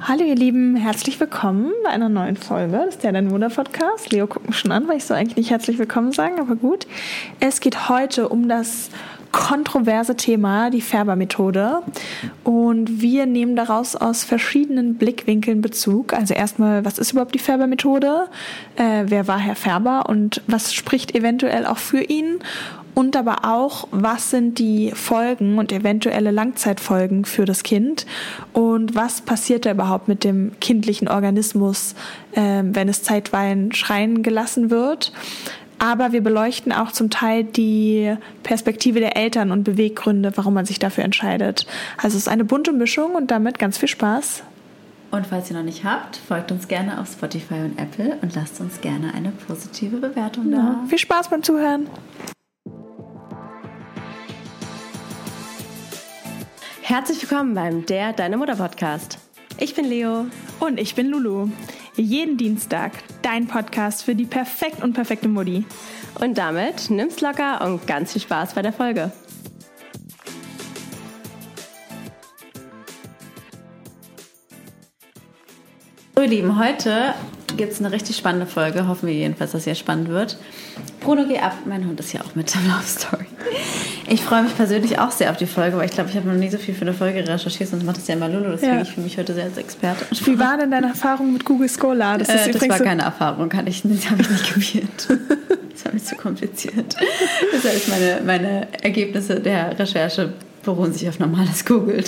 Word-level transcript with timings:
Hallo 0.00 0.22
ihr 0.24 0.36
Lieben, 0.36 0.76
herzlich 0.76 1.18
willkommen 1.18 1.72
bei 1.82 1.90
einer 1.90 2.08
neuen 2.08 2.36
Folge 2.36 2.84
des 2.86 2.98
Der 2.98 3.12
Dein 3.12 3.30
Wunder 3.30 3.50
Podcast. 3.50 4.12
Leo 4.12 4.28
guckt 4.28 4.46
mich 4.46 4.56
schon 4.56 4.70
an, 4.70 4.86
weil 4.86 4.98
ich 4.98 5.04
so 5.04 5.12
eigentlich 5.12 5.36
nicht 5.36 5.50
herzlich 5.50 5.78
willkommen 5.78 6.12
sagen, 6.12 6.38
aber 6.38 6.54
gut. 6.54 6.86
Es 7.40 7.60
geht 7.60 7.88
heute 7.88 8.28
um 8.28 8.48
das 8.48 8.90
kontroverse 9.32 10.16
Thema, 10.16 10.70
die 10.70 10.80
Färbermethode. 10.80 11.82
Und 12.44 13.00
wir 13.02 13.26
nehmen 13.26 13.56
daraus 13.56 13.96
aus 13.96 14.24
verschiedenen 14.24 14.94
Blickwinkeln 14.94 15.60
Bezug. 15.60 16.12
Also 16.12 16.32
erstmal, 16.32 16.84
was 16.84 16.98
ist 16.98 17.12
überhaupt 17.12 17.34
die 17.34 17.40
Färbermethode? 17.40 18.28
Äh, 18.76 19.04
wer 19.06 19.26
war 19.26 19.38
Herr 19.38 19.56
Färber 19.56 20.08
und 20.08 20.42
was 20.46 20.72
spricht 20.72 21.14
eventuell 21.14 21.66
auch 21.66 21.78
für 21.78 22.00
ihn? 22.00 22.38
Und 22.98 23.14
aber 23.14 23.44
auch, 23.44 23.86
was 23.92 24.30
sind 24.30 24.58
die 24.58 24.90
Folgen 24.92 25.58
und 25.58 25.70
eventuelle 25.70 26.32
Langzeitfolgen 26.32 27.24
für 27.24 27.44
das 27.44 27.62
Kind 27.62 28.06
und 28.52 28.96
was 28.96 29.20
passiert 29.20 29.66
da 29.66 29.70
überhaupt 29.70 30.08
mit 30.08 30.24
dem 30.24 30.50
kindlichen 30.58 31.06
Organismus, 31.06 31.94
äh, 32.32 32.64
wenn 32.64 32.88
es 32.88 33.04
zeitweilen 33.04 33.72
schreien 33.72 34.24
gelassen 34.24 34.72
wird. 34.72 35.12
Aber 35.78 36.10
wir 36.10 36.22
beleuchten 36.22 36.72
auch 36.72 36.90
zum 36.90 37.08
Teil 37.08 37.44
die 37.44 38.16
Perspektive 38.42 38.98
der 38.98 39.16
Eltern 39.16 39.52
und 39.52 39.62
Beweggründe, 39.62 40.32
warum 40.34 40.54
man 40.54 40.66
sich 40.66 40.80
dafür 40.80 41.04
entscheidet. 41.04 41.68
Also 41.98 42.16
es 42.16 42.22
ist 42.22 42.28
eine 42.28 42.44
bunte 42.44 42.72
Mischung 42.72 43.14
und 43.14 43.30
damit 43.30 43.60
ganz 43.60 43.78
viel 43.78 43.88
Spaß. 43.88 44.42
Und 45.12 45.24
falls 45.24 45.48
ihr 45.52 45.56
noch 45.56 45.62
nicht 45.62 45.84
habt, 45.84 46.16
folgt 46.16 46.50
uns 46.50 46.66
gerne 46.66 47.00
auf 47.00 47.12
Spotify 47.12 47.60
und 47.60 47.78
Apple 47.78 48.18
und 48.22 48.34
lasst 48.34 48.60
uns 48.60 48.80
gerne 48.80 49.14
eine 49.14 49.30
positive 49.46 49.98
Bewertung 49.98 50.50
da. 50.50 50.56
Ja, 50.56 50.84
viel 50.88 50.98
Spaß 50.98 51.30
beim 51.30 51.44
Zuhören. 51.44 51.86
Herzlich 56.88 57.20
willkommen 57.20 57.52
beim 57.52 57.84
Der 57.84 58.14
Deine 58.14 58.38
Mutter 58.38 58.56
Podcast. 58.56 59.18
Ich 59.58 59.74
bin 59.74 59.84
Leo. 59.84 60.24
Und 60.58 60.80
ich 60.80 60.94
bin 60.94 61.10
Lulu. 61.10 61.50
Jeden 61.96 62.38
Dienstag 62.38 62.92
dein 63.20 63.46
Podcast 63.46 64.04
für 64.04 64.14
die 64.14 64.24
perfekt 64.24 64.82
und 64.82 64.94
perfekte 64.94 65.28
Mutti. 65.28 65.66
Und 66.18 66.38
damit 66.38 66.88
nimm's 66.88 67.20
locker 67.20 67.60
und 67.66 67.86
ganz 67.86 68.14
viel 68.14 68.22
Spaß 68.22 68.54
bei 68.54 68.62
der 68.62 68.72
Folge. 68.72 69.12
So, 76.18 76.24
ihr 76.24 76.30
Lieben, 76.30 76.58
heute 76.58 77.14
gibt 77.56 77.74
es 77.74 77.78
eine 77.78 77.92
richtig 77.92 78.16
spannende 78.16 78.46
Folge. 78.46 78.88
Hoffen 78.88 79.06
wir 79.06 79.14
jedenfalls, 79.14 79.52
dass 79.52 79.62
sie 79.62 79.74
spannend 79.76 80.08
wird. 80.08 80.36
Bruno, 80.98 81.24
geh 81.28 81.38
ab. 81.38 81.54
Mein 81.64 81.86
Hund 81.86 82.00
ist 82.00 82.12
ja 82.12 82.22
auch 82.22 82.34
mit 82.34 82.52
der 82.52 82.60
Love 82.62 82.82
Story. 82.84 83.26
Ich 84.08 84.22
freue 84.22 84.42
mich 84.42 84.56
persönlich 84.56 84.98
auch 84.98 85.12
sehr 85.12 85.30
auf 85.30 85.36
die 85.36 85.46
Folge, 85.46 85.76
weil 85.76 85.84
ich 85.84 85.92
glaube, 85.92 86.10
ich 86.10 86.16
habe 86.16 86.26
noch 86.26 86.34
nie 86.34 86.50
so 86.50 86.58
viel 86.58 86.74
für 86.74 86.80
eine 86.80 86.92
Folge 86.92 87.20
recherchiert, 87.20 87.70
sonst 87.70 87.84
macht 87.84 87.98
das 87.98 88.08
ja 88.08 88.16
immer 88.16 88.28
Lulu. 88.28 88.50
Deswegen 88.50 88.74
ja. 88.74 88.82
ich 88.82 88.90
fühle 88.90 89.04
mich 89.04 89.16
heute 89.16 89.32
sehr 89.32 89.44
als 89.44 89.58
Experte. 89.58 90.06
Wie 90.10 90.36
war 90.40 90.58
denn 90.58 90.72
deine 90.72 90.88
Erfahrung 90.88 91.32
mit 91.32 91.44
Google 91.44 91.68
Scholar? 91.68 92.18
Das, 92.18 92.28
äh, 92.30 92.50
das 92.50 92.68
war 92.68 92.80
keine 92.80 93.02
Erfahrung, 93.02 93.48
kann 93.48 93.68
ich, 93.68 93.82
das 93.84 94.10
habe 94.10 94.22
ich 94.22 94.28
nicht 94.28 94.54
gewählt. 94.54 95.08
Das 95.70 95.84
war 95.84 95.92
mir 95.94 96.02
zu 96.02 96.16
kompliziert. 96.16 96.96
Das 97.52 97.62
heißt, 97.62 97.88
meine, 97.88 98.20
meine 98.26 98.66
Ergebnisse 98.82 99.38
der 99.38 99.78
Recherche 99.78 100.32
beruhen 100.64 100.92
sich 100.92 101.08
auf 101.08 101.18
normales 101.18 101.64
Google. 101.64 102.04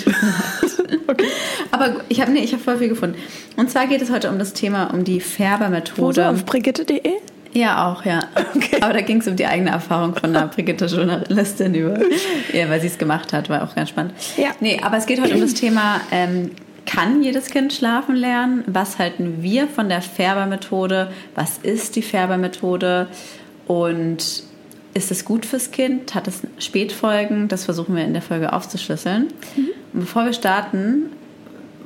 okay. 1.06 1.24
Aber 1.70 1.96
ich 2.08 2.20
habe 2.20 2.32
nee, 2.32 2.46
hab 2.46 2.60
voll 2.60 2.78
viel 2.78 2.88
gefunden. 2.88 3.16
Und 3.56 3.70
zwar 3.70 3.86
geht 3.86 4.02
es 4.02 4.10
heute 4.10 4.30
um 4.30 4.38
das 4.38 4.52
Thema, 4.52 4.92
um 4.92 5.04
die 5.04 5.20
Färbermethode. 5.20 6.28
Auf 6.28 6.44
brigitte.de? 6.44 7.00
Ja, 7.52 7.90
auch, 7.90 8.04
ja. 8.04 8.20
Okay. 8.54 8.78
Aber 8.80 8.92
da 8.92 9.00
ging 9.00 9.20
es 9.20 9.26
um 9.26 9.36
die 9.36 9.46
eigene 9.46 9.70
Erfahrung 9.70 10.14
von 10.14 10.34
einer 10.34 10.46
Brigitte-Journalistin 10.54 11.74
über, 11.74 11.98
ja, 12.52 12.68
weil 12.68 12.80
sie 12.80 12.86
es 12.86 12.98
gemacht 12.98 13.32
hat, 13.32 13.48
war 13.48 13.64
auch 13.64 13.74
ganz 13.74 13.88
spannend. 13.88 14.14
Ja. 14.36 14.50
Nee, 14.60 14.80
aber 14.82 14.98
es 14.98 15.06
geht 15.06 15.20
heute 15.20 15.34
um 15.34 15.40
das 15.40 15.54
Thema, 15.54 16.00
ähm, 16.12 16.52
kann 16.86 17.22
jedes 17.22 17.50
Kind 17.50 17.72
schlafen 17.72 18.16
lernen? 18.16 18.64
Was 18.66 18.98
halten 18.98 19.42
wir 19.42 19.68
von 19.68 19.88
der 19.88 20.02
Färbermethode? 20.02 21.12
Was 21.34 21.58
ist 21.58 21.96
die 21.96 22.02
Färbermethode? 22.02 23.08
Und 23.66 24.42
ist 24.94 25.10
es 25.10 25.24
gut 25.24 25.46
fürs 25.46 25.70
Kind? 25.70 26.14
Hat 26.14 26.26
es 26.28 26.42
Spätfolgen? 26.58 27.48
Das 27.48 27.64
versuchen 27.64 27.94
wir 27.96 28.04
in 28.04 28.12
der 28.12 28.22
Folge 28.22 28.52
aufzuschlüsseln. 28.52 29.28
Mhm. 29.56 29.68
Und 29.92 30.00
bevor 30.00 30.24
wir 30.24 30.32
starten, 30.32 31.06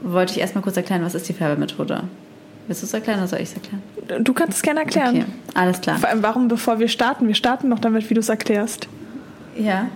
wollte 0.02 0.32
ich 0.32 0.40
erstmal 0.40 0.62
kurz 0.62 0.76
erklären, 0.76 1.02
was 1.02 1.14
ist 1.14 1.28
die 1.28 1.32
Färbermethode? 1.32 2.04
Willst 2.66 2.82
du 2.82 2.86
es 2.86 2.94
erklären 2.94 3.18
oder 3.18 3.28
soll 3.28 3.40
ich 3.40 3.50
es 3.50 3.54
erklären? 3.54 3.82
Du 4.24 4.32
kannst 4.32 4.56
es 4.56 4.62
gerne 4.62 4.80
erklären. 4.80 5.16
Okay, 5.16 5.24
alles 5.54 5.80
klar. 5.80 5.98
Vor 5.98 6.08
allem, 6.08 6.22
warum, 6.22 6.48
bevor 6.48 6.78
wir 6.78 6.88
starten? 6.88 7.28
Wir 7.28 7.34
starten 7.34 7.68
noch 7.68 7.78
damit, 7.78 8.08
wie 8.08 8.14
du 8.14 8.20
es 8.20 8.28
erklärst. 8.28 8.88
Ja. 9.56 9.88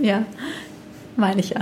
Ja. 0.00 0.24
Meine 1.16 1.40
ich 1.40 1.50
ja. 1.50 1.60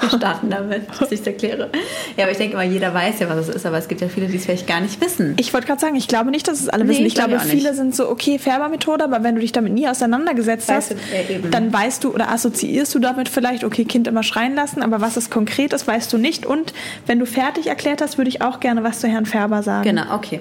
Wir 0.00 0.08
starten 0.08 0.50
damit, 0.50 0.88
dass 1.00 1.10
ich 1.10 1.20
es 1.20 1.26
erkläre. 1.26 1.70
Ja, 2.16 2.24
aber 2.24 2.32
ich 2.32 2.38
denke 2.38 2.54
immer, 2.54 2.62
jeder 2.62 2.94
weiß 2.94 3.18
ja, 3.20 3.28
was 3.28 3.48
es 3.48 3.56
ist, 3.56 3.66
aber 3.66 3.78
es 3.78 3.88
gibt 3.88 4.00
ja 4.00 4.08
viele, 4.08 4.26
die 4.26 4.36
es 4.36 4.44
vielleicht 4.44 4.66
gar 4.66 4.80
nicht 4.80 5.00
wissen. 5.00 5.34
Ich 5.38 5.52
wollte 5.52 5.66
gerade 5.66 5.80
sagen, 5.80 5.96
ich 5.96 6.06
glaube 6.06 6.30
nicht, 6.30 6.46
dass 6.46 6.60
es 6.60 6.68
alle 6.68 6.84
nee, 6.84 6.90
wissen. 6.90 7.06
Ich, 7.06 7.14
glaube, 7.14 7.40
viele 7.40 7.74
sind 7.74 7.94
so, 7.94 8.08
okay, 8.08 8.38
Färbermethode, 8.38 9.02
aber 9.02 9.24
wenn 9.24 9.34
du 9.34 9.40
dich 9.40 9.52
damit 9.52 9.72
nie 9.72 9.88
auseinandergesetzt 9.88 10.68
weißt 10.68 10.90
hast, 10.90 11.44
du, 11.44 11.48
dann 11.48 11.72
weißt 11.72 12.04
du 12.04 12.14
oder 12.14 12.30
assoziierst 12.30 12.94
du 12.94 13.00
damit 13.00 13.28
vielleicht, 13.28 13.64
okay, 13.64 13.84
Kind 13.84 14.06
immer 14.06 14.22
schreien 14.22 14.54
lassen, 14.54 14.82
aber 14.82 15.00
was 15.00 15.16
es 15.16 15.30
konkret 15.30 15.72
ist, 15.72 15.86
weißt 15.86 16.12
du 16.12 16.18
nicht. 16.18 16.46
Und 16.46 16.72
wenn 17.06 17.18
du 17.18 17.26
fertig 17.26 17.66
erklärt 17.66 18.00
hast, 18.00 18.18
würde 18.18 18.28
ich 18.28 18.42
auch 18.42 18.60
gerne 18.60 18.84
was 18.84 19.00
zu 19.00 19.08
Herrn 19.08 19.26
Färber 19.26 19.62
sagen. 19.62 19.84
Genau, 19.84 20.14
okay. 20.14 20.40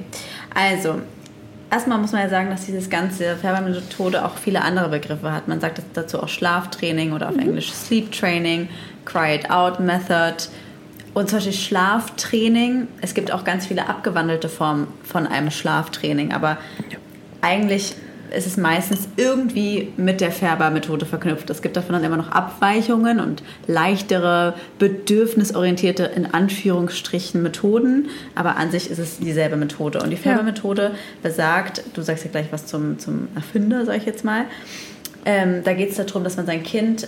Also, 0.53 0.99
erstmal 1.73 1.97
muss 1.97 2.11
man 2.11 2.21
ja 2.21 2.29
sagen, 2.29 2.51
dass 2.51 2.65
dieses 2.65 2.89
ganze 2.89 3.35
Färbermethode 3.35 4.23
auch 4.23 4.37
viele 4.37 4.61
andere 4.61 4.89
Begriffe 4.89 5.31
hat. 5.31 5.47
Man 5.47 5.59
sagt 5.59 5.81
dazu 5.93 6.21
auch 6.21 6.29
Schlaftraining 6.29 7.13
oder 7.13 7.29
auf 7.29 7.35
mhm. 7.35 7.41
Englisch 7.41 7.73
Sleep 7.73 8.11
Training, 8.11 8.69
Cry 9.05 9.35
It 9.35 9.49
Out 9.49 9.79
Method. 9.79 10.35
Und 11.15 11.29
zum 11.29 11.37
Beispiel 11.37 11.53
Schlaftraining. 11.53 12.87
Es 13.01 13.13
gibt 13.13 13.31
auch 13.31 13.43
ganz 13.43 13.65
viele 13.65 13.89
abgewandelte 13.89 14.49
Formen 14.49 14.87
von 15.03 15.25
einem 15.25 15.49
Schlaftraining, 15.51 16.31
aber 16.31 16.57
eigentlich 17.41 17.95
ist 18.33 18.47
es 18.47 18.57
meistens 18.57 19.07
irgendwie 19.15 19.93
mit 19.97 20.21
der 20.21 20.31
Färbermethode 20.31 21.05
verknüpft. 21.05 21.49
Es 21.49 21.61
gibt 21.61 21.77
davon 21.77 21.93
dann 21.93 22.03
immer 22.03 22.17
noch 22.17 22.31
Abweichungen 22.31 23.19
und 23.19 23.43
leichtere, 23.67 24.55
bedürfnisorientierte, 24.79 26.03
in 26.03 26.25
Anführungsstrichen, 26.25 27.41
Methoden. 27.43 28.09
Aber 28.35 28.57
an 28.57 28.71
sich 28.71 28.89
ist 28.89 28.99
es 28.99 29.19
dieselbe 29.19 29.55
Methode. 29.55 30.01
Und 30.01 30.09
die 30.09 30.17
Färbermethode 30.17 30.91
besagt, 31.21 31.83
du 31.93 32.01
sagst 32.01 32.25
ja 32.25 32.31
gleich 32.31 32.47
was 32.51 32.65
zum, 32.65 32.99
zum 32.99 33.27
Erfinder, 33.35 33.85
sag 33.85 33.97
ich 33.97 34.05
jetzt 34.05 34.25
mal, 34.25 34.45
ähm, 35.25 35.63
da 35.63 35.73
geht 35.73 35.91
es 35.91 35.97
darum, 35.97 36.23
dass 36.23 36.37
man 36.37 36.45
sein 36.45 36.63
Kind 36.63 37.03
äh, 37.03 37.07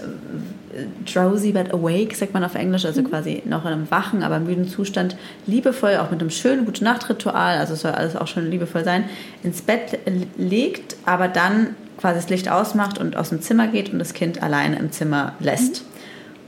drowsy 1.12 1.52
but 1.52 1.74
awake, 1.74 2.16
sagt 2.16 2.34
man 2.34 2.44
auf 2.44 2.56
Englisch, 2.56 2.86
also 2.86 3.02
mhm. 3.02 3.10
quasi 3.10 3.44
noch 3.46 3.66
in 3.66 3.72
einem 3.72 3.92
wachen, 3.92 4.24
aber 4.24 4.40
müden 4.40 4.68
Zustand, 4.68 5.18
liebevoll, 5.48 5.98
auch 5.98 6.12
mit 6.12 6.22
einem 6.22 6.30
schönen 6.30 6.66
gute 6.66 6.84
Nacht-Ritual, 6.84 7.58
also 7.58 7.74
es 7.74 7.82
soll 7.82 7.92
alles 7.92 8.16
auch 8.16 8.28
schon 8.28 8.50
liebevoll 8.50 8.84
sein, 8.84 9.06
ins 9.44 9.62
Bett 9.62 10.00
legt, 10.38 10.96
aber 11.06 11.28
dann 11.28 11.76
quasi 11.98 12.16
das 12.20 12.30
Licht 12.30 12.50
ausmacht 12.50 12.98
und 12.98 13.16
aus 13.16 13.30
dem 13.30 13.42
Zimmer 13.42 13.68
geht 13.68 13.92
und 13.92 14.00
das 14.00 14.14
Kind 14.14 14.44
alleine 14.44 14.78
im 14.80 14.92
Zimmer 14.92 15.34
lässt. 15.40 15.82
Mhm. 15.82 15.88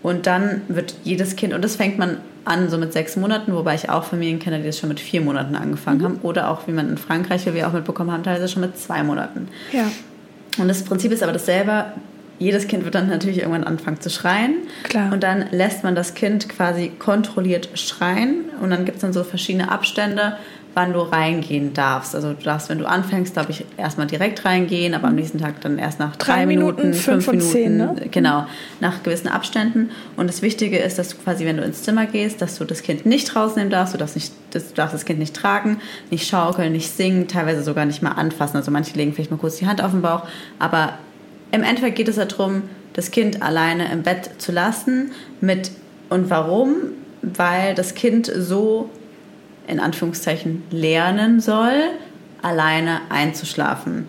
Und 0.03 0.27
dann 0.27 0.61
wird 0.67 0.95
jedes 1.03 1.35
Kind, 1.35 1.53
und 1.53 1.63
das 1.63 1.75
fängt 1.75 1.97
man 1.97 2.17
an 2.45 2.69
so 2.69 2.77
mit 2.77 2.93
sechs 2.93 3.17
Monaten, 3.17 3.53
wobei 3.53 3.75
ich 3.75 3.89
auch 3.89 4.05
Familien 4.05 4.39
kenne, 4.39 4.59
die 4.59 4.65
das 4.65 4.79
schon 4.79 4.89
mit 4.89 5.01
vier 5.01 5.21
Monaten 5.21 5.55
angefangen 5.55 5.99
mhm. 5.99 6.03
haben. 6.03 6.19
Oder 6.21 6.49
auch, 6.49 6.67
wie 6.67 6.71
man 6.71 6.89
in 6.89 6.97
Frankreich, 6.97 7.45
wie 7.45 7.53
wir 7.53 7.67
auch 7.67 7.73
mitbekommen 7.73 8.11
haben, 8.11 8.23
teilweise 8.23 8.47
schon 8.47 8.61
mit 8.61 8.77
zwei 8.77 9.03
Monaten. 9.03 9.49
Ja. 9.73 9.91
Und 10.57 10.67
das 10.67 10.83
Prinzip 10.83 11.11
ist 11.11 11.23
aber 11.23 11.33
dasselbe. 11.33 11.85
Jedes 12.39 12.67
Kind 12.67 12.83
wird 12.83 12.93
dann 12.93 13.09
natürlich 13.09 13.39
irgendwann 13.39 13.63
anfangen 13.63 13.99
zu 13.99 14.09
schreien. 14.09 14.57
Klar. 14.83 15.11
Und 15.11 15.23
dann 15.23 15.47
lässt 15.51 15.83
man 15.83 15.95
das 15.95 16.13
Kind 16.13 16.49
quasi 16.49 16.91
kontrolliert 16.99 17.69
schreien. 17.79 18.49
Und 18.61 18.69
dann 18.69 18.85
gibt 18.85 18.97
es 18.97 19.01
dann 19.01 19.13
so 19.13 19.23
verschiedene 19.23 19.71
Abstände, 19.71 20.37
wann 20.77 20.93
du 20.93 20.99
reingehen 20.99 21.73
darfst. 21.73 22.13
Also 22.13 22.33
du 22.33 22.43
darfst, 22.43 22.69
wenn 22.69 22.77
du 22.77 22.85
anfängst, 22.85 23.33
glaube 23.33 23.49
ich, 23.49 23.65
erstmal 23.77 24.05
direkt 24.05 24.45
reingehen, 24.45 24.93
aber 24.93 25.07
am 25.07 25.15
nächsten 25.15 25.39
Tag 25.39 25.59
dann 25.61 25.79
erst 25.79 25.99
nach 25.99 26.15
drei, 26.17 26.35
drei 26.35 26.45
Minuten, 26.45 26.81
Minuten, 26.81 26.93
fünf, 26.93 27.25
fünf 27.25 27.37
Minuten, 27.37 27.51
zehn, 27.51 27.77
ne? 27.77 27.95
genau, 28.11 28.45
nach 28.79 29.01
gewissen 29.01 29.27
Abständen. 29.27 29.89
Und 30.17 30.27
das 30.27 30.43
Wichtige 30.43 30.77
ist, 30.77 30.99
dass 30.99 31.09
du 31.09 31.17
quasi, 31.17 31.45
wenn 31.45 31.57
du 31.57 31.63
ins 31.63 31.81
Zimmer 31.81 32.05
gehst, 32.05 32.43
dass 32.43 32.59
du 32.59 32.63
das 32.63 32.83
Kind 32.83 33.07
nicht 33.07 33.35
rausnehmen 33.35 33.71
darfst, 33.71 33.95
du 33.95 33.97
darfst, 33.97 34.13
nicht, 34.13 34.31
du 34.53 34.59
darfst 34.75 34.93
das 34.93 35.05
Kind 35.05 35.17
nicht 35.17 35.35
tragen, 35.35 35.79
nicht 36.11 36.29
schaukeln, 36.29 36.73
nicht 36.73 36.95
singen, 36.95 37.27
teilweise 37.27 37.63
sogar 37.63 37.85
nicht 37.85 38.03
mal 38.03 38.11
anfassen. 38.11 38.57
Also 38.57 38.69
manche 38.69 38.95
legen 38.95 39.13
vielleicht 39.13 39.31
mal 39.31 39.37
kurz 39.37 39.55
die 39.55 39.65
Hand 39.65 39.81
auf 39.81 39.89
den 39.89 40.03
Bauch, 40.03 40.27
aber 40.59 40.99
im 41.51 41.63
Endeffekt 41.63 41.95
geht 41.95 42.07
es 42.07 42.17
darum, 42.17 42.61
das 42.93 43.09
Kind 43.09 43.41
alleine 43.41 43.91
im 43.91 44.03
Bett 44.03 44.29
zu 44.37 44.51
lassen 44.51 45.11
mit 45.41 45.71
und 46.09 46.29
warum? 46.29 46.75
Weil 47.23 47.73
das 47.73 47.95
Kind 47.95 48.31
so 48.31 48.91
in 49.67 49.79
Anführungszeichen 49.79 50.63
lernen 50.71 51.39
soll, 51.39 51.89
alleine 52.41 53.01
einzuschlafen. 53.09 54.07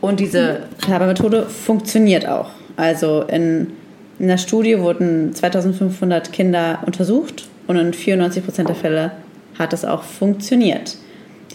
Und 0.00 0.20
diese 0.20 0.64
Färbermethode 0.78 1.46
funktioniert 1.46 2.26
auch. 2.26 2.50
Also 2.76 3.22
in, 3.22 3.72
in 4.18 4.28
der 4.28 4.38
Studie 4.38 4.78
wurden 4.78 5.34
2500 5.34 6.32
Kinder 6.32 6.80
untersucht 6.86 7.48
und 7.66 7.76
in 7.76 7.92
94 7.92 8.44
Prozent 8.44 8.68
der 8.68 8.76
Fälle 8.76 9.12
hat 9.58 9.72
es 9.72 9.84
auch 9.84 10.04
funktioniert. 10.04 10.96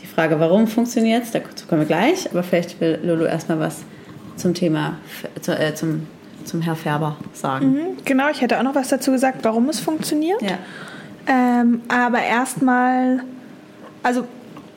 Die 0.02 0.06
Frage, 0.06 0.40
warum 0.40 0.68
funktioniert 0.68 1.24
es, 1.24 1.32
dazu 1.32 1.66
kommen 1.68 1.82
wir 1.82 1.88
gleich, 1.88 2.30
aber 2.30 2.44
vielleicht 2.44 2.80
will 2.82 3.00
Lulu 3.04 3.26
erstmal 3.26 3.60
was 3.60 3.84
zum 4.36 4.54
Thema, 4.54 4.98
zu, 5.42 5.58
äh, 5.58 5.74
zum, 5.76 6.08
zum 6.44 6.62
Herr 6.62 6.76
Färber 6.76 7.16
sagen. 7.32 7.72
Mhm, 7.72 7.98
genau, 8.04 8.30
ich 8.30 8.42
hätte 8.42 8.60
auch 8.60 8.64
noch 8.64 8.76
was 8.76 8.90
dazu 8.90 9.12
gesagt, 9.12 9.40
warum 9.44 9.70
es 9.70 9.80
funktioniert. 9.80 10.42
Ja. 10.42 10.58
Ähm, 11.28 11.82
aber 11.88 12.22
erstmal, 12.22 13.24
also 14.02 14.28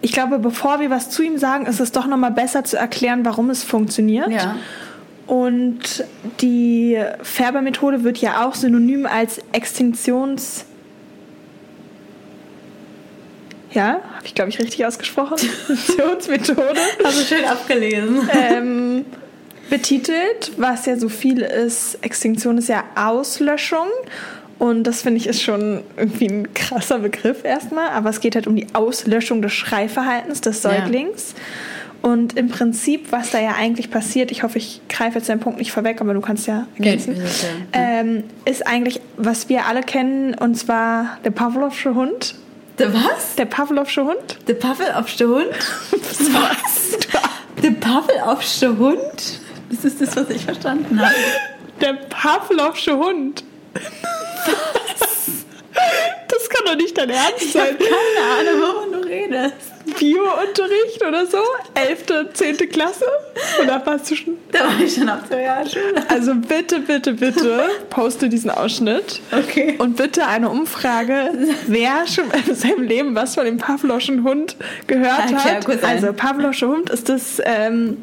ich 0.02 0.12
glaube, 0.12 0.38
bevor 0.38 0.80
wir 0.80 0.90
was 0.90 1.10
zu 1.10 1.22
ihm 1.22 1.38
sagen, 1.38 1.66
ist 1.66 1.80
es 1.80 1.92
doch 1.92 2.06
nochmal 2.06 2.30
besser 2.30 2.64
zu 2.64 2.76
erklären, 2.76 3.24
warum 3.24 3.50
es 3.50 3.64
funktioniert. 3.64 4.30
Ja. 4.30 4.56
Und 5.26 6.04
die 6.40 7.02
Färbermethode 7.22 8.04
wird 8.04 8.18
ja 8.18 8.46
auch 8.46 8.54
synonym 8.54 9.06
als 9.06 9.40
Extinktions... 9.52 10.64
Ja, 13.72 14.00
habe 14.16 14.24
ich 14.24 14.34
glaube 14.34 14.48
ich 14.48 14.58
richtig 14.58 14.86
ausgesprochen. 14.86 15.34
Extinktionsmethode. 15.68 16.80
Du 16.98 17.10
schön 17.10 17.44
abgelesen. 17.44 18.30
ähm, 18.32 19.04
betitelt, 19.68 20.52
was 20.56 20.86
ja 20.86 20.96
so 20.96 21.08
viel 21.08 21.42
ist. 21.42 21.98
Extinktion 22.02 22.58
ist 22.58 22.68
ja 22.68 22.84
Auslöschung. 22.94 23.88
Und 24.58 24.84
das 24.84 25.02
finde 25.02 25.18
ich 25.18 25.26
ist 25.26 25.42
schon 25.42 25.82
irgendwie 25.96 26.28
ein 26.28 26.54
krasser 26.54 26.98
Begriff 26.98 27.44
erstmal. 27.44 27.90
Aber 27.90 28.10
es 28.10 28.20
geht 28.20 28.34
halt 28.34 28.46
um 28.46 28.56
die 28.56 28.66
Auslöschung 28.72 29.42
des 29.42 29.52
Schreiverhaltens 29.52 30.40
des 30.40 30.62
Säuglings. 30.62 31.34
Ja. 31.36 31.42
Und 32.02 32.36
im 32.36 32.48
Prinzip, 32.48 33.10
was 33.10 33.30
da 33.30 33.40
ja 33.40 33.56
eigentlich 33.58 33.90
passiert, 33.90 34.30
ich 34.30 34.44
hoffe, 34.44 34.58
ich 34.58 34.80
greife 34.88 35.18
jetzt 35.18 35.28
deinen 35.28 35.40
Punkt 35.40 35.58
nicht 35.58 35.72
vorweg, 35.72 36.00
aber 36.00 36.14
du 36.14 36.20
kannst 36.20 36.46
ja 36.46 36.66
ergänzen, 36.76 37.16
ja, 37.16 37.22
ähm, 37.72 38.22
ist 38.44 38.64
eigentlich, 38.64 39.00
was 39.16 39.48
wir 39.48 39.66
alle 39.66 39.82
kennen, 39.82 40.34
und 40.34 40.56
zwar 40.56 41.18
der 41.24 41.32
Pavlovsche 41.32 41.96
Hund. 41.96 42.36
Der 42.78 42.94
was? 42.94 43.34
Der 43.36 43.46
Pavlovsche 43.46 44.04
Hund. 44.04 44.38
Der 44.46 44.54
Pavlovsche 44.54 45.26
Hund? 45.26 45.48
was? 45.90 46.98
Der 47.60 47.70
Pavlovsche 47.70 48.78
Hund? 48.78 49.40
Das 49.70 49.84
ist 49.84 50.00
das, 50.00 50.14
was 50.14 50.30
ich 50.30 50.44
verstanden 50.44 51.00
habe. 51.00 51.14
Der 51.80 51.94
Pavlovsche 51.94 52.96
Hund. 52.96 53.42
Was? 54.46 55.16
Das 56.28 56.48
kann 56.48 56.66
doch 56.66 56.76
nicht 56.76 56.96
dein 56.96 57.10
Ernst 57.10 57.52
sein. 57.52 57.76
Ich 57.78 57.86
keine 57.86 58.50
Ahnung, 58.50 58.62
wovon 58.62 58.92
du 58.92 59.08
redest. 59.08 59.76
Bio-Unterricht 59.98 61.04
oder 61.06 61.26
so? 61.26 61.38
Elfte, 61.74 62.28
zehnte 62.32 62.66
Klasse? 62.66 63.06
Oder 63.62 63.84
warst 63.86 64.10
du 64.10 64.16
schon? 64.16 64.36
Da 64.50 64.60
war 64.60 64.80
ich 64.80 64.94
schon 64.94 65.08
auf 65.08 65.28
der 65.28 65.38
Realschule. 65.38 66.04
Also 66.08 66.34
bitte, 66.34 66.80
bitte, 66.80 67.12
bitte 67.12 67.64
poste 67.88 68.28
diesen 68.28 68.50
Ausschnitt. 68.50 69.20
Okay. 69.30 69.76
Und 69.78 69.96
bitte 69.96 70.26
eine 70.26 70.50
Umfrage, 70.50 71.30
wer 71.68 72.06
schon 72.06 72.30
in 72.30 72.54
seinem 72.54 72.82
Leben 72.82 73.14
was 73.14 73.34
von 73.34 73.44
dem 73.44 73.58
Pavloschen 73.58 74.24
Hund 74.24 74.56
gehört 74.86 75.32
hat. 75.32 75.84
Also 75.84 76.12
Pavlosche 76.12 76.68
Hund 76.68 76.90
ist 76.90 77.08
das 77.08 77.40
ähm, 77.44 77.98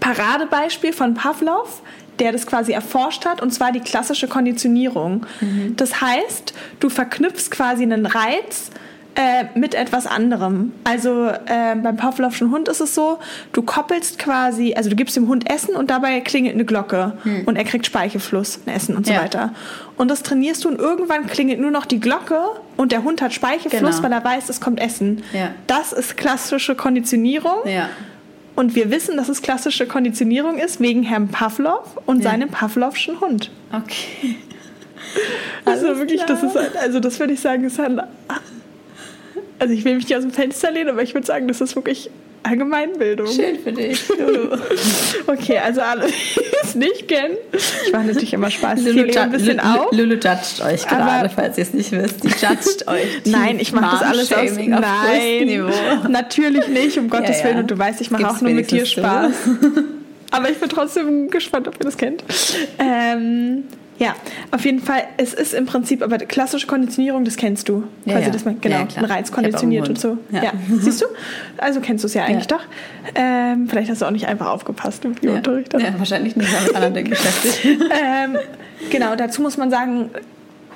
Paradebeispiel 0.00 0.92
von 0.92 1.14
Pavlov 1.14 1.80
der 2.18 2.32
das 2.32 2.46
quasi 2.46 2.72
erforscht 2.72 3.26
hat, 3.26 3.42
und 3.42 3.52
zwar 3.52 3.72
die 3.72 3.80
klassische 3.80 4.28
Konditionierung. 4.28 5.26
Mhm. 5.40 5.74
Das 5.76 6.00
heißt, 6.00 6.54
du 6.80 6.88
verknüpfst 6.88 7.50
quasi 7.50 7.82
einen 7.82 8.06
Reiz 8.06 8.70
äh, 9.16 9.46
mit 9.58 9.74
etwas 9.74 10.06
anderem. 10.06 10.72
Also 10.84 11.28
äh, 11.28 11.74
beim 11.74 11.96
Pavlovschen 11.96 12.50
Hund 12.50 12.68
ist 12.68 12.80
es 12.80 12.94
so, 12.94 13.18
du 13.52 13.62
koppelst 13.62 14.18
quasi, 14.18 14.74
also 14.76 14.90
du 14.90 14.96
gibst 14.96 15.16
dem 15.16 15.26
Hund 15.26 15.50
Essen 15.50 15.74
und 15.74 15.90
dabei 15.90 16.20
klingelt 16.20 16.54
eine 16.54 16.66
Glocke 16.66 17.14
hm. 17.22 17.44
und 17.46 17.56
er 17.56 17.64
kriegt 17.64 17.86
Speichelfluss, 17.86 18.60
Essen 18.66 18.94
und 18.94 19.06
so 19.06 19.14
ja. 19.14 19.22
weiter. 19.22 19.54
Und 19.96 20.10
das 20.10 20.22
trainierst 20.22 20.64
du 20.64 20.68
und 20.68 20.78
irgendwann 20.78 21.26
klingelt 21.26 21.60
nur 21.60 21.70
noch 21.70 21.86
die 21.86 21.98
Glocke 21.98 22.40
und 22.76 22.92
der 22.92 23.04
Hund 23.04 23.22
hat 23.22 23.32
Speichelfluss, 23.32 23.96
genau. 23.96 24.02
weil 24.02 24.12
er 24.12 24.22
weiß, 24.22 24.50
es 24.50 24.60
kommt 24.60 24.80
Essen. 24.80 25.22
Ja. 25.32 25.50
Das 25.66 25.94
ist 25.94 26.18
klassische 26.18 26.74
Konditionierung. 26.74 27.66
Ja. 27.66 27.88
Und 28.56 28.74
wir 28.74 28.90
wissen, 28.90 29.16
dass 29.16 29.28
es 29.28 29.42
klassische 29.42 29.86
Konditionierung 29.86 30.58
ist, 30.58 30.80
wegen 30.80 31.02
Herrn 31.02 31.28
Pavlov 31.28 31.98
und 32.06 32.24
ja. 32.24 32.30
seinem 32.30 32.48
Pavlovschen 32.48 33.20
Hund. 33.20 33.50
Okay. 33.70 34.36
Also 35.64 35.88
Alles 35.88 35.98
wirklich, 35.98 36.24
klar. 36.24 36.38
das 36.40 36.42
ist, 36.42 36.76
also 36.76 37.00
das 37.00 37.20
würde 37.20 37.34
ich 37.34 37.40
sagen, 37.40 37.64
ist 37.64 37.78
ein 37.78 38.00
also 39.58 39.72
ich 39.72 39.84
will 39.84 39.94
mich 39.94 40.04
nicht 40.04 40.16
aus 40.16 40.22
dem 40.22 40.32
Fenster 40.32 40.70
lehnen, 40.70 40.90
aber 40.90 41.02
ich 41.02 41.14
würde 41.14 41.26
sagen, 41.26 41.48
das 41.48 41.60
ist 41.60 41.76
wirklich 41.76 42.10
Allgemeinbildung. 42.42 43.26
Schön 43.26 43.58
für 43.58 43.72
dich. 43.72 44.04
okay, 45.26 45.58
also 45.58 45.80
alle, 45.80 46.06
die 46.06 46.40
es 46.62 46.74
nicht 46.74 47.08
kennen. 47.08 47.36
Ich 47.52 47.92
mache 47.92 48.04
natürlich 48.04 48.32
immer 48.32 48.50
Spaß. 48.50 48.82
Lulu, 48.82 49.00
ein 49.18 49.30
bisschen 49.30 49.58
Lulu, 49.58 49.78
auf. 49.78 49.92
Lulu 49.92 50.14
judgt 50.14 50.62
euch 50.64 50.86
gerade, 50.86 51.28
falls 51.28 51.58
ihr 51.58 51.62
es 51.62 51.74
nicht 51.74 51.92
wisst. 51.92 52.22
Die 52.24 52.28
judgt 52.28 52.86
euch. 52.88 53.22
Nein, 53.24 53.58
ich 53.58 53.72
mache 53.72 53.98
das 53.98 54.02
alles 54.02 54.32
aus. 54.32 54.56
Nein, 54.56 55.70
natürlich 56.08 56.68
nicht, 56.68 56.98
um 56.98 57.10
Gottes 57.10 57.30
ja, 57.30 57.36
ja. 57.36 57.44
Willen. 57.44 57.58
Und 57.58 57.70
du 57.70 57.78
weißt, 57.78 58.00
ich 58.00 58.10
mache 58.10 58.28
auch 58.28 58.40
nur 58.40 58.52
mit 58.52 58.70
dir 58.70 58.86
Spaß. 58.86 59.32
Aber 60.30 60.50
ich 60.50 60.58
bin 60.58 60.68
trotzdem 60.68 61.30
gespannt, 61.30 61.68
ob 61.68 61.74
ihr 61.74 61.84
das 61.84 61.96
kennt. 61.96 62.24
Ähm, 62.78 63.64
ja, 63.98 64.14
auf 64.50 64.64
jeden 64.64 64.80
Fall. 64.80 65.04
Es 65.16 65.32
ist 65.32 65.54
im 65.54 65.66
Prinzip, 65.66 66.02
aber 66.02 66.18
klassische 66.18 66.66
Konditionierung, 66.66 67.24
das 67.24 67.36
kennst 67.36 67.68
du. 67.68 67.84
Ja, 68.04 68.12
Quasi, 68.14 68.26
ja. 68.26 68.30
Dass 68.30 68.44
man, 68.44 68.60
genau, 68.60 68.76
ja, 68.76 68.86
ein 68.96 69.04
Reiz 69.04 69.32
konditioniert 69.32 69.88
und 69.88 69.98
so. 69.98 70.18
Ja. 70.30 70.44
ja. 70.44 70.52
Siehst 70.78 71.00
du? 71.00 71.06
Also 71.56 71.80
kennst 71.80 72.04
du 72.04 72.08
es 72.08 72.14
ja 72.14 72.24
eigentlich 72.24 72.46
doch. 72.46 72.60
Ähm, 73.14 73.68
vielleicht 73.68 73.90
hast 73.90 74.02
du 74.02 74.06
auch 74.06 74.10
nicht 74.10 74.28
einfach 74.28 74.48
aufgepasst 74.48 75.04
im 75.04 75.14
Biounterricht. 75.14 75.72
Ja. 75.72 75.78
ja, 75.78 75.98
wahrscheinlich 75.98 76.36
nicht, 76.36 76.52
weil 76.52 76.74
anderen 76.74 76.94
Dingen 76.94 77.10
beschäftigt. 77.10 77.64
ähm, 77.64 78.36
genau, 78.90 79.16
dazu 79.16 79.40
muss 79.40 79.56
man 79.56 79.70
sagen, 79.70 80.10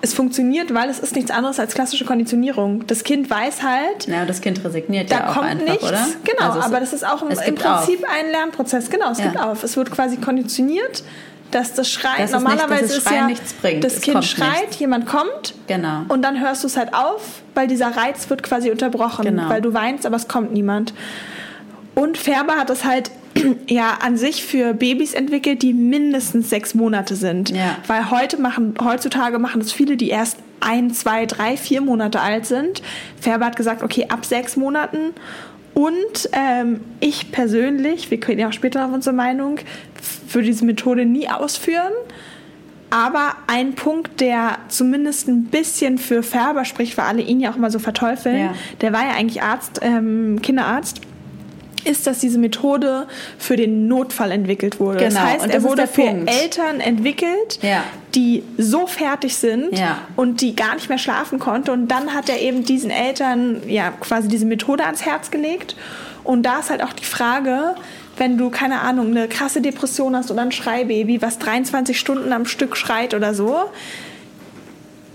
es 0.02 0.14
funktioniert, 0.14 0.72
weil 0.72 0.88
es 0.88 0.98
ist 0.98 1.14
nichts 1.14 1.30
anderes 1.30 1.60
als 1.60 1.74
klassische 1.74 2.06
Konditionierung. 2.06 2.86
Das 2.86 3.04
Kind 3.04 3.28
weiß 3.28 3.62
halt. 3.62 4.06
Ja, 4.06 4.24
das 4.24 4.40
Kind 4.40 4.64
resigniert 4.64 5.10
da 5.10 5.16
ja 5.16 5.28
auch 5.28 5.34
kommt 5.34 5.46
einfach, 5.46 5.66
nichts. 5.66 5.84
oder? 5.84 6.06
Genau, 6.24 6.52
also 6.52 6.60
aber 6.60 6.80
das 6.80 6.94
ist 6.94 7.06
auch 7.06 7.22
im, 7.22 7.28
im 7.28 7.54
Prinzip 7.54 8.02
auf. 8.02 8.10
ein 8.10 8.30
Lernprozess. 8.30 8.88
Genau, 8.88 9.10
es 9.10 9.18
gibt 9.18 9.38
auf. 9.38 9.62
Es 9.62 9.76
wird 9.76 9.90
quasi 9.90 10.16
konditioniert 10.16 11.04
dass 11.50 11.74
das 11.74 11.90
Schreien 11.90 12.22
das 12.22 12.32
normalerweise 12.32 12.84
nicht, 12.84 12.96
ist 12.98 13.10
ja 13.10 13.28
bringt. 13.60 13.84
das 13.84 13.96
es 13.96 14.00
Kind 14.02 14.24
schreit, 14.24 14.60
nichts. 14.62 14.78
jemand 14.78 15.06
kommt 15.06 15.54
genau. 15.66 16.02
und 16.08 16.22
dann 16.22 16.40
hörst 16.40 16.62
du 16.62 16.68
es 16.68 16.76
halt 16.76 16.94
auf, 16.94 17.42
weil 17.54 17.66
dieser 17.66 17.96
Reiz 17.96 18.28
wird 18.30 18.42
quasi 18.42 18.70
unterbrochen, 18.70 19.24
genau. 19.24 19.48
weil 19.48 19.60
du 19.60 19.74
weinst, 19.74 20.06
aber 20.06 20.16
es 20.16 20.28
kommt 20.28 20.52
niemand. 20.52 20.94
Und 21.94 22.18
Färber 22.18 22.54
hat 22.54 22.70
es 22.70 22.84
halt 22.84 23.10
ja 23.68 23.98
an 24.00 24.16
sich 24.16 24.44
für 24.44 24.74
Babys 24.74 25.14
entwickelt, 25.14 25.62
die 25.62 25.72
mindestens 25.72 26.50
sechs 26.50 26.74
Monate 26.74 27.16
sind, 27.16 27.50
ja. 27.50 27.76
weil 27.86 28.10
heute 28.10 28.40
machen 28.40 28.74
heutzutage 28.82 29.38
machen 29.38 29.60
es 29.60 29.72
viele, 29.72 29.96
die 29.96 30.08
erst 30.08 30.38
ein, 30.60 30.92
zwei, 30.92 31.26
drei, 31.26 31.56
vier 31.56 31.80
Monate 31.80 32.20
alt 32.20 32.46
sind. 32.46 32.82
Färber 33.20 33.46
hat 33.46 33.56
gesagt, 33.56 33.82
okay, 33.82 34.06
ab 34.08 34.24
sechs 34.24 34.56
Monaten 34.56 35.14
und 35.80 36.28
ähm, 36.32 36.82
ich 37.00 37.32
persönlich, 37.32 38.10
wir 38.10 38.20
können 38.20 38.38
ja 38.38 38.48
auch 38.48 38.52
später 38.52 38.84
auf 38.84 38.92
unsere 38.92 39.16
Meinung, 39.16 39.60
würde 40.30 40.46
diese 40.46 40.66
Methode 40.66 41.06
nie 41.06 41.26
ausführen. 41.26 41.92
Aber 42.90 43.34
ein 43.46 43.76
Punkt, 43.76 44.20
der 44.20 44.58
zumindest 44.68 45.28
ein 45.28 45.44
bisschen 45.44 45.96
für 45.96 46.22
Färber 46.22 46.66
spricht, 46.66 46.98
weil 46.98 47.06
alle 47.06 47.22
ihn 47.22 47.40
ja 47.40 47.50
auch 47.50 47.56
immer 47.56 47.70
so 47.70 47.78
verteufeln, 47.78 48.36
ja. 48.36 48.54
der 48.82 48.92
war 48.92 49.04
ja 49.04 49.12
eigentlich 49.12 49.42
Arzt, 49.42 49.80
ähm, 49.80 50.42
Kinderarzt 50.42 51.00
ist, 51.84 52.06
dass 52.06 52.18
diese 52.18 52.38
Methode 52.38 53.06
für 53.38 53.56
den 53.56 53.88
Notfall 53.88 54.32
entwickelt 54.32 54.80
wurde. 54.80 54.98
Genau. 54.98 55.10
Das 55.10 55.22
heißt, 55.22 55.44
das 55.46 55.54
er 55.54 55.62
wurde 55.62 55.86
für 55.86 56.02
Punkt. 56.02 56.30
Eltern 56.30 56.80
entwickelt, 56.80 57.58
ja. 57.62 57.84
die 58.14 58.42
so 58.58 58.86
fertig 58.86 59.36
sind 59.36 59.76
ja. 59.76 59.98
und 60.16 60.40
die 60.40 60.56
gar 60.56 60.74
nicht 60.74 60.88
mehr 60.88 60.98
schlafen 60.98 61.38
konnten. 61.38 61.70
Und 61.70 61.88
dann 61.88 62.14
hat 62.14 62.28
er 62.28 62.40
eben 62.40 62.64
diesen 62.64 62.90
Eltern 62.90 63.62
ja 63.66 63.90
quasi 63.90 64.28
diese 64.28 64.46
Methode 64.46 64.84
ans 64.84 65.04
Herz 65.04 65.30
gelegt. 65.30 65.76
Und 66.24 66.42
da 66.44 66.60
ist 66.60 66.70
halt 66.70 66.82
auch 66.82 66.92
die 66.92 67.04
Frage, 67.04 67.74
wenn 68.16 68.36
du, 68.36 68.50
keine 68.50 68.80
Ahnung, 68.80 69.08
eine 69.08 69.28
krasse 69.28 69.60
Depression 69.62 70.14
hast 70.14 70.30
oder 70.30 70.42
ein 70.42 70.52
Schreibaby, 70.52 71.22
was 71.22 71.38
23 71.38 71.98
Stunden 71.98 72.32
am 72.32 72.44
Stück 72.44 72.76
schreit 72.76 73.14
oder 73.14 73.34
so, 73.34 73.56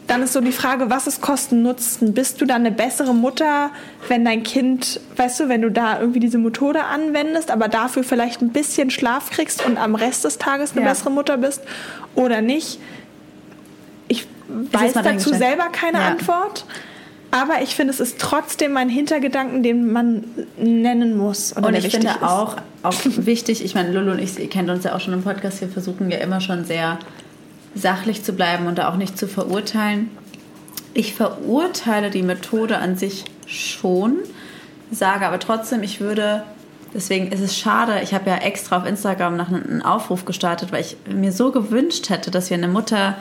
dann 0.08 0.22
ist 0.22 0.34
so 0.34 0.42
die 0.42 0.52
Frage, 0.52 0.90
was 0.90 1.08
ist 1.08 1.22
Kosten-Nutzen? 1.22 2.14
Bist 2.14 2.40
du 2.40 2.46
dann 2.46 2.62
eine 2.66 2.72
bessere 2.72 3.14
Mutter, 3.14 3.72
wenn 4.08 4.24
dein 4.24 4.44
Kind, 4.44 5.00
weißt 5.16 5.40
du, 5.40 5.50
wenn 5.50 5.62
du 5.62 5.72
da 5.72 6.00
irgendwie 6.00 6.20
diese 6.20 6.38
Methode 6.38 6.84
anwendest, 6.84 7.50
aber 7.50 7.68
dafür 7.68 8.04
vielleicht 8.04 8.42
ein 8.42 8.50
bisschen 8.50 8.92
Schlaf 8.92 9.32
kriegst 9.32 9.66
und 9.66 9.78
am 9.78 9.96
Rest 9.96 10.24
des 10.26 10.38
Tages 10.38 10.74
eine 10.74 10.82
ja. 10.82 10.90
bessere 10.90 11.10
Mutter 11.10 11.38
bist 11.38 11.62
oder 12.14 12.42
nicht? 12.42 12.80
Ich 14.08 14.28
weiß 14.48 14.94
dazu 14.94 15.34
selber 15.34 15.70
keine 15.72 16.00
ja. 16.00 16.08
Antwort. 16.08 16.66
Aber 17.32 17.62
ich 17.62 17.76
finde, 17.76 17.92
es 17.92 18.00
ist 18.00 18.18
trotzdem 18.20 18.78
ein 18.78 18.88
Hintergedanken, 18.88 19.62
den 19.62 19.92
man 19.92 20.24
nennen 20.58 21.18
muss. 21.18 21.52
und 21.52 21.74
ich 21.74 21.90
finde 21.90 22.08
ist. 22.08 22.22
auch, 22.22 22.56
auch 22.82 22.96
wichtig, 23.04 23.66
ich 23.66 23.76
meine, 23.76 23.92
Lulu 23.92 24.12
und 24.12 24.20
ich, 24.20 24.40
ihr 24.40 24.50
kennt 24.50 24.70
uns 24.70 24.86
ja 24.86 24.96
auch 24.96 25.02
schon 25.02 25.14
im 25.14 25.24
Podcast, 25.24 25.60
wir 25.60 25.68
versuchen 25.68 26.10
ja 26.10 26.20
immer 26.20 26.40
schon 26.40 26.64
sehr 26.64 26.98
sachlich 27.76 28.24
zu 28.24 28.34
bleiben 28.34 28.68
und 28.68 28.78
da 28.78 28.90
auch 28.90 28.96
nicht 28.96 29.18
zu 29.18 29.28
verurteilen. 29.28 30.10
Ich 30.94 31.14
verurteile 31.14 32.10
die 32.10 32.24
Methode 32.24 32.78
an 32.78 32.96
sich 32.96 33.26
schon, 33.46 34.16
sage 34.92 35.28
aber 35.28 35.40
trotzdem, 35.40 35.84
ich 35.84 36.00
würde, 36.00 36.44
deswegen 36.94 37.32
ist 37.32 37.42
es 37.42 37.58
schade, 37.58 38.00
ich 38.02 38.14
habe 38.14 38.30
ja 38.30 38.38
extra 38.38 38.78
auf 38.78 38.88
Instagram 38.88 39.36
nach 39.36 39.50
einem 39.50 39.82
Aufruf 39.82 40.24
gestartet, 40.24 40.72
weil 40.72 40.82
ich 40.82 40.96
mir 41.14 41.34
so 41.34 41.52
gewünscht 41.52 42.10
hätte, 42.10 42.32
dass 42.32 42.50
wir 42.50 42.58
eine 42.58 42.70
Mutter 42.70 43.16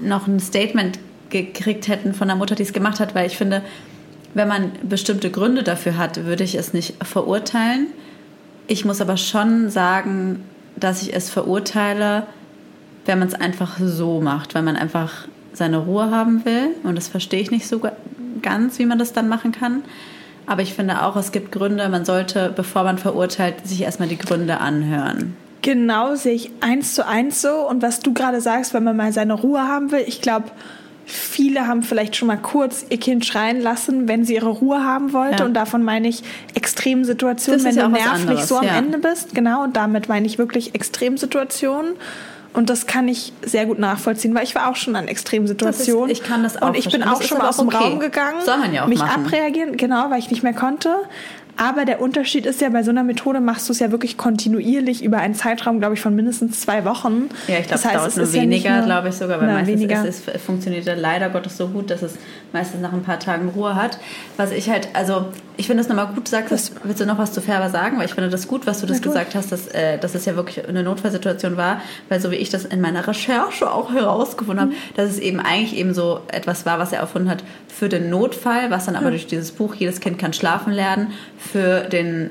noch 0.00 0.26
ein 0.26 0.38
Statement 0.38 0.98
gekriegt 1.30 1.88
hätten 1.88 2.14
von 2.14 2.28
der 2.28 2.36
Mutter, 2.36 2.54
die 2.54 2.62
es 2.62 2.72
gemacht 2.72 3.00
hat, 3.00 3.14
weil 3.14 3.26
ich 3.26 3.36
finde, 3.36 3.62
wenn 4.34 4.48
man 4.48 4.72
bestimmte 4.82 5.30
Gründe 5.30 5.62
dafür 5.62 5.96
hat, 5.96 6.24
würde 6.26 6.44
ich 6.44 6.54
es 6.54 6.74
nicht 6.74 6.94
verurteilen. 7.04 7.88
Ich 8.66 8.84
muss 8.84 9.00
aber 9.00 9.16
schon 9.16 9.70
sagen, 9.70 10.44
dass 10.76 11.02
ich 11.02 11.14
es 11.14 11.30
verurteile, 11.30 12.26
wenn 13.08 13.18
man 13.18 13.28
es 13.28 13.34
einfach 13.34 13.78
so 13.80 14.20
macht, 14.20 14.54
weil 14.54 14.62
man 14.62 14.76
einfach 14.76 15.26
seine 15.52 15.78
Ruhe 15.78 16.10
haben 16.10 16.44
will. 16.44 16.76
Und 16.84 16.94
das 16.94 17.08
verstehe 17.08 17.40
ich 17.40 17.50
nicht 17.50 17.66
so 17.66 17.80
ganz, 18.42 18.78
wie 18.78 18.86
man 18.86 18.98
das 18.98 19.12
dann 19.12 19.28
machen 19.28 19.50
kann. 19.50 19.82
Aber 20.46 20.62
ich 20.62 20.74
finde 20.74 21.02
auch, 21.02 21.16
es 21.16 21.32
gibt 21.32 21.50
Gründe, 21.50 21.88
man 21.88 22.04
sollte, 22.04 22.52
bevor 22.54 22.84
man 22.84 22.98
verurteilt, 22.98 23.66
sich 23.66 23.82
erstmal 23.82 24.08
die 24.08 24.18
Gründe 24.18 24.60
anhören. 24.60 25.36
Genau, 25.62 26.14
sehe 26.14 26.34
ich 26.34 26.50
eins 26.60 26.94
zu 26.94 27.06
eins 27.06 27.42
so. 27.42 27.68
Und 27.68 27.82
was 27.82 28.00
du 28.00 28.14
gerade 28.14 28.40
sagst, 28.40 28.74
wenn 28.74 28.84
man 28.84 28.96
mal 28.96 29.12
seine 29.12 29.34
Ruhe 29.34 29.66
haben 29.66 29.90
will, 29.90 30.04
ich 30.06 30.22
glaube, 30.22 30.46
viele 31.04 31.66
haben 31.66 31.82
vielleicht 31.82 32.16
schon 32.16 32.28
mal 32.28 32.36
kurz 32.36 32.84
ihr 32.90 32.98
Kind 32.98 33.24
schreien 33.24 33.60
lassen, 33.60 34.08
wenn 34.08 34.24
sie 34.24 34.34
ihre 34.34 34.50
Ruhe 34.50 34.84
haben 34.84 35.12
wollte. 35.12 35.38
Ja. 35.38 35.44
Und 35.46 35.54
davon 35.54 35.82
meine 35.82 36.08
ich 36.08 36.22
Extremsituationen, 36.54 37.64
wenn 37.64 37.76
du 37.76 37.88
nervlich 37.88 38.06
anderes, 38.06 38.48
so 38.48 38.58
am 38.58 38.64
ja. 38.64 38.76
Ende 38.76 38.98
bist. 38.98 39.34
Genau, 39.34 39.64
und 39.64 39.76
damit 39.76 40.08
meine 40.08 40.26
ich 40.26 40.38
wirklich 40.38 40.74
Extremsituationen. 40.74 41.94
Und 42.58 42.70
das 42.70 42.88
kann 42.88 43.06
ich 43.06 43.32
sehr 43.42 43.66
gut 43.66 43.78
nachvollziehen, 43.78 44.34
weil 44.34 44.42
ich 44.42 44.56
war 44.56 44.68
auch 44.68 44.74
schon 44.74 44.96
an 44.96 45.06
Extremsituationen. 45.06 46.10
ich 46.10 46.24
kann 46.24 46.42
das 46.42 46.60
auch. 46.60 46.70
Und 46.70 46.76
ich 46.76 46.90
bin 46.90 47.04
auch 47.04 47.22
schon 47.22 47.38
mal 47.38 47.50
aus 47.50 47.58
dem 47.58 47.68
okay. 47.68 47.76
Raum 47.76 48.00
gegangen, 48.00 48.44
Soll 48.44 48.58
man 48.58 48.74
ja 48.74 48.82
auch 48.82 48.88
mich 48.88 48.98
machen. 48.98 49.26
abreagieren, 49.26 49.76
genau, 49.76 50.10
weil 50.10 50.18
ich 50.18 50.28
nicht 50.28 50.42
mehr 50.42 50.54
konnte. 50.54 50.96
Aber 51.58 51.84
der 51.84 52.00
Unterschied 52.00 52.46
ist 52.46 52.60
ja, 52.60 52.68
bei 52.68 52.84
so 52.84 52.90
einer 52.90 53.02
Methode 53.02 53.40
machst 53.40 53.68
du 53.68 53.72
es 53.72 53.80
ja 53.80 53.90
wirklich 53.90 54.16
kontinuierlich 54.16 55.02
über 55.02 55.18
einen 55.18 55.34
Zeitraum, 55.34 55.80
glaube 55.80 55.94
ich, 55.94 56.00
von 56.00 56.14
mindestens 56.14 56.60
zwei 56.60 56.84
Wochen. 56.84 57.30
Ja, 57.48 57.58
ich 57.58 57.66
glaube, 57.66 57.82
das 57.82 57.84
heißt, 57.84 57.96
dauert 57.96 58.16
nur 58.16 58.32
weniger, 58.32 58.70
ja 58.70 58.84
glaube 58.84 59.08
ich 59.08 59.16
sogar, 59.16 59.40
weil 59.40 59.48
meistens 59.48 59.80
weniger. 59.80 60.04
Ist, 60.06 60.28
es 60.28 60.42
funktioniert 60.42 60.86
ja 60.86 60.94
leider 60.94 61.30
Gottes 61.30 61.56
so 61.56 61.66
gut, 61.66 61.90
dass 61.90 62.02
es 62.02 62.14
meistens 62.52 62.80
nach 62.80 62.92
ein 62.92 63.02
paar 63.02 63.18
Tagen 63.18 63.48
Ruhe 63.48 63.74
hat. 63.74 63.98
Was 64.36 64.52
ich 64.52 64.70
halt, 64.70 64.88
also 64.94 65.26
ich 65.56 65.66
finde 65.66 65.82
es 65.82 65.88
nochmal 65.88 66.06
gut, 66.14 66.28
sagst, 66.28 66.52
das, 66.52 66.72
willst 66.84 67.00
du 67.00 67.06
noch 67.06 67.18
was 67.18 67.32
zu 67.32 67.40
Färber 67.40 67.68
sagen? 67.70 67.98
Weil 67.98 68.06
ich 68.06 68.14
finde 68.14 68.30
das 68.30 68.46
gut, 68.46 68.64
was 68.68 68.80
du 68.80 68.86
das 68.86 69.02
gesagt 69.02 69.34
hast, 69.34 69.50
dass, 69.50 69.66
äh, 69.66 69.98
dass 69.98 70.14
es 70.14 70.24
ja 70.24 70.36
wirklich 70.36 70.66
eine 70.68 70.84
Notfallsituation 70.84 71.56
war, 71.56 71.80
weil 72.08 72.20
so 72.20 72.30
wie 72.30 72.36
ich 72.36 72.50
das 72.50 72.64
in 72.64 72.80
meiner 72.80 73.08
Recherche 73.08 73.68
auch 73.68 73.92
herausgefunden 73.92 74.60
habe, 74.60 74.70
mhm. 74.70 74.94
dass 74.94 75.10
es 75.10 75.18
eben 75.18 75.40
eigentlich 75.40 75.76
eben 75.76 75.92
so 75.92 76.20
etwas 76.28 76.64
war, 76.64 76.78
was 76.78 76.92
er 76.92 77.00
erfunden 77.00 77.28
hat 77.28 77.42
für 77.66 77.88
den 77.88 78.08
Notfall, 78.08 78.70
was 78.70 78.86
dann 78.86 78.94
aber 78.94 79.08
mhm. 79.08 79.10
durch 79.10 79.26
dieses 79.26 79.50
Buch 79.50 79.74
Jedes 79.74 79.98
Kind 79.98 80.18
kann 80.20 80.32
schlafen 80.32 80.72
lernen, 80.72 81.08
für 81.52 81.82
den 81.82 82.30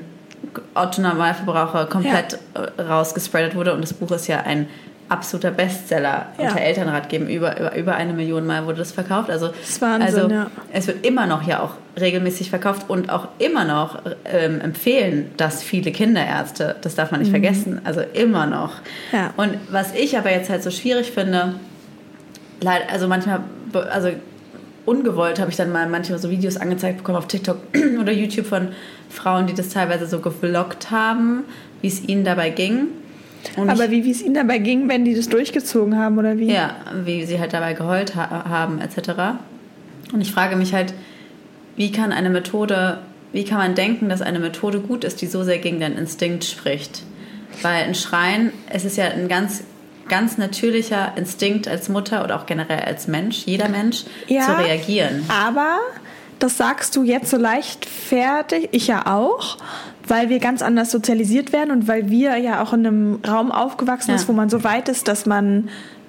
Otto-Normalverbraucher 0.74 1.86
komplett 1.86 2.38
ja. 2.54 2.84
rausgespreadet 2.84 3.54
wurde. 3.54 3.74
Und 3.74 3.82
das 3.82 3.92
Buch 3.92 4.10
ist 4.12 4.28
ja 4.28 4.40
ein 4.40 4.68
absoluter 5.08 5.50
Bestseller 5.50 6.26
ja. 6.38 6.48
unter 6.48 6.60
Elternratgeben. 6.60 7.28
Über, 7.28 7.58
über, 7.58 7.74
über 7.74 7.94
eine 7.94 8.12
Million 8.12 8.46
Mal 8.46 8.66
wurde 8.66 8.78
das 8.78 8.92
verkauft. 8.92 9.30
Also, 9.30 9.48
das 9.48 9.80
Wahnsinn, 9.80 10.02
also 10.02 10.30
ja. 10.30 10.46
es 10.72 10.86
wird 10.86 11.04
immer 11.04 11.26
noch 11.26 11.46
ja 11.46 11.60
auch 11.60 11.74
regelmäßig 11.98 12.50
verkauft 12.50 12.88
und 12.88 13.10
auch 13.10 13.28
immer 13.38 13.64
noch 13.64 14.02
ähm, 14.24 14.60
empfehlen 14.60 15.30
das 15.36 15.62
viele 15.62 15.90
Kinderärzte. 15.92 16.76
Das 16.82 16.94
darf 16.94 17.10
man 17.10 17.20
nicht 17.20 17.30
mhm. 17.30 17.42
vergessen. 17.42 17.80
Also 17.84 18.02
immer 18.12 18.46
noch. 18.46 18.74
Ja. 19.12 19.32
Und 19.36 19.56
was 19.70 19.94
ich 19.94 20.16
aber 20.16 20.30
jetzt 20.30 20.50
halt 20.50 20.62
so 20.62 20.70
schwierig 20.70 21.10
finde, 21.10 21.54
also 22.90 23.08
manchmal, 23.08 23.40
also 23.90 24.10
ungewollt 24.84 25.38
habe 25.38 25.50
ich 25.50 25.56
dann 25.56 25.70
mal 25.70 25.88
manchmal 25.88 26.18
so 26.18 26.30
Videos 26.30 26.56
angezeigt 26.56 26.98
bekommen 26.98 27.18
auf 27.18 27.28
TikTok 27.28 27.58
oder 28.00 28.12
YouTube 28.12 28.46
von 28.46 28.68
Frauen, 29.08 29.46
die 29.46 29.54
das 29.54 29.70
teilweise 29.70 30.06
so 30.06 30.20
gevloggt 30.20 30.90
haben, 30.90 31.44
wie 31.80 31.88
es 31.88 32.06
ihnen 32.06 32.24
dabei 32.24 32.50
ging. 32.50 32.88
Und 33.56 33.70
Aber 33.70 33.84
ich, 33.84 34.04
wie 34.04 34.10
es 34.10 34.22
ihnen 34.22 34.34
dabei 34.34 34.58
ging, 34.58 34.88
wenn 34.88 35.04
die 35.04 35.14
das 35.14 35.28
durchgezogen 35.28 35.96
haben 35.96 36.18
oder 36.18 36.38
wie? 36.38 36.52
Ja, 36.52 36.76
wie 37.04 37.24
sie 37.24 37.38
halt 37.38 37.52
dabei 37.52 37.72
geheult 37.72 38.16
ha 38.16 38.44
haben 38.48 38.80
etc. 38.80 39.38
Und 40.12 40.20
ich 40.20 40.32
frage 40.32 40.56
mich 40.56 40.74
halt, 40.74 40.92
wie 41.76 41.92
kann 41.92 42.12
eine 42.12 42.30
Methode, 42.30 42.98
wie 43.32 43.44
kann 43.44 43.58
man 43.58 43.74
denken, 43.74 44.08
dass 44.08 44.22
eine 44.22 44.40
Methode 44.40 44.80
gut 44.80 45.04
ist, 45.04 45.22
die 45.22 45.26
so 45.26 45.44
sehr 45.44 45.58
gegen 45.58 45.80
den 45.80 45.96
Instinkt 45.96 46.44
spricht? 46.44 47.02
Weil 47.62 47.84
ein 47.84 47.94
Schreien, 47.94 48.52
es 48.70 48.84
ist 48.84 48.96
ja 48.96 49.06
ein 49.06 49.28
ganz 49.28 49.62
ganz 50.08 50.38
natürlicher 50.38 51.12
Instinkt 51.16 51.68
als 51.68 51.88
Mutter 51.88 52.24
oder 52.24 52.36
auch 52.36 52.46
generell 52.46 52.80
als 52.80 53.06
Mensch, 53.08 53.44
jeder 53.44 53.68
Mensch, 53.68 54.04
ja, 54.26 54.42
zu 54.42 54.52
reagieren. 54.52 55.24
Aber 55.28 55.78
das 56.38 56.56
sagst 56.56 56.96
du 56.96 57.02
jetzt 57.02 57.30
so 57.30 57.36
leichtfertig, 57.36 58.68
ich 58.72 58.86
ja 58.86 59.06
auch, 59.06 59.58
weil 60.06 60.28
wir 60.28 60.38
ganz 60.38 60.62
anders 60.62 60.90
sozialisiert 60.90 61.52
werden 61.52 61.70
und 61.70 61.88
weil 61.88 62.10
wir 62.10 62.36
ja 62.36 62.62
auch 62.62 62.72
in 62.72 62.86
einem 62.86 63.20
Raum 63.26 63.52
aufgewachsen 63.52 64.10
ja. 64.10 64.16
ist, 64.16 64.28
wo 64.28 64.32
man 64.32 64.48
so 64.48 64.64
weit 64.64 64.88
ist, 64.88 65.08
dass 65.08 65.26
man 65.26 65.68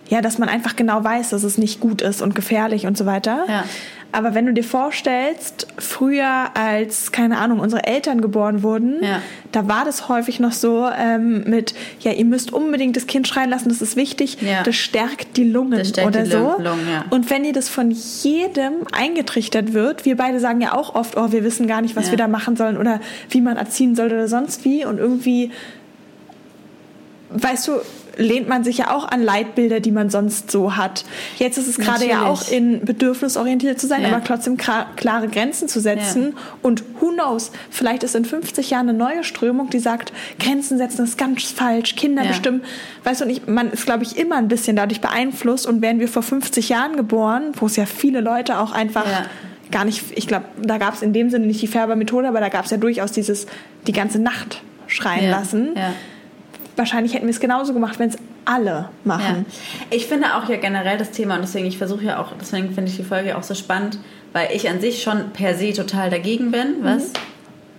ja, 0.10 0.22
dass 0.22 0.40
man 0.40 0.50
einfach 0.50 0.76
genau 0.76 1.04
weiß, 1.04 1.30
dass 1.30 1.44
es 1.44 1.60
nicht 1.60 1.80
gut 1.80 2.02
ist 2.02 2.24
und 2.24 2.34
gefährlich 2.34 2.88
und 2.88 2.98
so 2.98 3.06
weiter. 3.06 3.46
Ja. 3.48 3.64
Aber 4.12 4.34
wenn 4.34 4.48
du 4.48 4.54
dir 4.54 4.64
vorstellst, 4.64 5.68
früher 5.78 6.56
als, 6.56 7.12
keine 7.12 7.38
Ahnung, 7.38 7.60
unsere 7.60 7.86
Eltern 7.86 8.22
geboren 8.22 8.64
wurden, 8.64 9.04
ja. 9.04 9.22
da 9.52 9.68
war 9.68 9.86
das 9.86 10.10
häufig 10.10 10.40
noch 10.40 10.52
so 10.52 10.90
ähm, 10.90 11.44
mit, 11.46 11.76
ja, 12.00 12.12
ihr 12.12 12.26
müsst 12.26 12.52
unbedingt 12.52 12.96
das 12.96 13.06
Kind 13.06 13.28
schreien 13.28 13.52
lassen, 13.52 13.70
das 13.70 13.84
ist 13.84 13.96
wichtig, 13.96 14.38
ja. 14.42 14.64
das 14.64 14.76
stärkt 14.76 15.38
die 15.38 15.44
Lungen 15.44 15.86
stärkt 15.86 16.08
oder 16.08 16.24
die 16.24 16.32
so. 16.32 16.56
Lungen, 16.58 16.90
ja. 16.90 17.06
Und 17.12 17.30
wenn 17.30 17.46
ihr 17.46 17.54
das 17.54 17.70
von 17.70 17.92
jedem 17.92 18.88
eingetrichtert 18.92 19.74
wird, 19.74 20.06
wir 20.06 20.18
beide 20.18 20.40
sagen 20.40 20.60
ja 20.62 20.74
auch 20.74 20.96
oft, 20.96 21.16
oh, 21.16 21.32
wir 21.32 21.44
wissen 21.44 21.68
gar 21.68 21.82
nicht, 21.82 21.96
was 21.96 22.10
wir 22.10 22.18
da 22.18 22.28
machen 22.28 22.56
sollen 22.56 22.78
oder 22.78 23.02
wie 23.30 23.42
man 23.42 23.58
erziehen 23.58 23.96
soll 23.96 24.08
oder 24.08 24.28
sonst 24.28 24.66
wie 24.66 24.86
und 24.86 24.98
irgendwie 24.98 25.52
weißt 27.30 27.68
du, 27.68 27.74
lehnt 28.20 28.50
man 28.50 28.64
sich 28.64 28.78
ja 28.78 28.94
auch 28.94 29.08
an 29.08 29.24
Leitbilder, 29.24 29.80
die 29.80 29.92
man 29.92 30.10
sonst 30.10 30.52
so 30.52 30.76
hat. 30.76 31.06
Jetzt 31.38 31.58
ist 31.58 31.68
es 31.68 31.78
gerade 31.78 32.06
ja 32.06 32.26
auch 32.26 32.52
in 32.52 32.82
bedürfnisorientiert 32.82 33.80
zu 33.80 33.88
sein, 33.88 34.02
ja. 34.04 34.10
aber 34.10 34.24
trotzdem 34.24 34.58
klare 34.58 35.28
Grenzen 35.30 35.70
zu 35.70 35.80
setzen. 35.80 36.34
Ja. 36.36 36.42
Und 36.62 36.84
who 37.00 37.12
knows, 37.12 37.52
vielleicht 37.70 38.04
ist 38.04 38.16
in 38.16 38.26
50 38.26 38.70
Jahren 38.70 38.90
eine 38.90 38.98
neue 38.98 39.24
Strömung, 39.24 39.70
die 39.70 39.80
sagt, 39.80 40.12
Grenzen 40.38 40.78
setzen 40.78 41.06
ist 41.06 41.18
ganz 41.18 41.44
falsch, 41.44 41.96
Kinder 41.96 42.24
ja. 42.24 42.30
bestimmen. 42.30 42.62
Weißt 43.06 43.22
du, 43.22 43.26
und 43.26 43.32
ich, 43.32 43.48
man 43.48 43.72
ist, 43.72 43.86
glaube 43.86 44.04
ich, 44.04 44.18
immer 44.18 44.36
ein 44.36 44.50
bisschen 44.50 44.76
dadurch 44.76 45.00
beeinflusst. 45.00 45.66
Und 45.66 45.82
wären 45.82 46.00
wir 46.00 46.10
vor 46.10 46.24
50 46.24 46.68
Jahren 46.68 46.98
geboren, 46.98 47.54
wo 47.56 47.68
es 47.68 47.78
ja 47.78 47.86
viele 47.86 48.20
Leute 48.20 48.60
auch 48.60 48.74
einfach 48.74 49.06
gar 49.72 49.86
nicht, 49.86 50.04
ich 50.16 50.28
glaube, 50.28 50.46
da 50.62 50.78
gab 50.78 50.94
es 50.94 51.02
in 51.02 51.14
dem 51.14 51.30
Sinne 51.30 51.48
nicht 51.48 51.62
die 51.62 51.68
Färbermethode, 51.68 52.28
aber 52.28 52.42
da 52.42 52.50
gab 52.50 52.66
es 52.66 52.72
ja 52.72 52.78
durchaus 52.78 53.14
dieses, 53.14 53.48
die 53.88 53.94
ganze 53.94 54.20
Nacht 54.20 54.62
schreien 54.88 55.30
lassen. 55.30 55.70
Ja 55.76 55.94
wahrscheinlich 56.80 57.14
hätten 57.14 57.28
wir 57.28 57.32
es 57.32 57.40
genauso 57.40 57.74
gemacht, 57.74 58.00
wenn 58.00 58.10
es 58.10 58.18
alle 58.46 58.90
machen. 59.04 59.46
Ja. 59.48 59.86
Ich 59.92 60.08
finde 60.08 60.36
auch 60.36 60.50
ja 60.50 60.58
generell 60.58 60.98
das 60.98 61.12
Thema 61.12 61.36
und 61.36 61.42
deswegen, 61.42 61.68
ich 61.68 61.78
versuche 61.78 62.06
ja 62.06 62.20
auch, 62.20 62.32
deswegen 62.40 62.74
finde 62.74 62.90
ich 62.90 62.98
die 62.98 63.04
Folge 63.04 63.38
auch 63.38 63.44
so 63.44 63.54
spannend, 63.54 64.00
weil 64.34 64.50
ich 64.54 64.68
an 64.68 64.82
sich 64.82 65.04
schon 65.04 65.30
per 65.32 65.54
se 65.54 65.74
total 65.74 66.10
dagegen 66.10 66.50
bin, 66.50 66.80
mhm. 66.80 66.84
was? 66.84 67.12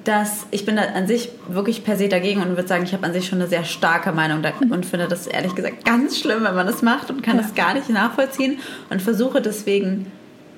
Dass 0.04 0.46
ich 0.50 0.64
bin 0.64 0.76
da 0.76 0.82
an 0.82 1.06
sich 1.06 1.30
wirklich 1.48 1.84
per 1.84 1.96
se 1.96 2.08
dagegen 2.08 2.40
und 2.40 2.50
würde 2.50 2.68
sagen, 2.68 2.84
ich 2.84 2.92
habe 2.92 3.04
an 3.04 3.12
sich 3.12 3.26
schon 3.26 3.40
eine 3.40 3.48
sehr 3.48 3.64
starke 3.64 4.12
Meinung 4.12 4.42
da, 4.42 4.52
mhm. 4.60 4.70
und 4.70 4.86
finde 4.86 5.08
das 5.08 5.26
ehrlich 5.26 5.54
gesagt 5.54 5.84
ganz 5.84 6.18
schlimm, 6.18 6.44
wenn 6.44 6.54
man 6.54 6.66
das 6.66 6.82
macht 6.82 7.10
und 7.10 7.22
kann 7.22 7.36
ja. 7.36 7.42
das 7.42 7.54
gar 7.54 7.74
nicht 7.74 7.88
nachvollziehen 7.88 8.58
und 8.90 9.02
versuche 9.02 9.42
deswegen 9.42 10.12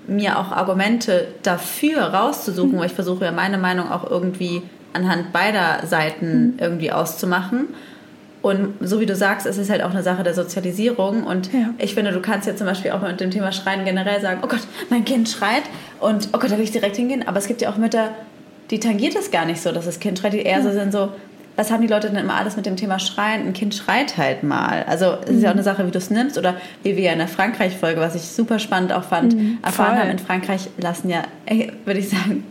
mir 0.06 0.38
auch 0.38 0.50
Argumente 0.50 1.28
dafür 1.42 2.02
rauszusuchen, 2.02 2.72
mhm. 2.72 2.78
weil 2.78 2.87
ich 2.87 2.92
versuche 2.92 3.25
ja 3.25 3.32
meine 3.32 3.56
Meinung 3.56 3.90
auch 3.90 4.08
irgendwie 4.08 4.62
anhand 4.92 5.32
beider 5.32 5.87
Seiten 5.87 6.54
mhm. 6.54 6.54
irgendwie 6.58 6.92
auszumachen 6.92 7.68
und 8.42 8.75
so 8.80 9.00
wie 9.00 9.06
du 9.06 9.14
sagst, 9.14 9.46
ist 9.46 9.56
es 9.56 9.70
halt 9.70 9.82
auch 9.82 9.90
eine 9.90 10.02
Sache 10.02 10.25
der 10.25 10.34
Sozialisierung. 10.34 11.25
Und 11.25 11.52
ja. 11.52 11.70
ich 11.78 11.94
finde, 11.94 12.11
du 12.11 12.20
kannst 12.20 12.46
ja 12.46 12.56
zum 12.56 12.66
Beispiel 12.66 12.90
auch 12.90 13.00
mit 13.00 13.20
dem 13.20 13.30
Thema 13.30 13.52
Schreien 13.52 13.84
generell 13.84 14.20
sagen, 14.20 14.40
oh 14.42 14.49
Gott, 14.49 14.62
mein 14.90 15.04
Kind 15.04 15.28
schreit 15.28 15.62
und 16.00 16.28
oh 16.32 16.38
Gott, 16.38 16.50
da 16.50 16.56
will 16.56 16.64
ich 16.64 16.72
direkt 16.72 16.96
hingehen. 16.96 17.26
Aber 17.26 17.38
es 17.38 17.46
gibt 17.46 17.62
ja 17.62 17.70
auch 17.70 17.76
Mütter, 17.76 18.11
die 18.70 18.80
tangiert 18.80 19.14
es 19.14 19.30
gar 19.30 19.44
nicht 19.44 19.62
so, 19.62 19.70
dass 19.70 19.84
das 19.84 20.00
Kind 20.00 20.18
schreit, 20.18 20.32
die 20.32 20.42
eher 20.42 20.62
so 20.62 20.72
sind 20.72 20.92
so, 20.92 21.11
was 21.54 21.70
haben 21.70 21.82
die 21.82 21.88
Leute 21.88 22.08
denn 22.08 22.16
immer 22.16 22.34
alles 22.34 22.56
mit 22.56 22.66
dem 22.66 22.76
Thema 22.76 22.99
Schreien? 22.99 23.46
Ein 23.46 23.52
Kind 23.52 23.75
schreit 23.75 24.16
halt 24.16 24.42
mal. 24.42 24.84
Also 24.88 25.18
es 25.25 25.30
ist 25.30 25.42
ja 25.42 25.50
auch 25.50 25.54
mhm. 25.54 25.58
eine 25.58 25.62
Sache, 25.62 25.87
wie 25.87 25.90
du 25.90 25.99
es 25.99 26.11
nimmst. 26.11 26.38
Oder 26.38 26.56
wie 26.82 26.96
wir 26.96 27.04
ja 27.04 27.12
in 27.12 27.18
der 27.18 27.28
Frankreich-Folge, 27.28 28.00
was 28.00 28.14
ich 28.14 28.22
super 28.22 28.58
spannend 28.58 28.92
auch 28.92 29.04
fand, 29.04 29.34
mhm, 29.34 29.58
erfahren 29.62 29.99
haben, 29.99 30.11
in 30.11 30.18
Frankreich 30.18 30.70
lassen 30.78 31.11
ja, 31.11 31.22
würde 31.84 32.00
ich 32.00 32.08
sagen, 32.08 32.44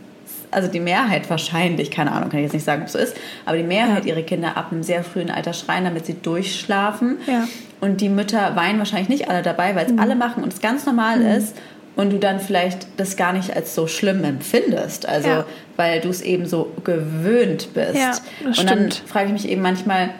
also 0.52 0.68
die 0.68 0.80
Mehrheit 0.80 1.28
wahrscheinlich, 1.28 1.90
keine 1.90 2.12
Ahnung, 2.12 2.30
kann 2.30 2.38
ich 2.38 2.44
jetzt 2.44 2.52
nicht 2.52 2.64
sagen, 2.64 2.82
ob 2.82 2.86
es 2.86 2.92
so 2.92 2.98
ist, 2.98 3.16
aber 3.44 3.56
die 3.56 3.62
Mehrheit 3.64 4.04
ja. 4.04 4.10
ihre 4.10 4.22
Kinder 4.22 4.56
ab 4.56 4.68
einem 4.70 4.82
sehr 4.82 5.02
frühen 5.02 5.30
Alter 5.30 5.52
schreien, 5.52 5.84
damit 5.84 6.06
sie 6.06 6.14
durchschlafen. 6.14 7.18
Ja. 7.26 7.48
Und 7.80 8.00
die 8.00 8.08
Mütter 8.08 8.54
weinen 8.54 8.78
wahrscheinlich 8.78 9.08
nicht 9.08 9.28
alle 9.28 9.42
dabei, 9.42 9.74
weil 9.74 9.86
es 9.86 9.92
mhm. 9.92 9.98
alle 9.98 10.14
machen 10.14 10.44
und 10.44 10.52
es 10.52 10.60
ganz 10.60 10.86
normal 10.86 11.18
mhm. 11.18 11.26
ist 11.26 11.56
und 11.96 12.10
du 12.10 12.18
dann 12.18 12.40
vielleicht 12.40 12.86
das 12.96 13.16
gar 13.16 13.32
nicht 13.32 13.54
als 13.54 13.74
so 13.74 13.86
schlimm 13.86 14.24
empfindest. 14.24 15.06
Also, 15.06 15.28
ja. 15.28 15.44
weil 15.76 16.00
du 16.00 16.08
es 16.08 16.20
eben 16.20 16.46
so 16.46 16.72
gewöhnt 16.84 17.74
bist. 17.74 17.96
Ja, 17.96 18.12
das 18.44 18.58
und 18.58 18.70
dann 18.70 18.90
frage 18.90 19.26
ich 19.26 19.32
mich 19.32 19.48
eben 19.48 19.62
manchmal, 19.62 20.10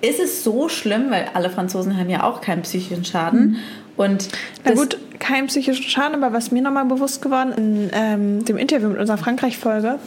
ist 0.00 0.18
es 0.18 0.42
so 0.42 0.68
schlimm, 0.68 1.10
weil 1.10 1.26
alle 1.34 1.50
Franzosen 1.50 1.96
haben 1.96 2.10
ja 2.10 2.24
auch 2.24 2.40
keinen 2.40 2.62
psychischen 2.62 3.04
Schaden. 3.04 3.40
Mhm. 3.40 3.56
Und 3.96 4.28
Na 4.64 4.72
gut, 4.74 4.98
kein 5.18 5.46
psychischen 5.46 5.84
Schaden, 5.84 6.22
aber 6.22 6.34
was 6.34 6.50
mir 6.50 6.62
nochmal 6.62 6.84
bewusst 6.84 7.22
geworden 7.22 7.52
in 7.56 7.90
ähm, 7.92 8.44
dem 8.44 8.56
Interview 8.56 8.88
mit 8.88 8.98
unserer 8.98 9.18
Frankreich-Folge, 9.18 9.98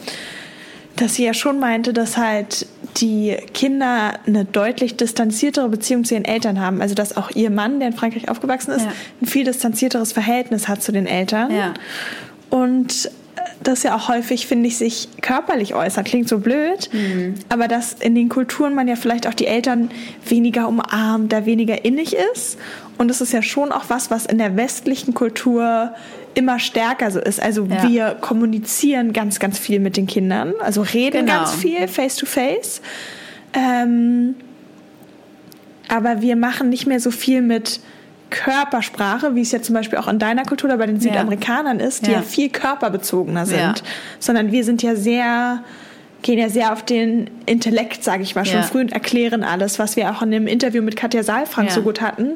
dass 0.96 1.14
sie 1.14 1.24
ja 1.24 1.34
schon 1.34 1.58
meinte, 1.58 1.92
dass 1.92 2.16
halt 2.16 2.66
die 2.98 3.36
Kinder 3.52 4.18
eine 4.26 4.44
deutlich 4.44 4.96
distanziertere 4.96 5.68
Beziehung 5.68 6.04
zu 6.04 6.14
ihren 6.14 6.24
Eltern 6.24 6.60
haben. 6.60 6.80
Also 6.80 6.94
dass 6.94 7.16
auch 7.16 7.30
ihr 7.30 7.50
Mann, 7.50 7.80
der 7.80 7.88
in 7.88 7.94
Frankreich 7.94 8.28
aufgewachsen 8.28 8.72
ist, 8.72 8.84
ja. 8.84 8.92
ein 9.20 9.26
viel 9.26 9.44
distanzierteres 9.44 10.12
Verhältnis 10.12 10.68
hat 10.68 10.82
zu 10.82 10.92
den 10.92 11.06
Eltern. 11.06 11.54
Ja. 11.54 11.74
Und 12.48 13.10
das 13.62 13.82
ja 13.82 13.96
auch 13.96 14.08
häufig, 14.08 14.46
finde 14.46 14.68
ich, 14.68 14.76
sich 14.76 15.08
körperlich 15.22 15.74
äußert. 15.74 16.06
Klingt 16.06 16.28
so 16.28 16.38
blöd, 16.38 16.90
mhm. 16.92 17.34
aber 17.48 17.68
dass 17.68 17.94
in 17.94 18.14
den 18.14 18.28
Kulturen 18.28 18.74
man 18.74 18.88
ja 18.88 18.96
vielleicht 18.96 19.26
auch 19.26 19.34
die 19.34 19.46
Eltern 19.46 19.90
weniger 20.28 20.68
umarmt, 20.68 21.32
da 21.32 21.46
weniger 21.46 21.84
innig 21.84 22.14
ist. 22.32 22.58
Und 22.98 23.08
das 23.08 23.20
ist 23.20 23.32
ja 23.32 23.42
schon 23.42 23.72
auch 23.72 23.84
was, 23.88 24.10
was 24.10 24.26
in 24.26 24.38
der 24.38 24.56
westlichen 24.56 25.14
Kultur 25.14 25.94
immer 26.34 26.58
stärker 26.58 27.10
so 27.10 27.18
ist. 27.18 27.40
Also 27.42 27.64
ja. 27.64 27.88
wir 27.88 28.16
kommunizieren 28.20 29.12
ganz, 29.12 29.38
ganz 29.38 29.58
viel 29.58 29.80
mit 29.80 29.96
den 29.96 30.06
Kindern, 30.06 30.52
also 30.60 30.82
reden 30.82 31.26
genau. 31.26 31.38
ganz 31.38 31.54
viel 31.54 31.88
face 31.88 32.16
to 32.16 32.26
face. 32.26 32.82
Ähm, 33.54 34.34
aber 35.88 36.20
wir 36.20 36.36
machen 36.36 36.68
nicht 36.68 36.86
mehr 36.86 37.00
so 37.00 37.10
viel 37.10 37.42
mit 37.42 37.80
Körpersprache, 38.30 39.34
wie 39.34 39.42
es 39.42 39.52
ja 39.52 39.62
zum 39.62 39.74
Beispiel 39.74 39.98
auch 39.98 40.08
in 40.08 40.18
deiner 40.18 40.44
Kultur 40.44 40.68
oder 40.68 40.78
bei 40.78 40.86
den 40.86 41.00
Südamerikanern 41.00 41.78
ja. 41.78 41.86
ist, 41.86 42.06
die 42.06 42.10
ja. 42.10 42.18
ja. 42.18 42.22
viel 42.22 42.48
körperbezogener 42.48 43.46
sind, 43.46 43.58
ja. 43.58 43.74
sondern 44.18 44.52
wir 44.52 44.64
sind 44.64 44.82
ja 44.82 44.96
sehr 44.96 45.62
gehen 46.22 46.38
ja 46.38 46.48
sehr 46.48 46.72
auf 46.72 46.82
den 46.82 47.30
Intellekt, 47.46 48.02
sage 48.02 48.24
ich 48.24 48.34
mal, 48.34 48.44
schon 48.44 48.62
früh 48.64 48.80
und 48.80 48.92
erklären 48.92 49.44
alles, 49.44 49.78
was 49.78 49.94
wir 49.94 50.10
auch 50.10 50.22
in 50.22 50.32
dem 50.32 50.48
Interview 50.48 50.82
mit 50.82 50.96
Katja 50.96 51.22
Saalfrank 51.22 51.70
so 51.70 51.82
gut 51.82 52.00
hatten, 52.00 52.32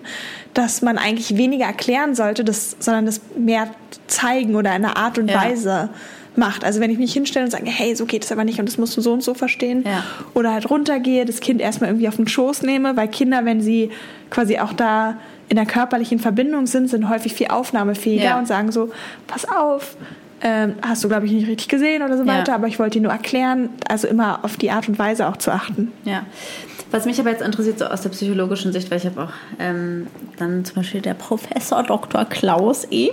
dass 0.54 0.80
man 0.80 0.96
eigentlich 0.96 1.36
weniger 1.36 1.64
erklären 1.64 2.14
sollte, 2.14 2.44
das, 2.44 2.76
sondern 2.78 3.06
das 3.06 3.20
mehr 3.36 3.68
zeigen 4.06 4.54
oder 4.54 4.70
in 4.76 4.84
einer 4.84 4.96
Art 4.96 5.18
und 5.18 5.32
Weise 5.34 5.88
macht. 6.36 6.64
Also 6.64 6.80
wenn 6.80 6.90
ich 6.90 6.98
mich 6.98 7.12
hinstelle 7.12 7.46
und 7.46 7.50
sage, 7.50 7.66
hey, 7.66 7.96
so 7.96 8.06
geht 8.06 8.24
es 8.24 8.30
aber 8.30 8.44
nicht 8.44 8.60
und 8.60 8.68
das 8.68 8.78
musst 8.78 8.96
du 8.96 9.00
so 9.00 9.12
und 9.12 9.22
so 9.22 9.34
verstehen. 9.34 9.84
Ja. 9.84 10.04
Oder 10.34 10.52
halt 10.52 10.70
runtergehe, 10.70 11.24
das 11.24 11.40
Kind 11.40 11.60
erstmal 11.60 11.90
irgendwie 11.90 12.08
auf 12.08 12.16
den 12.16 12.28
Schoß 12.28 12.62
nehme, 12.62 12.96
weil 12.96 13.08
Kinder, 13.08 13.44
wenn 13.44 13.60
sie 13.60 13.90
quasi 14.30 14.58
auch 14.58 14.72
da 14.72 15.16
in 15.50 15.56
der 15.56 15.66
körperlichen 15.66 16.20
Verbindung 16.20 16.66
sind, 16.66 16.88
sind 16.88 17.10
häufig 17.10 17.34
viel 17.34 17.48
aufnahmefähiger 17.48 18.24
ja. 18.24 18.38
und 18.38 18.46
sagen 18.46 18.70
so, 18.70 18.90
pass 19.26 19.46
auf, 19.48 19.96
ähm, 20.42 20.74
hast 20.80 21.02
du, 21.04 21.08
glaube 21.08 21.26
ich, 21.26 21.32
nicht 21.32 21.48
richtig 21.48 21.68
gesehen 21.68 22.02
oder 22.02 22.16
so 22.16 22.24
ja. 22.24 22.38
weiter, 22.38 22.54
aber 22.54 22.68
ich 22.68 22.78
wollte 22.78 22.98
dir 22.98 23.02
nur 23.02 23.12
erklären, 23.12 23.68
also 23.88 24.06
immer 24.06 24.44
auf 24.44 24.56
die 24.56 24.70
Art 24.70 24.88
und 24.88 24.98
Weise 24.98 25.28
auch 25.28 25.36
zu 25.36 25.50
achten. 25.52 25.92
Ja. 26.04 26.24
Was 26.92 27.04
mich 27.04 27.20
aber 27.20 27.30
jetzt 27.30 27.42
interessiert, 27.42 27.78
so 27.80 27.86
aus 27.86 28.00
der 28.00 28.10
psychologischen 28.10 28.72
Sicht, 28.72 28.90
weil 28.90 28.98
ich 28.98 29.06
habe 29.06 29.24
auch 29.24 29.32
ähm, 29.58 30.06
dann 30.38 30.64
zum 30.64 30.76
Beispiel 30.76 31.00
der 31.00 31.14
Professor 31.14 31.82
Dr. 31.82 32.24
Klaus 32.24 32.86
E. 32.90 33.10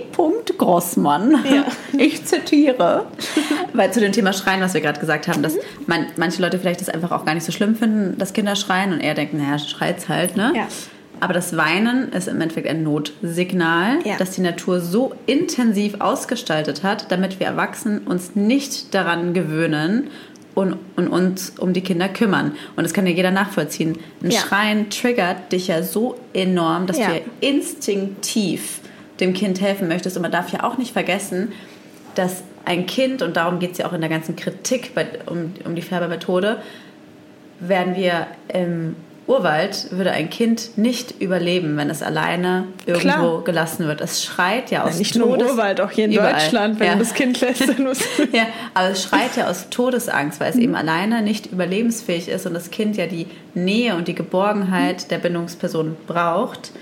Grossmann, 0.56 1.32
ja. 1.44 1.64
ich 1.98 2.24
zitiere, 2.24 3.06
weil 3.74 3.92
zu 3.92 4.00
dem 4.00 4.12
Thema 4.12 4.32
Schreien, 4.32 4.60
was 4.60 4.74
wir 4.74 4.80
gerade 4.80 5.00
gesagt 5.00 5.26
haben, 5.26 5.42
dass 5.42 5.54
man, 5.86 6.06
manche 6.16 6.40
Leute 6.40 6.58
vielleicht 6.58 6.80
das 6.80 6.88
einfach 6.88 7.10
auch 7.10 7.24
gar 7.24 7.34
nicht 7.34 7.44
so 7.44 7.52
schlimm 7.52 7.74
finden, 7.74 8.16
dass 8.16 8.32
Kinder 8.32 8.54
schreien 8.56 8.92
und 8.92 9.00
er 9.00 9.14
denkt, 9.14 9.34
naja, 9.34 9.58
schreit's 9.58 10.08
halt, 10.08 10.36
ne? 10.36 10.52
Ja. 10.54 10.66
Aber 11.20 11.34
das 11.34 11.56
Weinen 11.56 12.12
ist 12.12 12.28
im 12.28 12.40
Endeffekt 12.40 12.68
ein 12.68 12.82
Notsignal, 12.82 13.98
ja. 14.04 14.16
das 14.18 14.32
die 14.32 14.40
Natur 14.40 14.80
so 14.80 15.14
intensiv 15.26 15.96
ausgestaltet 16.00 16.82
hat, 16.82 17.10
damit 17.10 17.40
wir 17.40 17.46
Erwachsenen 17.46 18.00
uns 18.00 18.36
nicht 18.36 18.94
daran 18.94 19.34
gewöhnen 19.34 20.10
und, 20.54 20.76
und 20.96 21.08
uns 21.08 21.50
um 21.58 21.72
die 21.72 21.82
Kinder 21.82 22.08
kümmern. 22.08 22.52
Und 22.76 22.84
das 22.84 22.92
kann 22.92 23.06
ja 23.06 23.12
jeder 23.12 23.30
nachvollziehen. 23.30 23.98
Ein 24.22 24.30
ja. 24.30 24.40
Schreien 24.40 24.90
triggert 24.90 25.52
dich 25.52 25.68
ja 25.68 25.82
so 25.82 26.16
enorm, 26.32 26.86
dass 26.86 26.98
ja. 26.98 27.08
du 27.08 27.14
ja 27.14 27.20
instinktiv 27.40 28.80
dem 29.20 29.34
Kind 29.34 29.60
helfen 29.60 29.88
möchtest. 29.88 30.16
Und 30.16 30.22
man 30.22 30.32
darf 30.32 30.52
ja 30.52 30.64
auch 30.64 30.78
nicht 30.78 30.92
vergessen, 30.92 31.52
dass 32.14 32.42
ein 32.64 32.86
Kind, 32.86 33.22
und 33.22 33.36
darum 33.36 33.60
geht 33.60 33.72
es 33.72 33.78
ja 33.78 33.86
auch 33.86 33.92
in 33.92 34.00
der 34.00 34.10
ganzen 34.10 34.36
Kritik 34.36 34.94
bei, 34.94 35.06
um, 35.26 35.54
um 35.64 35.74
die 35.74 35.82
Färbermethode, 35.82 36.60
werden 37.60 37.96
wir 37.96 38.26
im 38.52 38.96
Urwald 39.28 39.88
würde 39.90 40.10
ein 40.10 40.30
Kind 40.30 40.78
nicht 40.78 41.20
überleben, 41.20 41.76
wenn 41.76 41.90
es 41.90 42.02
alleine 42.02 42.64
irgendwo 42.86 43.08
Klar. 43.08 43.44
gelassen 43.44 43.86
wird. 43.86 44.00
Es 44.00 44.24
schreit 44.24 44.70
ja 44.70 44.84
aus 44.84 44.94
ja, 44.94 44.98
nicht 45.00 45.14
Todes... 45.14 45.28
Nicht 45.28 45.38
nur 45.38 45.50
im 45.50 45.52
Urwald, 45.52 45.80
auch 45.82 45.90
hier 45.90 46.06
in 46.06 46.12
überall. 46.12 46.32
Deutschland, 46.32 46.80
wenn 46.80 46.86
ja. 46.86 46.96
das 46.96 47.12
Kind 47.12 47.38
lässt. 47.42 47.60
ja, 48.32 48.46
aber 48.72 48.88
es 48.88 49.02
schreit 49.02 49.36
ja 49.36 49.48
aus 49.48 49.68
Todesangst, 49.68 50.40
weil 50.40 50.48
es 50.48 50.56
mhm. 50.56 50.62
eben 50.62 50.74
alleine 50.74 51.20
nicht 51.20 51.52
überlebensfähig 51.52 52.28
ist 52.28 52.46
und 52.46 52.54
das 52.54 52.70
Kind 52.70 52.96
ja 52.96 53.06
die 53.06 53.26
Nähe 53.52 53.96
und 53.96 54.08
die 54.08 54.14
Geborgenheit 54.14 55.04
mhm. 55.04 55.08
der 55.10 55.18
Bindungsperson 55.18 55.96
braucht. 56.06 56.72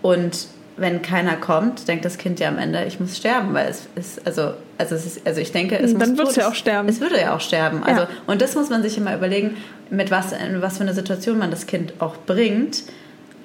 Und 0.00 0.46
wenn 0.76 1.02
keiner 1.02 1.34
kommt, 1.34 1.88
denkt 1.88 2.04
das 2.04 2.18
Kind 2.18 2.38
ja 2.38 2.48
am 2.48 2.58
Ende, 2.58 2.84
ich 2.84 3.00
muss 3.00 3.16
sterben, 3.16 3.52
weil 3.52 3.68
es 3.68 3.88
ist, 3.96 4.26
also, 4.26 4.54
also, 4.78 4.94
es 4.94 5.06
ist, 5.06 5.26
also 5.26 5.40
ich 5.40 5.52
denke, 5.52 5.76
es 5.76 5.92
Dann 5.92 6.16
wird 6.16 6.28
es 6.28 6.36
ja 6.36 6.48
auch 6.48 6.54
sterben. 6.54 6.88
Es 6.88 7.00
würde 7.00 7.20
ja 7.20 7.34
auch 7.34 7.40
sterben. 7.40 7.82
Also, 7.82 8.02
ja. 8.02 8.08
Und 8.26 8.40
das 8.40 8.54
muss 8.54 8.70
man 8.70 8.82
sich 8.82 8.96
immer 8.96 9.14
überlegen, 9.14 9.56
mit 9.90 10.10
was, 10.10 10.32
in 10.32 10.62
was 10.62 10.78
für 10.78 10.82
eine 10.82 10.94
Situation 10.94 11.38
man 11.38 11.50
das 11.50 11.66
Kind 11.66 11.94
auch 11.98 12.16
bringt. 12.16 12.84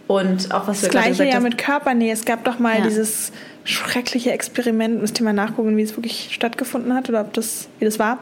Und 0.07 0.53
auch 0.53 0.67
was 0.67 0.81
das 0.81 0.91
gleiche 0.91 1.25
ja 1.25 1.39
mit 1.39 1.57
Körpernähe. 1.57 2.13
Es 2.13 2.25
gab 2.25 2.43
doch 2.43 2.59
mal 2.59 2.77
ja. 2.77 2.83
dieses 2.83 3.31
schreckliche 3.63 4.31
Experiment, 4.31 5.01
müsst 5.01 5.19
ihr 5.19 5.23
mal 5.23 5.33
nachgucken, 5.33 5.75
wie 5.77 5.81
es 5.81 5.97
wirklich 5.97 6.29
stattgefunden 6.31 6.93
hat 6.93 7.09
oder 7.09 7.21
ob 7.21 7.33
das, 7.33 7.67
wie 7.79 7.85
das 7.85 7.97
war. 7.97 8.19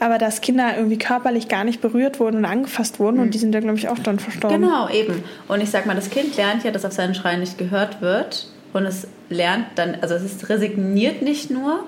Aber 0.00 0.16
dass 0.16 0.40
Kinder 0.40 0.74
irgendwie 0.76 0.96
körperlich 0.96 1.48
gar 1.48 1.64
nicht 1.64 1.82
berührt 1.82 2.18
wurden 2.18 2.38
und 2.38 2.44
angefasst 2.46 2.98
wurden 2.98 3.16
mhm. 3.16 3.22
und 3.24 3.34
die 3.34 3.38
sind 3.38 3.54
ja, 3.54 3.60
glaube 3.60 3.76
ich, 3.76 3.88
auch 3.88 3.98
dann 3.98 4.18
verstorben. 4.18 4.62
Genau, 4.62 4.88
eben. 4.88 5.22
Und 5.48 5.60
ich 5.60 5.70
sag 5.70 5.84
mal, 5.84 5.94
das 5.94 6.08
Kind 6.08 6.36
lernt 6.38 6.64
ja, 6.64 6.70
dass 6.70 6.86
auf 6.86 6.92
seinen 6.92 7.14
Schreien 7.14 7.40
nicht 7.40 7.58
gehört 7.58 8.00
wird 8.00 8.48
und 8.72 8.86
es 8.86 9.06
lernt 9.28 9.66
dann, 9.74 9.98
also 10.00 10.14
es 10.14 10.22
ist 10.22 10.48
resigniert 10.48 11.20
nicht 11.20 11.50
nur, 11.50 11.84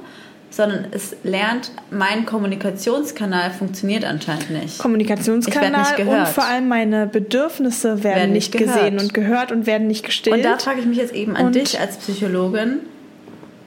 sondern 0.50 0.86
es 0.90 1.16
lernt, 1.22 1.70
mein 1.90 2.26
Kommunikationskanal 2.26 3.50
funktioniert 3.52 4.04
anscheinend 4.04 4.50
nicht. 4.50 4.78
Kommunikationskanal 4.78 5.96
nicht 5.96 6.08
und 6.08 6.28
vor 6.28 6.44
allem 6.44 6.68
meine 6.68 7.06
Bedürfnisse 7.06 8.02
werden, 8.02 8.16
werden 8.16 8.32
nicht, 8.32 8.52
gesehen 8.52 8.98
und 8.98 9.14
gehört 9.14 9.52
und 9.52 9.66
werden 9.66 9.86
nicht 9.86 10.04
gestillt. 10.04 10.36
Und 10.36 10.42
da 10.42 10.58
frage 10.58 10.80
ich 10.80 10.86
mich 10.86 10.98
jetzt 10.98 11.14
eben 11.14 11.36
an 11.36 11.46
und 11.46 11.54
dich 11.54 11.78
als 11.78 11.96
Psychologin. 11.98 12.80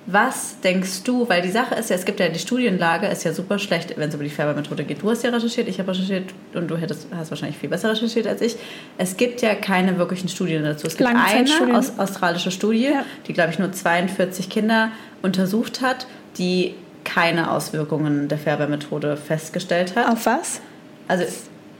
Was 0.05 0.59
denkst 0.59 1.03
du, 1.03 1.29
weil 1.29 1.41
die 1.41 1.49
Sache 1.49 1.75
ist 1.75 1.89
ja, 1.89 1.95
es 1.95 2.03
gibt 2.03 2.19
ja 2.19 2.27
die 2.27 2.37
Studienlage, 2.37 3.07
ist 3.07 3.23
ja 3.23 3.31
super 3.31 3.57
schlecht, 3.57 3.93
wenn 3.95 4.09
es 4.09 4.15
über 4.15 4.25
die 4.25 4.29
Färbermethode 4.29 4.83
geht. 4.83 5.01
Du 5.01 5.09
hast 5.09 5.23
ja 5.23 5.29
recherchiert, 5.29 5.69
ich 5.69 5.79
habe 5.79 5.91
recherchiert 5.91 6.25
und 6.53 6.69
du 6.69 6.75
hättest, 6.75 7.07
hast 7.15 7.31
wahrscheinlich 7.31 7.57
viel 7.57 7.69
besser 7.69 7.89
recherchiert 7.89 8.27
als 8.27 8.41
ich. 8.41 8.57
Es 8.97 9.15
gibt 9.15 9.41
ja 9.41 9.55
keine 9.55 9.97
wirklichen 9.97 10.27
Studien 10.27 10.63
dazu. 10.63 10.87
Es 10.87 10.97
gibt 10.97 11.09
eine 11.09 11.77
aus, 11.77 11.97
australische 11.97 12.51
Studie, 12.51 12.89
ja. 12.89 13.05
die, 13.27 13.31
glaube 13.31 13.51
ich, 13.51 13.59
nur 13.59 13.71
42 13.71 14.49
Kinder 14.49 14.91
untersucht 15.21 15.81
hat 15.81 16.05
die 16.37 16.75
keine 17.03 17.51
Auswirkungen 17.51 18.27
der 18.27 18.37
Färbermethode 18.37 19.17
festgestellt 19.17 19.95
hat. 19.95 20.07
Auf 20.07 20.25
was? 20.25 20.61
Also 21.07 21.25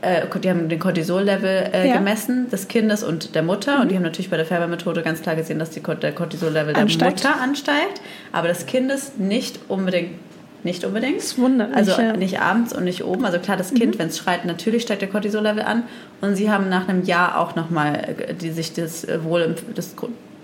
äh, 0.02 0.26
die 0.40 0.50
haben 0.50 0.68
den 0.68 0.80
Cortisol-Level 0.80 1.70
äh, 1.74 1.88
ja. 1.88 1.98
gemessen 1.98 2.50
des 2.50 2.68
Kindes 2.68 3.04
und 3.04 3.36
der 3.36 3.44
Mutter 3.44 3.78
mhm. 3.78 3.82
und 3.82 3.92
die 3.92 3.96
haben 3.96 4.04
natürlich 4.04 4.30
bei 4.30 4.38
der 4.38 4.46
Färbermethode 4.46 5.02
ganz 5.02 5.22
klar 5.22 5.36
gesehen, 5.36 5.60
dass 5.60 5.70
die, 5.70 5.82
der 5.82 6.12
Cortisol-Level 6.12 6.74
der 6.74 6.84
Mutter 6.84 7.40
ansteigt, 7.42 8.02
aber 8.32 8.50
des 8.50 8.66
Kindes 8.66 9.14
nicht 9.18 9.60
unbedingt 9.70 10.12
nicht 10.64 10.86
unbedingt. 10.86 11.18
Das 11.18 11.38
wundert 11.38 11.70
mich, 11.70 11.78
Also 11.78 12.02
ja. 12.02 12.14
nicht 12.16 12.40
abends 12.40 12.74
und 12.74 12.86
nicht 12.86 13.04
oben. 13.04 13.26
Also 13.26 13.38
klar, 13.40 13.58
das 13.58 13.74
Kind, 13.74 13.96
mhm. 13.96 14.00
wenn 14.00 14.08
es 14.08 14.18
schreit, 14.18 14.46
natürlich 14.46 14.84
steigt 14.84 15.02
der 15.02 15.10
Cortisol-Level 15.10 15.62
an. 15.62 15.84
Und 16.22 16.38
sie 16.38 16.50
haben 16.50 16.70
nach 16.70 16.88
einem 16.88 17.04
Jahr 17.04 17.38
auch 17.38 17.56
nochmal 17.56 18.16
äh, 18.18 18.34
die 18.34 18.52
sich 18.52 18.72
das 18.72 19.06
Wohl, 19.24 19.56
das 19.76 19.94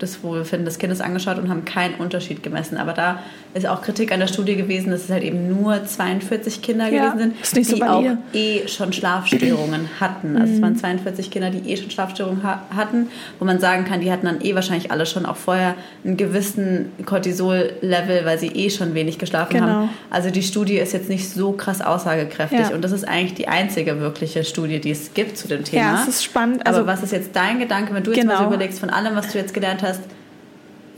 das 0.00 0.22
Wohlbefinden 0.22 0.64
des 0.64 0.78
Kindes 0.78 1.00
angeschaut 1.00 1.38
und 1.38 1.48
haben 1.48 1.64
keinen 1.64 1.94
Unterschied 1.96 2.42
gemessen. 2.42 2.76
Aber 2.78 2.92
da 2.92 3.20
ist 3.54 3.66
auch 3.66 3.82
Kritik 3.82 4.12
an 4.12 4.20
der 4.20 4.28
Studie 4.28 4.56
gewesen, 4.56 4.90
dass 4.90 5.04
es 5.04 5.10
halt 5.10 5.22
eben 5.22 5.48
nur 5.48 5.84
42 5.84 6.62
Kinder 6.62 6.88
ja, 6.88 7.10
gewesen 7.10 7.34
sind, 7.42 7.56
die 7.56 7.64
so 7.64 7.82
auch 7.82 8.04
eh 8.32 8.66
schon 8.68 8.92
Schlafstörungen 8.92 9.88
hatten. 9.98 10.36
Also 10.36 10.54
es 10.54 10.62
waren 10.62 10.76
42 10.76 11.26
mhm. 11.26 11.30
Kinder, 11.30 11.50
die 11.50 11.70
eh 11.70 11.76
schon 11.76 11.90
Schlafstörungen 11.90 12.42
ha 12.42 12.62
hatten, 12.74 13.08
wo 13.38 13.44
man 13.44 13.60
sagen 13.60 13.84
kann, 13.84 14.00
die 14.00 14.10
hatten 14.10 14.26
dann 14.26 14.40
eh 14.40 14.54
wahrscheinlich 14.54 14.90
alle 14.90 15.04
schon 15.04 15.26
auch 15.26 15.36
vorher 15.36 15.74
einen 16.04 16.16
gewissen 16.16 16.92
Cortisol-Level, 17.04 18.24
weil 18.24 18.38
sie 18.38 18.48
eh 18.48 18.70
schon 18.70 18.94
wenig 18.94 19.18
geschlafen 19.18 19.54
genau. 19.54 19.66
haben. 19.66 19.88
Also 20.10 20.30
die 20.30 20.42
Studie 20.42 20.78
ist 20.78 20.92
jetzt 20.92 21.08
nicht 21.08 21.28
so 21.28 21.52
krass 21.52 21.80
aussagekräftig 21.80 22.60
ja. 22.60 22.74
und 22.74 22.82
das 22.82 22.92
ist 22.92 23.06
eigentlich 23.06 23.34
die 23.34 23.48
einzige 23.48 24.00
wirkliche 24.00 24.44
Studie, 24.44 24.80
die 24.80 24.92
es 24.92 25.12
gibt 25.12 25.36
zu 25.36 25.48
dem 25.48 25.64
Thema. 25.64 25.82
Ja, 25.82 26.02
es 26.02 26.08
ist 26.08 26.24
spannend. 26.24 26.66
Also, 26.66 26.80
Aber 26.80 26.88
was 26.88 27.02
ist 27.02 27.12
jetzt 27.12 27.34
dein 27.34 27.58
Gedanke, 27.58 27.92
wenn 27.94 28.04
du 28.04 28.12
jetzt 28.12 28.20
genau. 28.20 28.34
mal 28.34 28.38
so 28.38 28.44
genau. 28.44 28.54
überlegst, 28.54 28.78
von 28.78 28.90
allem, 28.90 29.16
was 29.16 29.32
du 29.32 29.38
jetzt 29.38 29.52
gelernt 29.52 29.82
hast, 29.82 29.89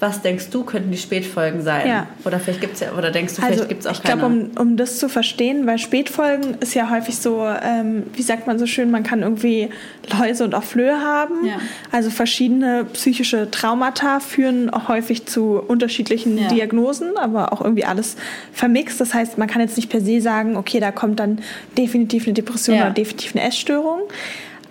was 0.02 0.20
denkst 0.20 0.50
du, 0.50 0.64
könnten 0.64 0.90
die 0.90 0.98
Spätfolgen 0.98 1.62
sein? 1.62 1.86
Ja. 1.86 2.08
Oder 2.24 2.40
vielleicht 2.40 2.60
gibt's 2.60 2.80
ja, 2.80 2.90
oder 2.98 3.12
denkst 3.12 3.36
du, 3.36 3.40
vielleicht 3.40 3.60
also, 3.60 3.68
gibt 3.68 3.82
es 3.82 3.86
auch 3.86 3.92
ich 3.92 4.02
keine? 4.02 4.14
Ich 4.14 4.28
glaube, 4.28 4.50
um, 4.56 4.70
um 4.70 4.76
das 4.76 4.98
zu 4.98 5.08
verstehen, 5.08 5.64
weil 5.64 5.78
Spätfolgen 5.78 6.56
ist 6.58 6.74
ja 6.74 6.90
häufig 6.90 7.18
so, 7.18 7.46
ähm, 7.46 8.02
wie 8.12 8.22
sagt 8.22 8.48
man 8.48 8.58
so 8.58 8.66
schön, 8.66 8.90
man 8.90 9.04
kann 9.04 9.22
irgendwie 9.22 9.70
Läuse 10.18 10.42
und 10.42 10.56
auch 10.56 10.64
Flöhe 10.64 11.00
haben. 11.00 11.46
Ja. 11.46 11.60
Also 11.92 12.10
verschiedene 12.10 12.84
psychische 12.92 13.48
Traumata 13.52 14.18
führen 14.18 14.70
auch 14.70 14.88
häufig 14.88 15.26
zu 15.26 15.60
unterschiedlichen 15.60 16.36
ja. 16.36 16.48
Diagnosen, 16.48 17.16
aber 17.16 17.52
auch 17.52 17.60
irgendwie 17.60 17.84
alles 17.84 18.16
vermixt. 18.52 19.00
Das 19.00 19.14
heißt, 19.14 19.38
man 19.38 19.46
kann 19.46 19.60
jetzt 19.60 19.76
nicht 19.76 19.88
per 19.88 20.00
se 20.00 20.20
sagen, 20.20 20.56
okay, 20.56 20.80
da 20.80 20.90
kommt 20.90 21.20
dann 21.20 21.38
definitiv 21.78 22.24
eine 22.24 22.34
Depression 22.34 22.76
oder 22.76 22.90
definitiv 22.90 23.36
eine 23.36 23.46
Essstörung. 23.46 24.00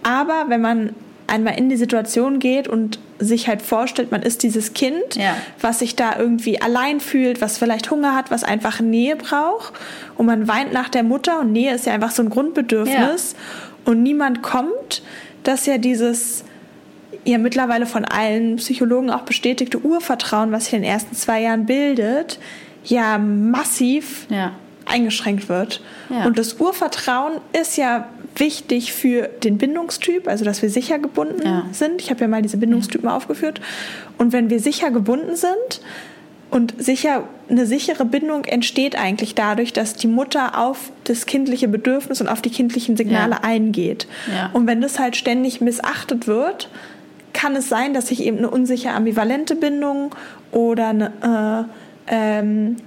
Aber 0.03 0.47
wenn 0.49 0.59
man 0.59 0.89
einmal 1.31 1.57
in 1.57 1.69
die 1.69 1.77
Situation 1.77 2.39
geht 2.39 2.67
und 2.67 2.99
sich 3.19 3.47
halt 3.47 3.61
vorstellt, 3.61 4.11
man 4.11 4.21
ist 4.21 4.43
dieses 4.43 4.73
Kind, 4.73 5.15
ja. 5.15 5.35
was 5.59 5.79
sich 5.79 5.95
da 5.95 6.17
irgendwie 6.17 6.61
allein 6.61 6.99
fühlt, 6.99 7.41
was 7.41 7.57
vielleicht 7.57 7.89
Hunger 7.89 8.15
hat, 8.15 8.31
was 8.31 8.43
einfach 8.43 8.79
Nähe 8.81 9.15
braucht 9.15 9.73
und 10.17 10.25
man 10.25 10.47
weint 10.47 10.73
nach 10.73 10.89
der 10.89 11.03
Mutter 11.03 11.39
und 11.39 11.51
Nähe 11.51 11.73
ist 11.73 11.85
ja 11.85 11.93
einfach 11.93 12.11
so 12.11 12.21
ein 12.21 12.29
Grundbedürfnis 12.29 13.33
ja. 13.33 13.91
und 13.91 14.03
niemand 14.03 14.41
kommt, 14.41 15.03
dass 15.43 15.65
ja 15.65 15.77
dieses 15.77 16.43
ja 17.23 17.37
mittlerweile 17.37 17.85
von 17.85 18.03
allen 18.03 18.57
Psychologen 18.57 19.11
auch 19.11 19.21
bestätigte 19.21 19.79
Urvertrauen, 19.79 20.51
was 20.51 20.65
sich 20.65 20.73
in 20.73 20.81
den 20.81 20.91
ersten 20.91 21.15
zwei 21.15 21.41
Jahren 21.41 21.65
bildet, 21.65 22.39
ja 22.83 23.17
massiv 23.17 24.25
ja 24.29 24.53
eingeschränkt 24.91 25.49
wird. 25.49 25.81
Ja. 26.09 26.25
Und 26.25 26.37
das 26.37 26.53
Urvertrauen 26.59 27.33
ist 27.59 27.77
ja 27.77 28.07
wichtig 28.35 28.93
für 28.93 29.23
den 29.43 29.57
Bindungstyp, 29.57 30.27
also 30.27 30.45
dass 30.45 30.61
wir 30.61 30.69
sicher 30.69 30.99
gebunden 30.99 31.41
Ja. 31.45 31.65
sind. 31.71 32.01
Ich 32.01 32.09
habe 32.09 32.21
ja 32.21 32.27
mal 32.27 32.41
diese 32.41 32.57
Bindungstypen 32.57 33.09
aufgeführt. 33.09 33.59
Und 34.17 34.31
wenn 34.33 34.49
wir 34.49 34.59
sicher 34.59 34.89
gebunden 34.91 35.35
sind 35.35 35.81
und 36.49 36.73
sicher 36.77 37.23
eine 37.49 37.65
sichere 37.65 38.05
Bindung 38.05 38.45
entsteht 38.45 38.95
eigentlich 38.97 39.35
dadurch, 39.35 39.73
dass 39.73 39.95
die 39.95 40.07
Mutter 40.07 40.57
auf 40.57 40.91
das 41.03 41.25
kindliche 41.25 41.67
Bedürfnis 41.67 42.21
und 42.21 42.29
auf 42.29 42.41
die 42.41 42.49
kindlichen 42.49 42.95
Signale 42.95 43.35
Ja. 43.35 43.39
eingeht. 43.43 44.07
Ja. 44.33 44.49
Und 44.53 44.65
wenn 44.67 44.79
das 44.81 44.97
halt 44.99 45.15
ständig 45.17 45.59
missachtet 45.61 46.27
wird, 46.27 46.69
kann 47.33 47.55
es 47.55 47.69
sein, 47.69 47.93
dass 47.93 48.07
sich 48.07 48.23
eben 48.23 48.37
eine 48.39 48.49
unsicher 48.49 48.93
ambivalente 48.93 49.55
Bindung 49.55 50.15
oder 50.51 50.87
eine, 50.89 51.67
äh, 52.07 52.13
ähm, 52.39 52.77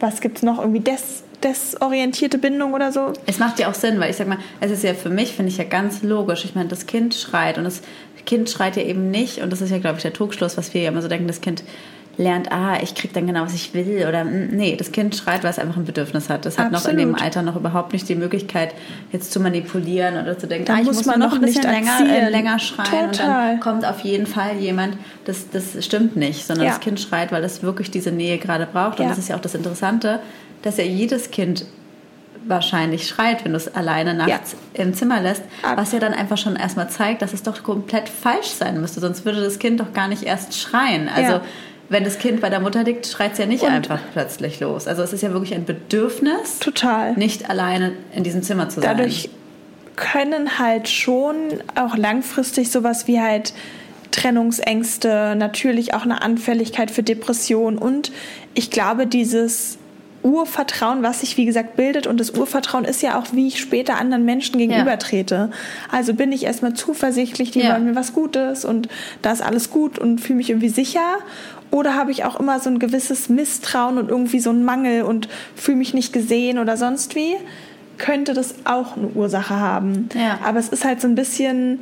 was 0.00 0.20
gibt's 0.20 0.42
noch, 0.42 0.58
irgendwie 0.58 0.80
des, 0.80 1.22
desorientierte 1.44 2.38
Bindung 2.38 2.72
oder 2.74 2.90
so. 2.92 3.12
Es 3.26 3.38
macht 3.38 3.58
ja 3.58 3.68
auch 3.68 3.74
Sinn, 3.74 4.00
weil 4.00 4.10
ich 4.10 4.16
sag 4.16 4.26
mal, 4.26 4.38
es 4.60 4.70
ist 4.70 4.82
ja 4.82 4.94
für 4.94 5.10
mich, 5.10 5.32
finde 5.34 5.50
ich 5.52 5.58
ja 5.58 5.64
ganz 5.64 6.02
logisch. 6.02 6.44
Ich 6.44 6.54
meine, 6.54 6.68
das 6.68 6.86
Kind 6.86 7.14
schreit 7.14 7.58
und 7.58 7.64
das 7.64 7.82
Kind 8.26 8.48
schreit 8.48 8.76
ja 8.76 8.82
eben 8.82 9.10
nicht, 9.10 9.42
und 9.42 9.52
das 9.52 9.60
ist 9.60 9.70
ja, 9.70 9.78
glaube 9.78 9.96
ich, 9.98 10.02
der 10.02 10.12
Trugschluss, 10.12 10.56
was 10.56 10.72
wir 10.72 10.82
ja 10.82 10.88
immer 10.88 11.02
so 11.02 11.08
denken, 11.08 11.26
das 11.26 11.40
Kind 11.42 11.62
lernt, 12.16 12.52
ah, 12.52 12.78
ich 12.80 12.94
krieg 12.94 13.12
dann 13.12 13.26
genau, 13.26 13.42
was 13.42 13.54
ich 13.54 13.74
will, 13.74 14.06
oder 14.08 14.24
mm, 14.24 14.50
nee, 14.52 14.76
das 14.76 14.92
Kind 14.92 15.16
schreit, 15.16 15.42
weil 15.42 15.50
es 15.50 15.58
einfach 15.58 15.76
ein 15.76 15.84
Bedürfnis 15.84 16.30
hat. 16.30 16.46
Das 16.46 16.58
hat 16.58 16.70
noch 16.70 16.86
in 16.86 16.96
dem 16.96 17.10
Absolut. 17.10 17.22
Alter 17.22 17.42
noch 17.42 17.56
überhaupt 17.56 17.92
nicht 17.92 18.08
die 18.08 18.14
Möglichkeit, 18.14 18.72
jetzt 19.12 19.32
zu 19.32 19.40
manipulieren 19.40 20.22
oder 20.22 20.38
zu 20.38 20.46
denken, 20.46 20.64
Da 20.66 20.74
ah, 20.74 20.78
ich 20.78 20.86
muss 20.86 20.96
muss 20.98 21.06
man 21.06 21.18
noch 21.18 21.34
ein 21.34 21.40
bisschen 21.40 21.68
nicht 21.68 21.72
länger, 21.72 22.08
äh, 22.08 22.30
länger 22.30 22.58
schreien 22.60 23.06
und 23.06 23.16
Total. 23.16 23.50
dann 23.50 23.60
kommt 23.60 23.84
auf 23.84 24.00
jeden 24.00 24.26
Fall 24.26 24.56
jemand. 24.58 24.96
Das, 25.24 25.50
das 25.50 25.84
stimmt 25.84 26.16
nicht, 26.16 26.46
sondern 26.46 26.66
Ja. 26.66 26.72
das 26.72 26.80
Kind 26.80 27.00
schreit, 27.00 27.32
weil 27.32 27.42
es 27.42 27.62
wirklich 27.64 27.90
diese 27.90 28.12
Nähe 28.12 28.38
gerade 28.38 28.66
braucht. 28.72 29.00
Und 29.00 29.04
Ja. 29.06 29.10
das 29.10 29.18
ist 29.18 29.28
ja 29.28 29.36
auch 29.36 29.40
das 29.42 29.56
Interessante, 29.56 30.20
dass 30.64 30.76
ja 30.78 30.84
jedes 30.84 31.30
Kind 31.30 31.66
wahrscheinlich 32.46 33.06
schreit, 33.08 33.44
wenn 33.44 33.52
du 33.52 33.56
es 33.56 33.74
alleine 33.74 34.12
nachts 34.14 34.54
im 34.74 34.92
Zimmer 34.92 35.20
lässt, 35.20 35.42
was 35.76 35.92
ja 35.92 35.98
dann 35.98 36.12
einfach 36.12 36.36
schon 36.36 36.56
erstmal 36.56 36.90
zeigt, 36.90 37.22
dass 37.22 37.32
es 37.32 37.42
doch 37.42 37.62
komplett 37.62 38.08
falsch 38.08 38.48
sein 38.48 38.80
müsste, 38.80 39.00
sonst 39.00 39.24
würde 39.24 39.42
das 39.42 39.58
Kind 39.58 39.80
doch 39.80 39.92
gar 39.94 40.08
nicht 40.08 40.24
erst 40.24 40.58
schreien. 40.58 41.08
Also 41.08 41.32
Ja. 41.34 41.40
wenn 41.88 42.04
das 42.04 42.18
Kind 42.18 42.42
bei 42.42 42.50
der 42.50 42.60
Mutter 42.60 42.82
liegt, 42.84 43.06
schreit 43.06 43.32
es 43.32 43.38
ja 43.38 43.46
nicht 43.46 43.62
Und- 43.62 43.70
einfach 43.70 43.98
plötzlich 44.12 44.60
los. 44.60 44.86
Also 44.86 45.02
es 45.02 45.12
ist 45.14 45.22
ja 45.22 45.32
wirklich 45.32 45.54
ein 45.54 45.64
Bedürfnis, 45.64 46.58
Total. 46.60 47.14
nicht 47.14 47.48
alleine 47.48 47.92
in 48.14 48.24
diesem 48.24 48.42
Zimmer 48.42 48.68
zu 48.68 48.80
sein. 48.82 48.94
Dadurch 48.96 49.30
können 49.96 50.58
halt 50.58 50.88
schon 50.88 51.36
auch 51.76 51.96
langfristig 51.96 52.70
sowas 52.70 53.06
wie 53.06 53.20
halt 53.20 53.54
Trennungsängste, 54.10 55.34
natürlich 55.36 55.94
auch 55.94 56.02
eine 56.02 56.22
Anfälligkeit 56.22 56.90
für 56.90 57.02
Depression 57.02 57.78
und 57.78 58.12
ich 58.54 58.70
glaube, 58.70 59.06
dieses 59.06 59.78
Urvertrauen, 60.24 61.02
was 61.02 61.20
sich 61.20 61.36
wie 61.36 61.44
gesagt 61.44 61.76
bildet 61.76 62.06
und 62.06 62.18
das 62.18 62.30
Urvertrauen 62.30 62.84
ist 62.84 63.02
ja 63.02 63.18
auch, 63.18 63.26
wie 63.32 63.46
ich 63.46 63.60
später 63.60 63.98
anderen 63.98 64.24
Menschen 64.24 64.58
gegenübertrete. 64.58 65.50
Also 65.92 66.14
bin 66.14 66.32
ich 66.32 66.44
erstmal 66.44 66.72
zuversichtlich, 66.74 67.50
die 67.50 67.62
wollen 67.62 67.84
mir 67.84 67.94
was 67.94 68.14
Gutes 68.14 68.64
und 68.64 68.88
da 69.22 69.32
ist 69.32 69.42
alles 69.42 69.70
gut 69.70 69.98
und 69.98 70.20
fühle 70.20 70.38
mich 70.38 70.48
irgendwie 70.50 70.70
sicher. 70.70 71.18
Oder 71.70 71.94
habe 71.94 72.10
ich 72.10 72.24
auch 72.24 72.40
immer 72.40 72.58
so 72.60 72.70
ein 72.70 72.78
gewisses 72.78 73.28
Misstrauen 73.28 73.98
und 73.98 74.08
irgendwie 74.08 74.40
so 74.40 74.50
einen 74.50 74.64
Mangel 74.64 75.02
und 75.02 75.28
fühle 75.56 75.76
mich 75.76 75.92
nicht 75.92 76.12
gesehen 76.12 76.58
oder 76.58 76.76
sonst 76.76 77.14
wie? 77.14 77.34
Könnte 77.98 78.32
das 78.32 78.54
auch 78.64 78.96
eine 78.96 79.08
Ursache 79.08 79.58
haben. 79.58 80.08
Ja. 80.14 80.38
Aber 80.44 80.58
es 80.58 80.68
ist 80.68 80.84
halt 80.84 81.00
so 81.00 81.08
ein 81.08 81.14
bisschen 81.14 81.80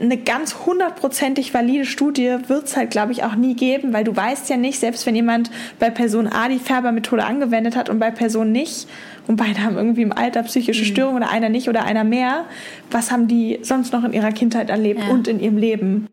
eine 0.00 0.16
ganz 0.16 0.56
hundertprozentig 0.66 1.52
valide 1.52 1.84
Studie 1.84 2.36
wird 2.48 2.64
es 2.64 2.76
halt, 2.76 2.90
glaube 2.90 3.12
ich, 3.12 3.24
auch 3.24 3.34
nie 3.34 3.54
geben, 3.54 3.92
weil 3.92 4.04
du 4.04 4.16
weißt 4.16 4.48
ja 4.48 4.56
nicht, 4.56 4.78
selbst 4.80 5.04
wenn 5.06 5.14
jemand 5.14 5.50
bei 5.78 5.90
Person 5.90 6.26
A 6.26 6.48
die 6.48 6.58
Färbermethode 6.58 7.24
angewendet 7.24 7.76
hat 7.76 7.88
und 7.88 7.98
bei 7.98 8.10
Person 8.10 8.52
nicht, 8.52 8.88
und 9.26 9.36
beide 9.36 9.62
haben 9.62 9.76
irgendwie 9.76 10.02
im 10.02 10.12
Alter 10.12 10.42
psychische 10.42 10.84
Störungen 10.84 11.22
oder 11.22 11.30
einer 11.30 11.50
nicht 11.50 11.68
oder 11.68 11.84
einer 11.84 12.02
mehr, 12.04 12.46
was 12.90 13.12
haben 13.12 13.28
die 13.28 13.60
sonst 13.62 13.92
noch 13.92 14.02
in 14.02 14.12
ihrer 14.12 14.32
Kindheit 14.32 14.70
erlebt 14.70 15.00
Ja. 15.06 15.10
und 15.12 15.28
in 15.28 15.38
ihrem 15.38 15.56
Leben? 15.56 16.08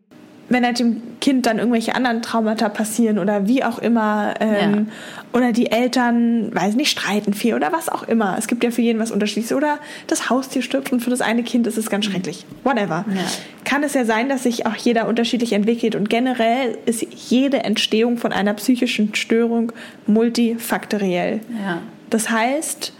Wenn 0.48 0.64
halt 0.64 0.78
dem 0.78 1.02
Kind 1.20 1.46
dann 1.46 1.58
irgendwelche 1.58 1.94
anderen 1.94 2.22
Traumata 2.22 2.68
passieren 2.68 3.18
oder 3.18 3.46
wie 3.46 3.64
auch 3.64 3.78
immer, 3.78 4.34
ähm, 4.40 4.88
oder 5.32 5.52
die 5.52 5.70
Eltern, 5.70 6.54
weiß 6.54 6.74
nicht, 6.74 6.90
streiten 6.90 7.34
viel 7.34 7.54
oder 7.54 7.72
was 7.72 7.88
auch 7.88 8.02
immer. 8.04 8.36
Es 8.38 8.46
gibt 8.46 8.64
ja 8.64 8.70
für 8.70 8.82
jeden 8.82 8.98
was 8.98 9.10
Unterschiedliches. 9.10 9.52
Oder 9.56 9.78
das 10.06 10.30
Haustier 10.30 10.62
stirbt 10.62 10.92
und 10.92 11.00
für 11.00 11.10
das 11.10 11.20
eine 11.20 11.42
Kind 11.42 11.66
ist 11.66 11.76
es 11.76 11.90
ganz 11.90 12.06
schrecklich. 12.06 12.46
Whatever. 12.64 13.04
Ja. 13.08 13.22
Kann 13.64 13.82
es 13.82 13.94
ja 13.94 14.04
sein, 14.04 14.28
dass 14.28 14.44
sich 14.44 14.64
auch 14.66 14.74
jeder 14.76 15.06
unterschiedlich 15.06 15.52
entwickelt. 15.52 15.94
Und 15.94 16.08
generell 16.08 16.78
ist 16.86 17.06
jede 17.28 17.64
Entstehung 17.64 18.16
von 18.16 18.32
einer 18.32 18.54
psychischen 18.54 19.14
Störung 19.14 19.72
multifaktoriell. 20.06 21.40
ja. 21.62 21.82
Das 22.10 22.30
heißt, 22.30 22.94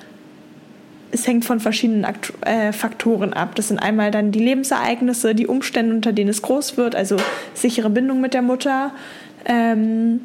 es 1.10 1.26
hängt 1.26 1.44
von 1.44 1.60
verschiedenen 1.60 2.04
Aktu 2.04 2.32
äh, 2.42 2.72
Faktoren 2.72 3.32
ab. 3.32 3.54
Das 3.54 3.68
sind 3.68 3.78
einmal 3.78 4.10
dann 4.10 4.32
die 4.32 4.40
Lebensereignisse, 4.40 5.34
die 5.34 5.46
Umstände, 5.46 5.94
unter 5.94 6.12
denen 6.12 6.30
es 6.30 6.42
groß 6.42 6.76
wird, 6.76 6.94
also 6.94 7.16
sichere 7.54 7.90
Bindung 7.90 8.20
mit 8.20 8.34
der 8.34 8.42
Mutter, 8.42 8.92
ähm, 9.44 10.20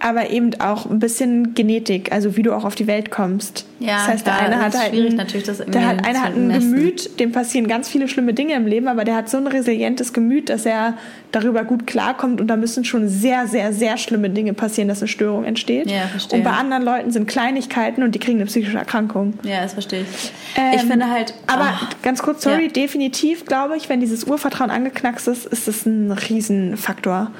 aber 0.00 0.30
eben 0.30 0.58
auch 0.60 0.86
ein 0.90 0.98
bisschen 0.98 1.54
Genetik, 1.54 2.10
also 2.10 2.36
wie 2.36 2.42
du 2.42 2.52
auch 2.54 2.64
auf 2.64 2.74
die 2.74 2.86
Welt 2.86 3.10
kommst. 3.10 3.66
Ja, 3.78 3.96
das 3.96 4.08
heißt, 4.08 4.24
klar, 4.24 4.38
der 4.38 4.46
eine 4.46 4.62
hat 4.62 4.78
halt 4.78 4.92
ein, 4.92 5.16
natürlich, 5.16 5.46
das 5.46 5.58
der 5.58 5.86
hat, 5.86 6.04
einer 6.06 6.22
hat 6.22 6.34
ein 6.34 6.48
messen. 6.48 6.74
Gemüt, 6.74 7.20
dem 7.20 7.32
passieren 7.32 7.68
ganz 7.68 7.88
viele 7.88 8.08
schlimme 8.08 8.34
Dinge 8.34 8.54
im 8.54 8.66
Leben, 8.66 8.88
aber 8.88 9.04
der 9.04 9.14
hat 9.14 9.28
so 9.30 9.36
ein 9.36 9.46
resilientes 9.46 10.12
Gemüt, 10.12 10.48
dass 10.48 10.66
er 10.66 10.94
darüber 11.32 11.64
gut 11.64 11.86
klarkommt 11.86 12.40
und 12.40 12.48
da 12.48 12.56
müssen 12.56 12.84
schon 12.84 13.08
sehr, 13.08 13.46
sehr, 13.46 13.72
sehr 13.72 13.96
schlimme 13.96 14.30
Dinge 14.30 14.52
passieren, 14.54 14.88
dass 14.88 15.00
eine 15.00 15.08
Störung 15.08 15.44
entsteht. 15.44 15.90
Ja, 15.90 16.08
verstehe. 16.08 16.38
Und 16.38 16.44
bei 16.44 16.50
anderen 16.50 16.82
Leuten 16.82 17.10
sind 17.10 17.26
Kleinigkeiten 17.28 18.02
und 18.02 18.14
die 18.14 18.18
kriegen 18.18 18.38
eine 18.38 18.46
psychische 18.46 18.78
Erkrankung. 18.78 19.34
Ja, 19.44 19.62
das 19.62 19.74
verstehe 19.74 20.02
ich. 20.02 20.32
Ähm, 20.56 20.72
ich 20.74 20.82
finde 20.82 21.08
halt. 21.10 21.34
Aber 21.46 21.64
ah, 21.64 21.88
ganz 22.02 22.22
kurz, 22.22 22.42
sorry, 22.42 22.64
Ja. 22.64 22.72
definitiv 22.72 23.44
glaube 23.44 23.76
ich, 23.76 23.88
wenn 23.88 24.00
dieses 24.00 24.24
Urvertrauen 24.24 24.70
angeknackst 24.70 25.28
ist, 25.28 25.46
ist 25.46 25.68
das 25.68 25.86
ein 25.86 26.10
Riesenfaktor. 26.12 27.30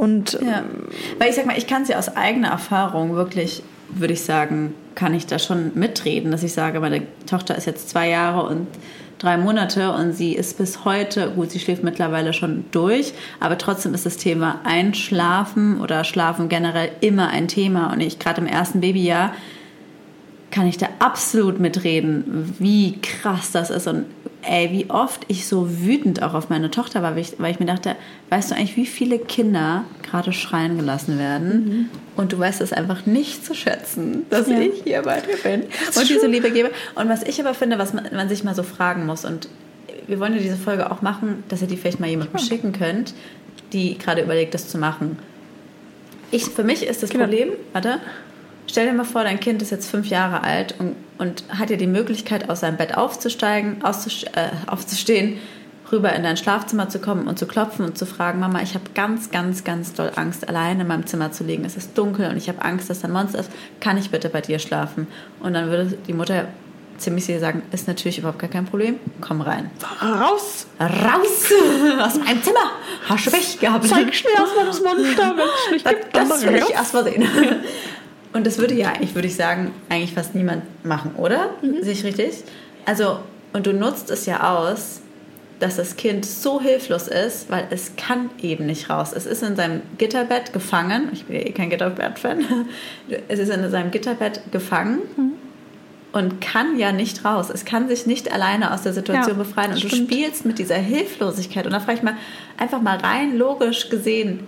Und 0.00 0.38
Ja, 0.40 0.64
weil 1.18 1.28
ich 1.28 1.36
sag 1.36 1.44
mal, 1.44 1.58
ich 1.58 1.66
kann 1.66 1.82
es 1.82 1.88
ja 1.88 1.98
aus 1.98 2.16
eigener 2.16 2.48
Erfahrung 2.48 3.14
wirklich, 3.16 3.62
würde 3.90 4.14
ich 4.14 4.22
sagen, 4.22 4.72
kann 4.94 5.12
ich 5.12 5.26
da 5.26 5.38
schon 5.38 5.72
mitreden, 5.74 6.30
dass 6.30 6.42
ich 6.42 6.54
sage, 6.54 6.80
meine 6.80 7.02
Tochter 7.26 7.54
ist 7.54 7.66
jetzt 7.66 7.90
zwei 7.90 8.08
Jahre 8.08 8.46
und 8.46 8.66
drei 9.18 9.36
Monate 9.36 9.92
und 9.92 10.14
sie 10.14 10.32
ist 10.32 10.56
bis 10.56 10.86
heute, 10.86 11.32
gut, 11.32 11.50
sie 11.50 11.58
schläft 11.58 11.84
mittlerweile 11.84 12.32
schon 12.32 12.64
durch, 12.70 13.12
aber 13.40 13.58
trotzdem 13.58 13.92
ist 13.92 14.06
das 14.06 14.16
Thema 14.16 14.60
Einschlafen 14.64 15.82
oder 15.82 16.02
Schlafen 16.04 16.48
generell 16.48 16.92
immer 17.02 17.28
ein 17.28 17.46
Thema. 17.46 17.92
Und 17.92 18.00
ich 18.00 18.18
gerade 18.18 18.40
im 18.40 18.46
ersten 18.46 18.80
Babyjahr 18.80 19.34
kann 20.50 20.66
ich 20.66 20.78
da 20.78 20.86
absolut 20.98 21.60
mitreden, 21.60 22.54
wie 22.58 22.98
krass 23.02 23.52
das 23.52 23.68
ist. 23.68 23.86
Und 23.86 24.06
ey, 24.42 24.70
wie 24.72 24.88
oft 24.90 25.24
ich 25.28 25.46
so 25.46 25.68
wütend 25.82 26.22
auch 26.22 26.34
auf 26.34 26.48
meine 26.48 26.70
Tochter 26.70 27.02
war, 27.02 27.12
weil 27.14 27.20
ich, 27.22 27.34
weil 27.38 27.50
ich 27.52 27.60
mir 27.60 27.66
dachte, 27.66 27.96
weißt 28.30 28.50
du 28.50 28.54
eigentlich, 28.54 28.76
wie 28.76 28.86
viele 28.86 29.18
Kinder 29.18 29.84
gerade 30.02 30.32
schreien 30.32 30.76
gelassen 30.78 31.18
werden 31.18 31.90
und 32.16 32.32
du 32.32 32.38
weißt 32.38 32.60
es 32.60 32.72
einfach 32.72 33.06
nicht 33.06 33.44
zu 33.44 33.54
schätzen, 33.54 34.24
dass 34.30 34.48
Ja. 34.48 34.58
ich 34.60 34.82
hier 34.84 35.02
bei 35.02 35.20
dir 35.20 35.36
bin 35.42 35.62
und 35.94 36.08
diese. 36.08 36.26
Liebe 36.26 36.50
gebe. 36.50 36.70
Und 36.94 37.08
was 37.08 37.22
ich 37.22 37.38
aber 37.40 37.54
finde, 37.54 37.78
was 37.78 37.92
man, 37.92 38.08
man 38.14 38.28
sich 38.28 38.42
mal 38.44 38.54
so 38.54 38.62
fragen 38.62 39.04
muss 39.06 39.24
und 39.24 39.48
wir 40.06 40.18
wollen 40.18 40.32
ja 40.34 40.40
diese 40.40 40.56
Folge 40.56 40.90
auch 40.90 41.02
machen, 41.02 41.44
dass 41.48 41.60
ihr 41.62 41.68
die 41.68 41.76
vielleicht 41.76 42.00
mal 42.00 42.08
jemandem 42.08 42.38
schicken 42.38 42.72
könnt, 42.72 43.14
die 43.72 43.96
gerade 43.98 44.22
überlegt, 44.22 44.54
das 44.54 44.68
zu 44.68 44.78
machen. 44.78 45.18
Ich, 46.30 46.44
für 46.46 46.64
mich 46.64 46.84
ist 46.86 47.02
das 47.02 47.10
Genau. 47.10 47.24
Problem, 47.24 47.50
warte, 47.72 47.98
stell 48.66 48.86
dir 48.86 48.92
mal 48.92 49.04
vor, 49.04 49.22
dein 49.24 49.38
Kind 49.40 49.60
ist 49.62 49.70
jetzt 49.70 49.90
fünf 49.90 50.06
Jahre 50.06 50.42
alt 50.42 50.74
und, 50.78 50.94
und 51.20 51.44
hat 51.50 51.68
ja 51.68 51.76
die 51.76 51.86
Möglichkeit, 51.86 52.48
aus 52.48 52.60
seinem 52.60 52.78
Bett 52.78 52.96
aufzusteigen, 52.96 53.82
äh, 53.82 54.48
aufzustehen, 54.66 55.38
rüber 55.92 56.14
in 56.14 56.22
dein 56.22 56.38
Schlafzimmer 56.38 56.88
zu 56.88 56.98
kommen 56.98 57.28
und 57.28 57.38
zu 57.38 57.46
klopfen 57.46 57.84
und 57.84 57.98
zu 57.98 58.06
fragen, 58.06 58.40
Mama, 58.40 58.62
ich 58.62 58.74
habe 58.74 58.84
ganz, 58.94 59.30
ganz, 59.30 59.62
ganz 59.62 59.92
doll 59.92 60.12
Angst, 60.16 60.48
alleine 60.48 60.82
in 60.82 60.88
meinem 60.88 61.06
Zimmer 61.06 61.30
zu 61.30 61.44
liegen. 61.44 61.64
Es 61.66 61.76
ist 61.76 61.96
dunkel 61.98 62.30
und 62.30 62.38
ich 62.38 62.48
habe 62.48 62.62
Angst, 62.62 62.88
dass 62.88 63.00
da 63.00 63.08
ein 63.08 63.12
Monster 63.12 63.40
ist. 63.40 63.50
Kann 63.80 63.98
ich 63.98 64.10
bitte 64.10 64.30
bei 64.30 64.40
dir 64.40 64.58
schlafen? 64.58 65.08
Und 65.40 65.52
dann 65.52 65.68
würde 65.68 65.98
die 66.06 66.14
Mutter 66.14 66.48
ziemlich 66.96 67.26
sicher 67.26 67.40
sagen, 67.40 67.62
ist 67.70 67.86
natürlich 67.86 68.18
überhaupt 68.18 68.38
gar 68.38 68.48
kein 68.48 68.64
Problem. 68.64 68.98
Komm 69.20 69.42
rein. 69.42 69.70
raus! 70.00 70.66
Raus 70.78 71.52
aus 72.00 72.18
meinem 72.18 72.42
Zimmer! 72.42 72.70
Hast 73.08 73.26
du 73.26 73.30
Pech 73.30 73.58
gehabt? 73.58 73.86
Zeig 73.86 74.06
mir 74.06 74.38
erstmal 74.38 74.64
das 74.64 74.82
Monster, 74.82 75.34
nicht 75.70 75.86
gibt. 75.86 76.16
Das, 76.16 76.28
dann 76.28 76.42
will 76.42 76.62
ich 76.66 76.70
erstmal 76.70 77.04
sehen. 77.04 77.28
Und 78.32 78.46
das 78.46 78.58
würde 78.58 78.74
ja 78.74 78.90
eigentlich, 78.92 79.14
würde 79.14 79.28
ich 79.28 79.34
sagen, 79.34 79.72
eigentlich 79.88 80.12
fast 80.14 80.34
niemand 80.34 80.62
machen, 80.84 81.14
oder? 81.16 81.50
Sehe 81.80 81.92
ich 81.92 82.04
richtig? 82.04 82.44
Also, 82.86 83.18
und 83.52 83.66
du 83.66 83.72
nutzt 83.72 84.10
es 84.10 84.26
ja 84.26 84.56
aus, 84.56 85.00
dass 85.58 85.76
das 85.76 85.96
Kind 85.96 86.24
so 86.24 86.60
hilflos 86.60 87.08
ist, 87.08 87.50
weil 87.50 87.66
es 87.70 87.96
kann 87.96 88.30
eben 88.40 88.66
nicht 88.66 88.88
raus. 88.88 89.12
Es 89.14 89.26
ist 89.26 89.42
in 89.42 89.56
seinem 89.56 89.82
Gitterbett 89.98 90.52
gefangen. 90.52 91.08
Ich 91.12 91.24
bin 91.26 91.36
ja 91.36 91.42
eh 91.42 91.52
kein 91.52 91.68
Gitterbett-Fan. 91.70 92.44
Es 93.28 93.38
ist 93.38 93.50
in 93.50 93.70
seinem 93.70 93.90
Gitterbett 93.90 94.40
gefangen 94.52 95.00
und 96.12 96.40
kann 96.40 96.78
ja 96.78 96.92
nicht 96.92 97.24
raus. 97.24 97.50
Es 97.52 97.64
kann 97.66 97.88
sich 97.88 98.06
nicht 98.06 98.32
alleine 98.32 98.72
aus 98.72 98.82
der 98.82 98.94
Situation 98.94 99.36
Ja, 99.36 99.42
befreien. 99.44 99.72
Und 99.72 99.82
du 99.82 99.88
stimmt. 99.88 100.10
spielst 100.10 100.46
mit 100.46 100.58
dieser 100.58 100.76
Hilflosigkeit. 100.76 101.66
Und 101.66 101.72
da 101.72 101.80
frage 101.80 101.98
ich 101.98 102.02
mal, 102.02 102.14
einfach 102.56 102.80
mal 102.80 102.96
rein 102.96 103.36
logisch 103.36 103.90
gesehen, 103.90 104.40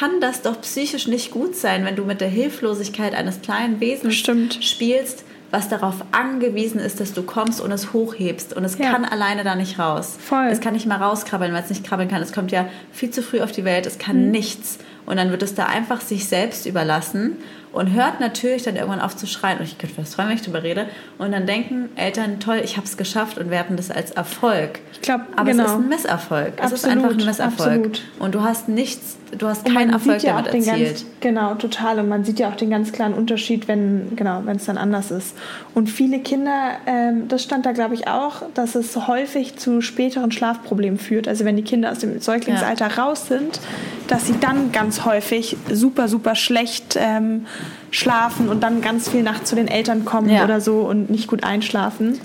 kann 0.00 0.20
das 0.20 0.40
doch 0.42 0.58
psychisch 0.62 1.06
nicht 1.06 1.30
gut 1.30 1.54
sein, 1.54 1.84
wenn 1.84 1.94
du 1.94 2.04
mit 2.06 2.22
der 2.22 2.28
Hilflosigkeit 2.28 3.14
eines 3.14 3.42
kleinen 3.42 3.80
Wesens 3.80 4.14
Stimmt. 4.14 4.64
spielst, 4.64 5.24
was 5.50 5.68
darauf 5.68 5.96
angewiesen 6.12 6.80
ist, 6.80 7.00
dass 7.00 7.12
du 7.12 7.22
kommst 7.22 7.60
und 7.60 7.70
es 7.70 7.92
hochhebst. 7.92 8.54
Und 8.56 8.64
es 8.64 8.78
Ja. 8.78 8.92
kann 8.92 9.04
alleine 9.04 9.44
da 9.44 9.56
nicht 9.56 9.78
raus. 9.78 10.16
Voll. 10.18 10.46
Es 10.50 10.60
kann 10.60 10.72
nicht 10.74 10.86
mal 10.86 10.96
rauskrabbeln, 10.96 11.52
weil 11.52 11.62
es 11.62 11.68
nicht 11.70 11.84
krabbeln 11.84 12.08
kann. 12.08 12.22
Es 12.22 12.32
kommt 12.32 12.50
ja 12.50 12.68
viel 12.92 13.10
zu 13.10 13.22
früh 13.22 13.40
auf 13.40 13.52
die 13.52 13.64
Welt. 13.64 13.84
Es 13.84 13.98
kann 13.98 14.26
Mhm. 14.26 14.30
nichts. 14.30 14.78
Und 15.06 15.16
dann 15.16 15.30
wird 15.32 15.42
es 15.42 15.54
da 15.54 15.66
einfach 15.66 16.00
sich 16.00 16.26
selbst 16.28 16.66
überlassen 16.66 17.36
und 17.72 17.92
hört 17.92 18.18
natürlich 18.18 18.64
dann 18.64 18.76
irgendwann 18.76 19.00
auf 19.00 19.16
zu 19.16 19.26
schreien. 19.26 19.58
Und 19.58 19.64
ich 19.64 19.78
könnte 19.78 19.94
fast 19.94 20.14
freuen, 20.14 20.28
wenn 20.28 20.36
ich 20.36 20.42
darüber 20.42 20.62
rede. 20.62 20.86
Und 21.18 21.32
dann 21.32 21.46
denken 21.46 21.88
Eltern, 21.96 22.40
toll, 22.40 22.60
ich 22.64 22.76
habe 22.76 22.86
es 22.86 22.96
geschafft 22.96 23.38
und 23.38 23.50
werten 23.50 23.76
das 23.76 23.90
als 23.90 24.10
Erfolg. 24.10 24.80
Ich 24.92 25.02
glaube, 25.02 25.26
Aber 25.36 25.50
genau. 25.50 25.64
es 25.64 25.70
ist 25.70 25.76
ein 25.76 25.88
Misserfolg. 25.88 26.52
Es 26.56 26.72
ist 26.72 26.84
Absolut, 26.84 27.04
einfach 27.04 27.18
ein 27.18 27.26
Misserfolg. 27.26 27.60
absolut. 27.60 28.02
Und 28.18 28.34
du 28.34 28.42
hast 28.42 28.68
nichts, 28.68 29.18
du 29.38 29.46
hast 29.46 29.64
keinen 29.64 29.74
man 29.74 29.90
Erfolg 29.90 30.20
sieht 30.20 30.28
ja 30.28 30.34
damit 30.34 30.48
auch 30.48 30.52
den 30.52 30.64
erzielt. 30.64 30.88
Ganz, 30.88 31.06
genau, 31.20 31.54
total. 31.54 32.00
Und 32.00 32.08
man 32.08 32.24
sieht 32.24 32.40
ja 32.40 32.48
auch 32.50 32.56
den 32.56 32.70
ganz 32.70 32.90
klaren 32.90 33.14
Unterschied, 33.14 33.68
wenn 33.68 34.16
genau, 34.16 34.42
wenn 34.44 34.56
es 34.56 34.64
dann 34.64 34.76
anders 34.76 35.12
ist. 35.12 35.36
Und 35.72 35.88
viele 35.88 36.18
Kinder, 36.18 36.72
ähm, 36.86 37.28
das 37.28 37.44
stand 37.44 37.66
da 37.66 37.72
glaube 37.72 37.94
ich 37.94 38.08
auch, 38.08 38.42
dass 38.54 38.74
es 38.74 39.06
häufig 39.06 39.56
zu 39.56 39.80
späteren 39.80 40.32
Schlafproblemen 40.32 40.98
führt. 40.98 41.28
Also 41.28 41.44
wenn 41.44 41.56
die 41.56 41.62
Kinder 41.62 41.92
aus 41.92 42.00
dem 42.00 42.20
Säuglingsalter 42.20 42.98
raus 42.98 43.28
sind, 43.28 43.60
dass 44.08 44.26
sie 44.26 44.34
dann 44.40 44.72
ganz 44.72 45.04
häufig 45.04 45.56
super, 45.70 46.08
super 46.08 46.34
schlecht 46.34 46.96
ähm, 46.98 47.46
schlafen 47.90 48.48
und 48.48 48.62
dann 48.62 48.80
ganz 48.80 49.08
viel 49.08 49.22
nachts 49.22 49.48
zu 49.50 49.56
den 49.56 49.68
Eltern 49.68 50.04
kommen 50.04 50.28
Ja. 50.30 50.44
oder 50.44 50.60
so 50.60 50.80
und 50.80 51.10
nicht 51.10 51.26
gut 51.26 51.44
einschlafen. 51.44 52.18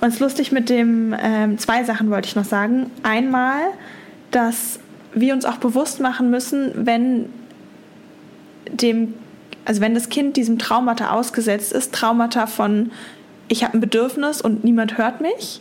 Und 0.00 0.08
es 0.08 0.14
ist 0.14 0.20
lustig 0.20 0.52
mit 0.52 0.68
dem, 0.70 1.14
ähm, 1.22 1.58
zwei 1.58 1.84
Sachen 1.84 2.10
wollte 2.10 2.28
ich 2.28 2.36
noch 2.36 2.44
sagen. 2.44 2.90
Einmal, 3.02 3.60
dass 4.30 4.78
wir 5.14 5.34
uns 5.34 5.44
auch 5.44 5.56
bewusst 5.56 6.00
machen 6.00 6.30
müssen, 6.30 6.72
wenn 6.86 7.26
dem, 8.70 9.14
also 9.64 9.80
wenn 9.80 9.94
das 9.94 10.08
Kind 10.08 10.36
diesem 10.36 10.58
Traumata 10.58 11.10
ausgesetzt 11.10 11.72
ist, 11.72 11.92
Traumata 11.92 12.46
von 12.46 12.90
ich 13.48 13.64
habe 13.64 13.76
ein 13.76 13.80
Bedürfnis 13.80 14.40
und 14.40 14.62
niemand 14.62 14.96
hört 14.96 15.20
mich, 15.20 15.60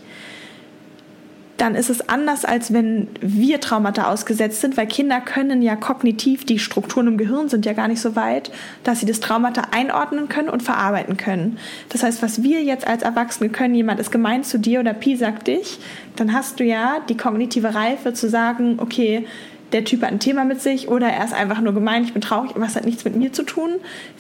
dann 1.59 1.75
ist 1.75 1.89
es 1.89 2.07
anders, 2.07 2.45
als 2.45 2.71
wenn 2.71 3.09
wir 3.19 3.59
Traumata 3.59 4.09
ausgesetzt 4.09 4.61
sind, 4.61 4.77
weil 4.77 4.87
Kinder 4.87 5.19
können 5.19 5.61
ja 5.61 5.75
kognitiv, 5.75 6.45
die 6.45 6.57
Strukturen 6.57 7.07
im 7.07 7.17
Gehirn 7.17 7.49
sind 7.49 7.65
ja 7.65 7.73
gar 7.73 7.89
nicht 7.89 7.99
so 7.99 8.15
weit, 8.15 8.49
dass 8.85 9.01
sie 9.01 9.05
das 9.05 9.19
Traumata 9.19 9.63
einordnen 9.71 10.29
können 10.29 10.47
und 10.47 10.63
verarbeiten 10.63 11.17
können. 11.17 11.57
Das 11.89 12.01
heißt, 12.01 12.21
was 12.23 12.43
wir 12.43 12.63
jetzt 12.63 12.87
als 12.87 13.03
Erwachsene 13.03 13.49
können, 13.49 13.75
jemand 13.75 13.99
ist 13.99 14.09
gemein 14.09 14.45
zu 14.45 14.57
dir 14.57 14.79
oder 14.79 14.93
Pi 14.93 15.17
sagt 15.17 15.47
dich, 15.47 15.79
dann 16.15 16.33
hast 16.33 16.61
du 16.61 16.63
ja 16.63 16.99
die 17.09 17.17
kognitive 17.17 17.75
Reife 17.75 18.13
zu 18.13 18.29
sagen, 18.29 18.77
okay, 18.79 19.27
der 19.73 19.83
Typ 19.83 20.01
hat 20.01 20.11
ein 20.11 20.19
Thema 20.19 20.45
mit 20.45 20.61
sich 20.61 20.87
oder 20.87 21.07
er 21.07 21.25
ist 21.25 21.33
einfach 21.33 21.59
nur 21.59 21.73
gemein, 21.73 22.03
ich 22.03 22.13
bin 22.13 22.21
traurig, 22.21 22.51
was 22.55 22.77
hat 22.77 22.85
nichts 22.85 23.03
mit 23.03 23.17
mir 23.17 23.33
zu 23.33 23.43
tun. 23.43 23.71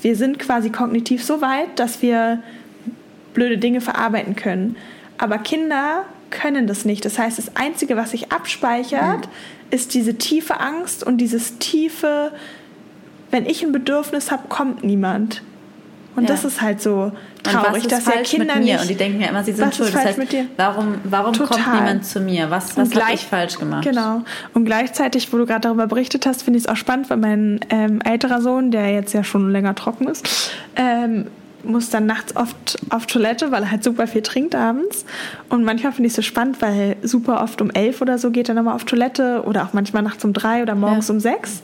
Wir 0.01 0.17
sind 0.17 0.39
quasi 0.39 0.69
kognitiv 0.71 1.23
so 1.23 1.41
weit, 1.41 1.79
dass 1.79 2.01
wir 2.01 2.43
blöde 3.33 3.57
Dinge 3.57 3.79
verarbeiten 3.79 4.35
können. 4.35 4.75
Aber 5.17 5.37
Kinder 5.37 6.05
können 6.29 6.67
das 6.67 6.85
nicht. 6.85 7.05
Das 7.05 7.17
heißt, 7.19 7.37
das 7.37 7.55
Einzige, 7.55 7.95
was 7.97 8.11
sich 8.11 8.31
abspeichert, 8.31 9.27
ist 9.71 9.93
diese 9.93 10.15
tiefe 10.15 10.59
Angst 10.59 11.03
und 11.03 11.17
dieses 11.17 11.57
tiefe, 11.59 12.31
wenn 13.31 13.45
ich 13.45 13.63
ein 13.63 13.71
Bedürfnis 13.71 14.31
habe, 14.31 14.43
kommt 14.49 14.83
niemand. 14.83 15.43
Und 16.15 16.23
Ja. 16.23 16.29
das 16.29 16.43
ist 16.43 16.61
halt 16.61 16.81
so 16.81 17.11
traurig, 17.43 17.87
dass 17.87 18.05
ja 18.05 18.13
Kinder 18.23 18.55
mit 18.55 18.65
mir? 18.65 18.73
nicht. 18.73 18.81
Und 18.81 18.89
die 18.89 18.95
denken 18.95 19.21
ja 19.21 19.27
immer, 19.29 19.43
sie 19.43 19.53
sind 19.53 19.67
Was 19.67 19.71
ist 19.73 19.77
schuld. 19.77 19.93
Das 19.95 20.05
heißt, 20.05 20.17
mit 20.17 20.31
dir? 20.31 20.45
warum, 20.57 20.95
warum 21.03 21.33
kommt 21.37 21.73
niemand 21.73 22.05
zu 22.05 22.19
mir? 22.19 22.49
Was, 22.49 22.75
was 22.75 22.93
habe 22.95 23.13
ich 23.13 23.25
falsch 23.25 23.57
gemacht? 23.57 23.83
Genau. 23.83 24.23
Und 24.53 24.65
gleichzeitig, 24.65 25.31
wo 25.31 25.37
du 25.37 25.45
gerade 25.45 25.61
darüber 25.61 25.87
berichtet 25.87 26.25
hast, 26.25 26.43
finde 26.43 26.57
ich 26.57 26.65
es 26.65 26.69
auch 26.69 26.75
spannend, 26.75 27.09
weil 27.09 27.17
mein 27.17 27.59
ähm, 27.69 28.01
älterer 28.01 28.41
Sohn, 28.41 28.71
der 28.71 28.91
jetzt 28.91 29.13
ja 29.13 29.23
schon 29.23 29.51
länger 29.51 29.75
trocken 29.75 30.07
ist, 30.07 30.51
ähm, 30.75 31.27
muss 31.63 31.89
dann 31.89 32.05
nachts 32.05 32.35
oft 32.35 32.77
auf 32.89 33.05
Toilette, 33.05 33.51
weil 33.51 33.63
er 33.63 33.71
halt 33.71 33.83
super 33.83 34.07
viel 34.07 34.21
trinkt 34.21 34.55
abends. 34.55 35.05
Und 35.49 35.63
manchmal 35.63 35.91
finde 35.91 36.07
ich 36.07 36.11
es 36.11 36.15
so 36.17 36.21
spannend, 36.21 36.61
weil 36.61 36.95
super 37.01 37.41
oft 37.43 37.61
um 37.61 37.69
elf 37.71 38.01
oder 38.01 38.17
so 38.17 38.31
geht 38.31 38.49
er 38.49 38.55
nochmal 38.55 38.75
auf 38.75 38.85
Toilette 38.85 39.43
oder 39.45 39.63
auch 39.63 39.73
manchmal 39.73 40.03
nachts 40.03 40.23
um 40.25 40.33
drei 40.33 40.61
oder 40.61 40.75
morgens 40.75 41.07
Ja. 41.07 41.13
um 41.13 41.19
sechs. 41.19 41.61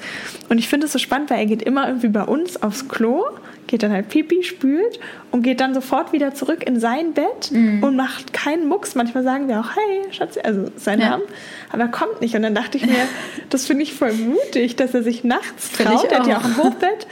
Und 0.50 0.58
ich 0.58 0.68
finde 0.68 0.88
es 0.88 0.94
so 0.94 1.00
spannend, 1.00 1.30
weil 1.30 1.40
er 1.40 1.46
geht 1.46 1.62
immer 1.62 1.88
irgendwie 1.88 2.10
bei 2.10 2.24
uns 2.24 2.62
aufs 2.62 2.88
Klo, 2.88 3.24
geht 3.68 3.82
dann 3.82 3.92
halt 3.92 4.10
Pipi, 4.10 4.44
spült 4.44 5.00
und 5.32 5.42
geht 5.42 5.60
dann 5.60 5.74
sofort 5.74 6.14
wieder 6.14 6.36
zurück 6.36 6.62
in 6.68 6.80
sein 6.80 7.14
Bett 7.14 7.50
Mhm. 7.52 7.84
und 7.84 7.96
macht 7.96 8.32
keinen 8.32 8.68
Mucks. 8.68 8.94
Manchmal 8.94 9.24
sagen 9.24 9.48
wir 9.48 9.60
auch, 9.60 9.76
hey, 9.76 10.04
Schatz, 10.12 10.38
also 10.44 10.70
sein 10.78 11.00
Ja. 11.00 11.10
Namen. 11.12 11.24
Aber 11.72 11.84
er 11.84 11.88
kommt 11.90 12.22
nicht. 12.22 12.36
Und 12.36 12.44
dann 12.44 12.54
dachte 12.54 12.78
ich 12.78 12.86
mir, 12.86 12.94
das 13.50 13.66
finde 13.66 13.82
ich 13.84 13.94
voll 13.96 14.14
mutig, 14.14 14.76
dass 14.76 14.94
er 14.94 15.02
sich 15.02 15.24
nachts 15.24 15.72
traut. 15.72 16.12
Er 16.12 16.20
hat 16.20 16.28
ja 16.28 16.38
auch 16.38 16.44
ein 16.44 16.58
Hochbett. 16.58 17.08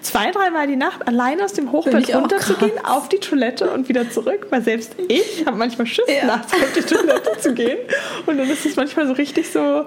Zwei, 0.00 0.30
dreimal 0.30 0.66
die 0.66 0.76
Nacht 0.76 1.06
alleine 1.06 1.44
aus 1.44 1.52
dem 1.52 1.72
Hochbett 1.72 2.14
runterzugehen, 2.14 2.76
krass. 2.76 2.90
auf 2.90 3.08
die 3.08 3.18
Toilette 3.18 3.70
und 3.70 3.88
wieder 3.88 4.10
zurück, 4.10 4.46
weil 4.50 4.62
selbst 4.62 4.94
ich 5.08 5.44
habe 5.46 5.56
manchmal 5.56 5.86
Schiss, 5.86 6.04
Ja. 6.08 6.26
nachts 6.26 6.52
auf 6.52 6.72
die 6.76 6.80
Toilette 6.82 7.30
zu 7.40 7.52
gehen. 7.54 7.78
Und 8.26 8.38
dann 8.38 8.48
ist 8.50 8.64
es 8.64 8.76
manchmal 8.76 9.06
so 9.06 9.12
richtig 9.14 9.50
so, 9.50 9.86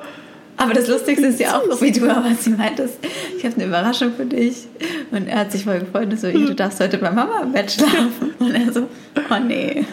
Aber 0.60 0.74
das 0.74 0.88
Lustigste 0.88 1.28
ist 1.28 1.40
ja 1.40 1.58
auch, 1.58 1.82
wie 1.82 1.92
du 1.92 2.10
aber 2.10 2.32
sie 2.40 2.50
meintest, 2.50 2.98
ich 3.38 3.44
habe 3.46 3.56
eine 3.56 3.66
Überraschung 3.66 4.12
für 4.16 4.26
dich. 4.26 4.68
Und 5.12 5.28
er 5.28 5.40
hat 5.42 5.52
sich 5.52 5.64
voll 5.66 5.80
gefreut 5.80 6.06
und 6.12 6.20
so, 6.20 6.28
Hm. 6.30 6.48
du 6.48 6.56
darfst 6.56 6.80
heute 6.80 6.98
bei 6.98 7.12
Mama 7.12 7.42
im 7.44 7.52
Bett 7.52 7.72
schlafen. 7.72 8.34
Und 8.40 8.56
er 8.56 8.74
so, 8.74 8.88
oh 9.16 9.40
nee. 9.46 9.86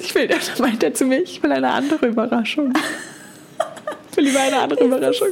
ich 0.00 0.14
will, 0.14 0.28
dann 0.28 0.38
meint 0.60 0.82
er 0.82 0.94
zu 0.94 1.04
mir, 1.04 1.22
ich 1.22 1.42
will 1.42 1.52
eine 1.52 1.70
andere 1.70 2.06
Überraschung. 2.06 2.72
Ich 4.10 4.16
will 4.16 4.24
lieber 4.24 4.40
eine 4.40 4.58
andere 4.58 4.84
Überraschung. 4.84 5.28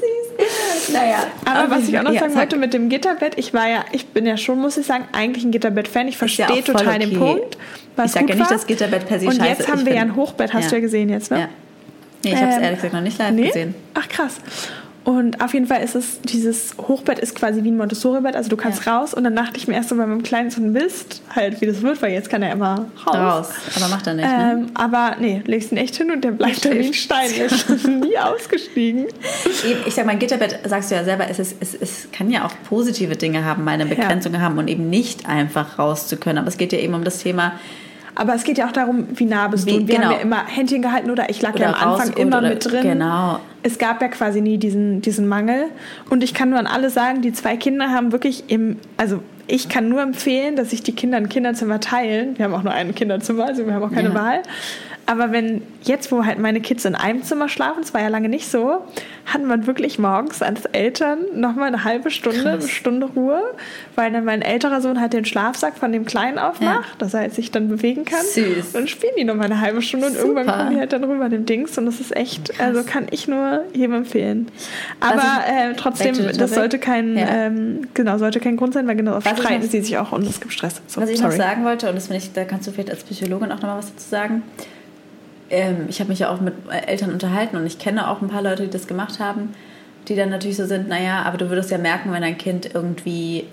Naja. 0.92 1.26
Aber 1.44 1.70
was 1.70 1.88
ich 1.88 1.98
auch 1.98 2.02
noch 2.02 2.12
ja, 2.12 2.20
sagen 2.20 2.32
sag. 2.32 2.40
wollte 2.40 2.56
mit 2.56 2.72
dem 2.72 2.88
Gitterbett, 2.88 3.34
ich 3.36 3.52
war 3.52 3.68
ja, 3.68 3.84
ich 3.92 4.06
bin 4.06 4.24
ja 4.24 4.36
schon, 4.36 4.58
muss 4.60 4.76
ich 4.76 4.86
sagen, 4.86 5.04
eigentlich 5.12 5.44
ein 5.44 5.50
Gitterbett-Fan. 5.50 6.08
Ich 6.08 6.14
ja 6.14 6.18
verstehe 6.18 6.46
voll 6.62 6.74
total 6.76 6.98
den 7.00 7.08
okay. 7.10 7.18
Punkt. 7.18 7.58
was 7.96 8.06
Ich 8.06 8.12
sag 8.12 8.20
gut 8.22 8.30
ja 8.30 8.36
nicht, 8.36 8.44
war. 8.44 8.56
dass 8.56 8.66
Gitterbett 8.66 9.06
per 9.08 9.18
se 9.20 9.26
Und 9.26 9.34
scheiße 9.34 9.48
jetzt 9.48 9.68
haben 9.68 9.80
Ich 9.80 9.86
wir 9.86 9.94
ja 9.94 10.02
ein 10.02 10.14
Hochbett, 10.16 10.52
hast 10.54 10.64
Ja. 10.64 10.70
du 10.70 10.76
ja 10.76 10.80
gesehen 10.82 11.08
jetzt, 11.08 11.30
ne? 11.30 11.40
Ja. 11.40 11.48
Nee, 12.24 12.30
ich 12.32 12.36
habe 12.36 12.50
es 12.50 12.56
Ähm, 12.56 12.62
ehrlich 12.62 12.76
gesagt 12.78 12.94
noch 12.94 13.00
nicht 13.00 13.18
live 13.18 13.30
Nee? 13.32 13.46
gesehen. 13.48 13.74
Ach 13.94 14.08
krass. 14.08 14.36
Und 15.08 15.40
auf 15.40 15.54
jeden 15.54 15.64
Fall 15.64 15.82
ist 15.82 15.94
es, 15.94 16.20
dieses 16.20 16.74
Hochbett 16.76 17.18
ist 17.18 17.34
quasi 17.34 17.64
wie 17.64 17.70
ein 17.70 17.78
Montessori-Bett, 17.78 18.36
also 18.36 18.50
du 18.50 18.58
kannst 18.58 18.86
raus 18.86 19.14
und 19.14 19.24
dann 19.24 19.34
dachte 19.34 19.56
ich 19.56 19.66
mir 19.66 19.72
erst 19.72 19.88
so 19.88 19.96
bei 19.96 20.04
meinem 20.04 20.22
kleinen 20.22 20.50
Sohn 20.50 20.70
Mist, 20.70 21.22
halt 21.34 21.62
wie 21.62 21.66
das 21.66 21.80
wird, 21.80 22.02
weil 22.02 22.12
jetzt 22.12 22.28
kann 22.28 22.42
er 22.42 22.52
immer 22.52 22.84
raus. 23.06 23.16
Raus. 23.16 23.50
Aber 23.76 23.88
macht 23.88 24.06
er 24.06 24.12
nicht, 24.12 24.28
ne? 24.28 24.52
Ähm, 24.52 24.66
aber 24.74 25.16
nee, 25.18 25.40
legst 25.46 25.72
ihn 25.72 25.78
echt 25.78 25.96
hin 25.96 26.10
und 26.10 26.22
der 26.22 26.32
bleibt 26.32 26.62
da 26.62 26.72
wie 26.72 26.88
ein 26.88 26.92
Stein. 26.92 27.30
Er 27.38 27.46
ist 27.46 27.70
nie 27.88 28.18
ausgestiegen. 28.18 29.06
Eben, 29.66 29.80
ich 29.86 29.94
sag 29.94 30.04
mal, 30.04 30.18
Gitterbett, 30.18 30.58
sagst 30.66 30.90
du 30.90 30.96
ja 30.96 31.04
selber, 31.04 31.24
es, 31.30 31.38
ist, 31.38 31.56
es, 31.58 31.72
es 31.72 32.08
kann 32.12 32.30
ja 32.30 32.44
auch 32.44 32.52
positive 32.68 33.16
Dinge 33.16 33.46
haben, 33.46 33.64
meine 33.64 33.86
Begrenzungen 33.86 34.42
haben 34.42 34.58
und 34.58 34.68
eben 34.68 34.90
nicht 34.90 35.26
einfach 35.26 35.78
raus 35.78 36.06
zu 36.06 36.18
können. 36.18 36.36
Aber 36.36 36.48
es 36.48 36.58
geht 36.58 36.74
ja 36.74 36.80
eben 36.80 36.92
um 36.92 37.04
das 37.04 37.20
Thema, 37.20 37.54
Aber 38.18 38.34
es 38.34 38.44
geht 38.44 38.58
ja 38.58 38.66
auch 38.66 38.72
darum, 38.72 39.06
wie 39.14 39.24
nah 39.24 39.48
bist 39.48 39.64
Wie- 39.66 39.70
du. 39.70 39.76
Und 39.78 39.88
wir 39.88 39.94
genau. 39.94 40.08
haben 40.08 40.14
ja 40.16 40.20
immer 40.20 40.44
Händchen 40.46 40.82
gehalten 40.82 41.10
oder 41.10 41.30
ich 41.30 41.40
lag 41.40 41.54
Oder 41.54 41.62
ja 41.62 41.72
am 41.74 41.92
Anfang 41.92 42.12
immer 42.14 42.38
oder- 42.38 42.48
mit 42.50 42.64
drin. 42.70 42.82
genau. 42.82 43.38
Es 43.62 43.78
gab 43.78 44.02
ja 44.02 44.08
quasi 44.08 44.40
nie 44.40 44.58
diesen, 44.58 45.00
diesen 45.02 45.26
Mangel. 45.28 45.64
Und 46.10 46.22
ich 46.22 46.34
kann 46.34 46.50
nur 46.50 46.58
an 46.58 46.66
alle 46.66 46.90
sagen, 46.90 47.22
die 47.22 47.32
zwei 47.32 47.56
Kinder 47.56 47.90
haben 47.90 48.12
wirklich 48.12 48.44
im, 48.48 48.76
also 48.96 49.20
ich 49.46 49.68
kann 49.70 49.88
nur 49.88 50.02
empfehlen, 50.02 50.56
dass 50.56 50.70
sich 50.70 50.82
die 50.82 50.92
Kinder 50.92 51.16
ein 51.16 51.28
Kinderzimmer 51.30 51.80
teilen. 51.80 52.36
Wir 52.36 52.44
haben 52.44 52.54
auch 52.54 52.62
nur 52.62 52.72
ein 52.72 52.94
Kinderzimmer, 52.94 53.46
also 53.46 53.64
wir 53.66 53.72
haben 53.72 53.82
auch 53.82 53.92
keine 53.92 54.10
Ja. 54.10 54.14
Wahl. 54.14 54.42
Aber 55.10 55.32
wenn 55.32 55.62
jetzt, 55.84 56.12
wo 56.12 56.26
halt 56.26 56.38
meine 56.38 56.60
Kids 56.60 56.84
in 56.84 56.94
einem 56.94 57.22
Zimmer 57.22 57.48
schlafen, 57.48 57.80
das 57.80 57.94
war 57.94 58.02
ja 58.02 58.08
lange 58.08 58.28
nicht 58.28 58.46
so, 58.50 58.84
hat 59.24 59.42
man 59.42 59.66
wirklich 59.66 59.98
morgens 59.98 60.42
als 60.42 60.66
Eltern 60.66 61.20
nochmal 61.34 61.68
eine 61.68 61.82
halbe 61.82 62.10
Stunde, 62.10 62.42
Krass. 62.42 62.52
eine 62.64 62.68
Stunde 62.68 63.06
Ruhe, 63.16 63.40
weil 63.94 64.12
dann 64.12 64.26
mein 64.26 64.42
älterer 64.42 64.82
Sohn 64.82 65.00
halt 65.00 65.14
den 65.14 65.24
Schlafsack 65.24 65.78
von 65.78 65.92
dem 65.92 66.04
Kleinen 66.04 66.38
aufmacht, 66.38 67.00
dass 67.00 67.14
er 67.14 67.20
halt 67.20 67.34
sich 67.34 67.50
dann 67.50 67.68
bewegen 67.70 68.04
kann. 68.04 68.20
Süß. 68.22 68.66
Und 68.66 68.74
dann 68.74 68.86
spielen 68.88 69.14
die 69.18 69.24
nochmal 69.24 69.46
eine 69.46 69.62
halbe 69.62 69.80
Stunde 69.80 70.08
und 70.08 70.12
Super. 70.12 70.26
irgendwann 70.28 70.46
kommen 70.58 70.70
die 70.72 70.78
halt 70.78 70.92
dann 70.92 71.04
rüber 71.04 71.30
dem 71.30 71.46
Dings 71.46 71.78
und 71.78 71.86
das 71.86 72.00
ist 72.00 72.14
echt, 72.14 72.60
also 72.60 72.82
kann 72.84 73.06
ich 73.10 73.26
nur 73.26 73.64
jedem 73.72 73.94
empfehlen. 73.94 74.48
Aber 75.00 75.22
ich- 75.46 75.52
äh, 75.70 75.74
trotzdem, 75.74 76.16
das 76.36 76.54
sollte 76.54 76.78
kein, 76.78 77.16
Ja. 77.16 77.26
ähm, 77.30 77.88
genau, 77.94 78.18
sollte 78.18 78.40
kein 78.40 78.58
Grund 78.58 78.74
sein, 78.74 78.86
weil 78.86 78.96
genau 78.96 79.16
oft 79.16 79.26
ich 79.26 79.38
streiten 79.38 79.62
sie 79.62 79.80
sich 79.80 79.96
auch 79.96 80.12
und 80.12 80.26
es 80.28 80.38
gibt 80.38 80.52
Stress. 80.52 80.82
So, 80.86 81.00
Was 81.00 81.08
ich 81.08 81.16
sorry. 81.16 81.30
noch 81.30 81.36
sagen 81.42 81.64
wollte, 81.64 81.88
und 81.88 81.94
das 81.94 82.08
finde 82.08 82.18
ich, 82.18 82.30
da 82.34 82.44
kannst 82.44 82.66
du 82.66 82.72
vielleicht 82.72 82.90
als 82.90 83.04
Psychologin 83.04 83.50
auch 83.52 83.56
nochmal 83.56 83.78
was 83.78 83.86
dazu 83.94 84.06
sagen. 84.06 84.42
Ähm, 85.50 85.86
ich 85.88 86.00
habe 86.00 86.10
mich 86.10 86.20
ja 86.20 86.30
auch 86.30 86.40
mit 86.40 86.54
Eltern 86.86 87.12
unterhalten 87.12 87.56
und 87.56 87.66
ich 87.66 87.78
kenne 87.78 88.10
auch 88.10 88.20
ein 88.20 88.28
paar 88.28 88.42
Leute, 88.42 88.64
die 88.64 88.70
das 88.70 88.86
gemacht 88.86 89.18
haben, 89.18 89.54
die 90.08 90.16
dann 90.16 90.30
natürlich 90.30 90.56
so 90.56 90.66
sind, 90.66 90.88
naja, 90.88 91.22
aber 91.22 91.38
du 91.38 91.48
würdest 91.48 91.70
ja 91.70 91.78
merken, 91.78 92.12
wenn 92.12 92.22
dein 92.22 92.38
Kind 92.38 92.74
irgendwie 92.74 93.44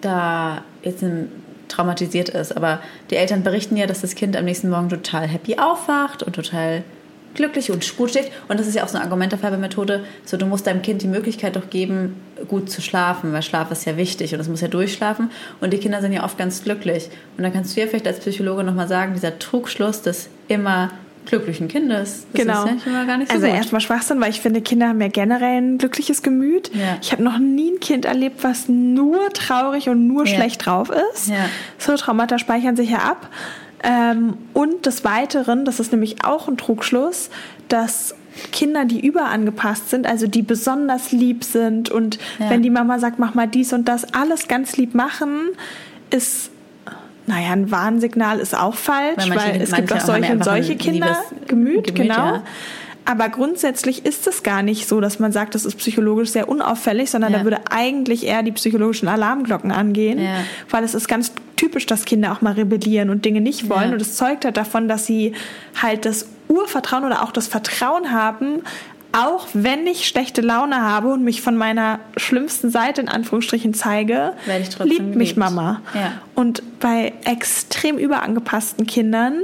da 0.00 0.62
jetzt 0.82 1.02
ein, 1.02 1.30
traumatisiert 1.68 2.28
ist. 2.28 2.56
Aber 2.56 2.80
die 3.10 3.16
Eltern 3.16 3.42
berichten 3.42 3.76
ja, 3.76 3.86
dass 3.86 4.02
das 4.02 4.14
Kind 4.14 4.36
am 4.36 4.44
nächsten 4.44 4.68
Morgen 4.68 4.88
total 4.88 5.26
happy 5.26 5.58
aufwacht 5.58 6.22
und 6.22 6.34
total 6.34 6.82
glücklich 7.34 7.70
und 7.70 7.96
gut 7.96 8.10
schläft. 8.10 8.30
Und 8.48 8.60
das 8.60 8.66
ist 8.66 8.74
ja 8.74 8.84
auch 8.84 8.88
so 8.88 8.96
eine 8.96 9.04
Argument 9.04 9.32
der 9.32 9.38
Färbermethode. 9.38 10.04
So, 10.24 10.36
du 10.36 10.46
musst 10.46 10.66
deinem 10.66 10.82
Kind 10.82 11.02
die 11.02 11.08
Möglichkeit 11.08 11.56
doch 11.56 11.70
geben, 11.70 12.16
gut 12.48 12.70
zu 12.70 12.82
schlafen, 12.82 13.32
weil 13.32 13.42
Schlaf 13.42 13.70
ist 13.70 13.86
ja 13.86 13.96
wichtig 13.96 14.34
und 14.34 14.40
es 14.40 14.48
muss 14.48 14.60
ja 14.60 14.68
durchschlafen. 14.68 15.30
Und 15.60 15.72
die 15.72 15.78
Kinder 15.78 16.00
sind 16.00 16.12
ja 16.12 16.24
oft 16.24 16.36
ganz 16.36 16.62
glücklich. 16.62 17.08
Und 17.36 17.44
dann 17.44 17.52
kannst 17.52 17.74
du 17.74 17.80
ja 17.80 17.86
vielleicht 17.86 18.06
als 18.06 18.20
Psychologe 18.20 18.64
nochmal 18.64 18.88
sagen, 18.88 19.14
dieser 19.14 19.38
Trugschluss, 19.38 20.02
dass 20.02 20.28
immer 20.48 20.90
glücklichen 21.26 21.68
Kindes. 21.68 22.26
Das 22.32 22.42
genau. 22.42 22.64
ist 22.64 22.86
ja 22.86 23.04
gar 23.04 23.18
nicht 23.18 23.30
so 23.30 23.34
also 23.34 23.46
erstmal 23.46 23.80
Schwachsinn, 23.80 24.20
weil 24.20 24.30
ich 24.30 24.40
finde, 24.40 24.60
Kinder 24.60 24.88
haben 24.88 25.00
ja 25.00 25.08
generell 25.08 25.58
ein 25.60 25.78
glückliches 25.78 26.22
Gemüt. 26.22 26.70
Ja. 26.74 26.98
Ich 27.00 27.12
habe 27.12 27.22
noch 27.22 27.38
nie 27.38 27.72
ein 27.72 27.80
Kind 27.80 28.04
erlebt, 28.04 28.44
was 28.44 28.68
nur 28.68 29.30
traurig 29.30 29.88
und 29.88 30.06
nur 30.06 30.26
ja. 30.26 30.34
schlecht 30.34 30.66
drauf 30.66 30.90
ist. 30.90 31.32
So 31.78 31.96
Traumata 31.96 32.38
speichern 32.38 32.76
sich 32.76 32.90
ja 32.90 32.98
ab. 32.98 33.28
Ähm, 33.82 34.34
und 34.52 34.86
des 34.86 35.04
Weiteren, 35.04 35.64
das 35.64 35.80
ist 35.80 35.90
nämlich 35.92 36.24
auch 36.24 36.48
ein 36.48 36.56
Trugschluss, 36.56 37.30
dass 37.68 38.14
Kinder, 38.52 38.84
die 38.84 39.04
überangepasst 39.04 39.90
sind, 39.90 40.06
also 40.06 40.26
die 40.26 40.42
besonders 40.42 41.12
lieb 41.12 41.44
sind 41.44 41.90
und 41.90 42.18
wenn 42.38 42.62
die 42.62 42.70
Mama 42.70 42.98
sagt, 42.98 43.18
mach 43.18 43.34
mal 43.34 43.46
dies 43.46 43.72
und 43.72 43.88
das, 43.88 44.14
alles 44.14 44.48
ganz 44.48 44.76
lieb 44.76 44.94
machen, 44.94 45.50
ist 46.10 46.50
naja, 47.26 47.52
ein 47.52 47.70
Warnsignal 47.70 48.40
ist 48.40 48.56
auch 48.56 48.74
falsch, 48.74 49.28
weil, 49.28 49.36
weil 49.36 49.62
es 49.62 49.72
gibt 49.72 49.92
auch 49.92 50.00
solche 50.00 50.32
und 50.32 50.44
solche 50.44 50.76
Kinder, 50.76 51.16
Gemüt, 51.46 51.84
Gemüt, 51.84 51.94
genau. 51.94 52.14
Ja. 52.14 52.42
Aber 53.04 53.28
grundsätzlich 53.28 54.06
ist 54.06 54.26
es 54.26 54.42
gar 54.42 54.62
nicht 54.62 54.88
so, 54.88 55.00
dass 55.00 55.18
man 55.18 55.32
sagt, 55.32 55.54
das 55.54 55.64
ist 55.64 55.76
psychologisch 55.76 56.30
sehr 56.30 56.48
unauffällig, 56.48 57.10
sondern 57.10 57.32
ja. 57.32 57.38
da 57.38 57.44
würde 57.44 57.60
eigentlich 57.70 58.24
eher 58.26 58.42
die 58.42 58.52
psychologischen 58.52 59.08
Alarmglocken 59.08 59.72
angehen, 59.72 60.20
ja. 60.20 60.44
weil 60.70 60.84
es 60.84 60.94
ist 60.94 61.08
ganz 61.08 61.32
typisch, 61.56 61.86
dass 61.86 62.04
Kinder 62.04 62.32
auch 62.32 62.42
mal 62.42 62.52
rebellieren 62.52 63.10
und 63.10 63.24
Dinge 63.24 63.40
nicht 63.40 63.68
wollen. 63.68 63.88
Ja. 63.88 63.92
Und 63.92 64.02
es 64.02 64.16
zeugt 64.16 64.44
halt 64.44 64.56
davon, 64.56 64.88
dass 64.88 65.06
sie 65.06 65.32
halt 65.80 66.04
das 66.04 66.28
Urvertrauen 66.48 67.04
oder 67.04 67.22
auch 67.22 67.32
das 67.32 67.48
Vertrauen 67.48 68.12
haben, 68.12 68.62
auch 69.12 69.46
wenn 69.52 69.86
ich 69.86 70.08
schlechte 70.08 70.40
Laune 70.40 70.80
habe 70.80 71.12
und 71.12 71.22
mich 71.22 71.42
von 71.42 71.56
meiner 71.56 72.00
schlimmsten 72.16 72.70
Seite 72.70 73.00
in 73.02 73.08
Anführungsstrichen 73.08 73.74
zeige, 73.74 74.32
liebt 74.82 75.14
mich 75.16 75.36
Mama. 75.36 75.82
Ja. 75.94 76.12
Und 76.34 76.62
bei 76.80 77.12
extrem 77.24 77.98
überangepassten 77.98 78.86
Kindern, 78.86 79.34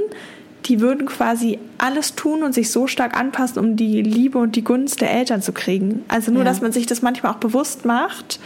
die 0.65 0.81
würden 0.81 1.05
quasi 1.05 1.59
alles 1.77 2.15
tun 2.15 2.43
und 2.43 2.53
sich 2.53 2.71
so 2.71 2.87
stark 2.87 3.17
anpassen, 3.17 3.59
um 3.59 3.75
die 3.75 4.01
Liebe 4.01 4.39
und 4.39 4.55
die 4.55 4.63
Gunst 4.63 5.01
der 5.01 5.11
Eltern 5.11 5.41
zu 5.41 5.51
kriegen. 5.51 6.03
Also 6.07 6.31
nur, 6.31 6.43
ja. 6.43 6.49
dass 6.49 6.61
man 6.61 6.71
sich 6.71 6.85
das 6.85 7.01
manchmal 7.01 7.33
auch 7.33 7.37
bewusst 7.37 7.85
macht. 7.85 8.39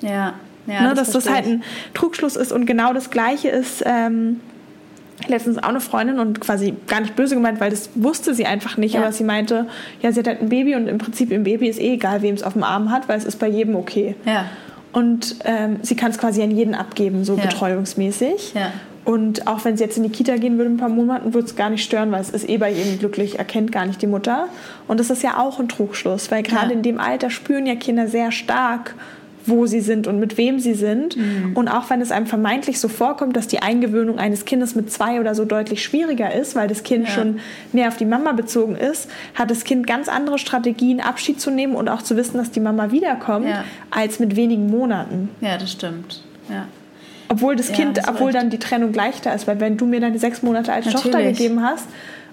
Ja. 0.00 0.34
Ja, 0.66 0.82
ne, 0.82 0.94
das 0.94 1.12
dass 1.12 1.24
das 1.24 1.32
halt 1.32 1.46
ein 1.46 1.62
Trugschluss 1.94 2.34
ist 2.34 2.50
und 2.50 2.66
genau 2.66 2.92
das 2.92 3.10
Gleiche 3.10 3.48
ist. 3.48 3.84
Ähm, 3.86 4.40
letztens 5.28 5.58
auch 5.58 5.68
eine 5.68 5.80
Freundin 5.80 6.18
und 6.18 6.40
quasi 6.40 6.74
gar 6.86 7.00
nicht 7.00 7.16
böse 7.16 7.34
gemeint, 7.34 7.60
weil 7.60 7.70
das 7.70 7.90
wusste 7.94 8.34
sie 8.34 8.46
einfach 8.46 8.76
nicht, 8.76 8.94
ja. 8.94 9.00
aber 9.00 9.12
sie 9.12 9.24
meinte, 9.24 9.66
ja, 10.02 10.12
sie 10.12 10.20
hat 10.20 10.26
halt 10.26 10.42
ein 10.42 10.48
Baby 10.48 10.74
und 10.74 10.88
im 10.88 10.98
Prinzip 10.98 11.30
im 11.32 11.44
Baby 11.44 11.68
ist 11.68 11.80
eh 11.80 11.94
egal, 11.94 12.22
wem 12.22 12.34
es 12.34 12.42
auf 12.42 12.52
dem 12.52 12.62
Arm 12.62 12.90
hat, 12.90 13.08
weil 13.08 13.18
es 13.18 13.24
ist 13.24 13.38
bei 13.38 13.48
jedem 13.48 13.76
okay. 13.76 14.14
Ja. 14.24 14.46
Und 14.92 15.36
ähm, 15.44 15.78
sie 15.82 15.96
kann 15.96 16.10
es 16.10 16.18
quasi 16.18 16.42
an 16.42 16.50
jeden 16.50 16.74
abgeben, 16.74 17.24
so 17.24 17.36
ja. 17.36 17.42
betreuungsmäßig. 17.42 18.54
Ja. 18.54 18.72
Und 19.04 19.46
auch 19.46 19.64
wenn 19.64 19.76
sie 19.76 19.84
jetzt 19.84 19.96
in 19.96 20.02
die 20.02 20.08
Kita 20.08 20.36
gehen 20.36 20.56
würde 20.58 20.68
in 20.70 20.74
ein 20.74 20.80
paar 20.80 20.88
Monaten, 20.88 21.32
würde 21.32 21.46
es 21.46 21.54
gar 21.54 21.70
nicht 21.70 21.84
stören, 21.84 22.10
weil 22.10 22.20
es 22.20 22.30
ist 22.30 22.48
eh 22.48 22.58
bei 22.58 22.72
jedem 22.72 22.98
glücklich, 22.98 23.38
erkennt 23.38 23.70
gar 23.70 23.86
nicht 23.86 24.02
die 24.02 24.08
Mutter. 24.08 24.48
Und 24.88 24.98
das 24.98 25.10
ist 25.10 25.22
ja 25.22 25.38
auch 25.38 25.60
ein 25.60 25.68
Trugschluss, 25.68 26.32
weil 26.32 26.42
gerade 26.42 26.70
ja. 26.70 26.72
in 26.72 26.82
dem 26.82 26.98
Alter 26.98 27.30
spüren 27.30 27.66
ja 27.66 27.76
Kinder 27.76 28.08
sehr 28.08 28.32
stark, 28.32 28.96
wo 29.46 29.66
sie 29.66 29.80
sind 29.80 30.06
und 30.06 30.18
mit 30.18 30.36
wem 30.36 30.58
sie 30.58 30.74
sind. 30.74 31.16
Mhm. 31.16 31.52
Und 31.54 31.68
auch 31.68 31.90
wenn 31.90 32.00
es 32.00 32.10
einem 32.10 32.26
vermeintlich 32.26 32.80
so 32.80 32.88
vorkommt, 32.88 33.36
dass 33.36 33.46
die 33.46 33.60
Eingewöhnung 33.60 34.18
eines 34.18 34.44
Kindes 34.44 34.74
mit 34.74 34.90
zwei 34.92 35.20
oder 35.20 35.34
so 35.34 35.44
deutlich 35.44 35.82
schwieriger 35.82 36.34
ist, 36.34 36.56
weil 36.56 36.68
das 36.68 36.82
Kind 36.82 37.08
ja. 37.08 37.14
schon 37.14 37.40
mehr 37.72 37.88
auf 37.88 37.96
die 37.96 38.04
Mama 38.04 38.32
bezogen 38.32 38.76
ist, 38.76 39.08
hat 39.34 39.50
das 39.50 39.64
Kind 39.64 39.86
ganz 39.86 40.08
andere 40.08 40.38
Strategien, 40.38 41.00
Abschied 41.00 41.40
zu 41.40 41.50
nehmen 41.50 41.74
und 41.74 41.88
auch 41.88 42.02
zu 42.02 42.16
wissen, 42.16 42.36
dass 42.36 42.50
die 42.50 42.60
Mama 42.60 42.90
wiederkommt, 42.90 43.48
ja. 43.48 43.64
als 43.90 44.18
mit 44.18 44.36
wenigen 44.36 44.68
Monaten. 44.68 45.30
Ja, 45.40 45.58
das 45.58 45.72
stimmt. 45.72 46.22
Ja. 46.48 46.66
Obwohl 47.28 47.56
das 47.56 47.72
Kind, 47.72 48.00
obwohl 48.06 48.26
recht. 48.26 48.36
dann 48.36 48.50
die 48.50 48.58
Trennung 48.58 48.92
leichter 48.92 49.34
ist, 49.34 49.48
weil 49.48 49.58
wenn 49.58 49.76
du 49.76 49.86
mir 49.86 50.00
deine 50.00 50.18
sechs 50.18 50.42
Monate 50.42 50.72
alte 50.72 50.90
Natürlich. 50.90 51.12
Tochter 51.12 51.22
gegeben 51.22 51.62
hast, 51.62 51.86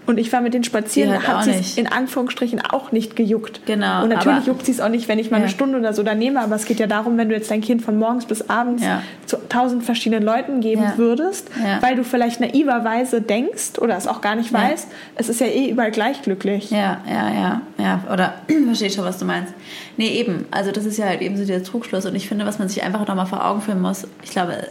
und 0.06 0.18
ich 0.18 0.32
war 0.34 0.42
mit 0.42 0.54
den 0.54 0.64
spazieren, 0.64 1.14
hat, 1.14 1.28
hat 1.28 1.44
sie 1.46 1.52
es 1.52 1.78
in 1.78 1.88
Anführungsstrichen 1.88 2.62
auch 2.62 2.92
nicht 2.92 3.16
gejuckt. 3.16 3.62
Genau. 3.66 4.04
Und 4.04 4.10
natürlich 4.10 4.46
juckt 4.46 4.66
sie 4.66 4.72
es 4.72 4.82
auch 4.82 4.90
nicht, 4.90 5.08
wenn 5.08 5.18
ich 5.18 5.32
mal 5.32 5.38
ja. 5.38 5.44
eine 5.44 5.52
Stunde 5.52 5.80
oder 5.80 5.94
so 5.94 6.04
da 6.04 6.14
nehme, 6.14 6.42
aber 6.42 6.56
es 6.56 6.66
geht 6.66 6.80
ja 6.80 6.88
darum, 6.88 7.18
wenn 7.18 7.30
du 7.30 7.36
jetzt 7.36 7.50
dein 7.50 7.62
Kind 7.62 7.82
von 7.82 7.98
morgens 7.98 8.26
bis 8.26 8.50
abends 8.50 8.84
ja. 8.84 9.02
zu 9.26 9.38
tausend 9.48 9.84
verschiedenen 9.84 10.24
Leuten 10.24 10.60
geben 10.60 10.84
ja. 10.84 10.98
würdest, 10.98 11.50
weil 11.82 11.96
du 11.96 12.04
vielleicht 12.04 12.42
naiverweise 12.42 13.22
denkst 13.22 13.80
oder 13.80 13.96
es 13.96 14.08
auch 14.08 14.22
gar 14.22 14.36
nicht 14.36 14.52
weißt, 14.52 14.88
es 15.16 15.30
ist 15.30 15.40
ja 15.40 15.48
eh 15.48 15.70
überall 15.70 15.92
gleich 15.92 16.22
glücklich. 16.22 16.70
Ja, 16.72 17.02
ja, 17.10 17.30
ja, 17.34 17.62
ja. 17.78 18.04
Oder 18.12 18.34
verstehe 18.66 18.90
schon, 18.90 19.06
was 19.06 19.18
du 19.18 19.26
meinst. 19.26 19.54
Nee, 19.96 20.10
eben. 20.10 20.46
Also 20.52 20.72
das 20.72 20.86
ist 20.86 20.98
ja 20.98 21.06
halt 21.06 21.22
eben 21.22 21.38
so 21.38 21.46
der 21.46 21.64
Trugschluss 21.64 22.06
und 22.06 22.16
ich 22.16 22.28
finde, 22.28 22.46
was 22.46 22.60
man 22.60 22.68
sich 22.68 22.84
einfach 22.84 23.08
nochmal 23.08 23.26
vor 23.26 23.46
Augen 23.46 23.62
führen 23.62 23.82
muss, 23.82 24.08
ich 24.24 24.32
glaube, 24.32 24.68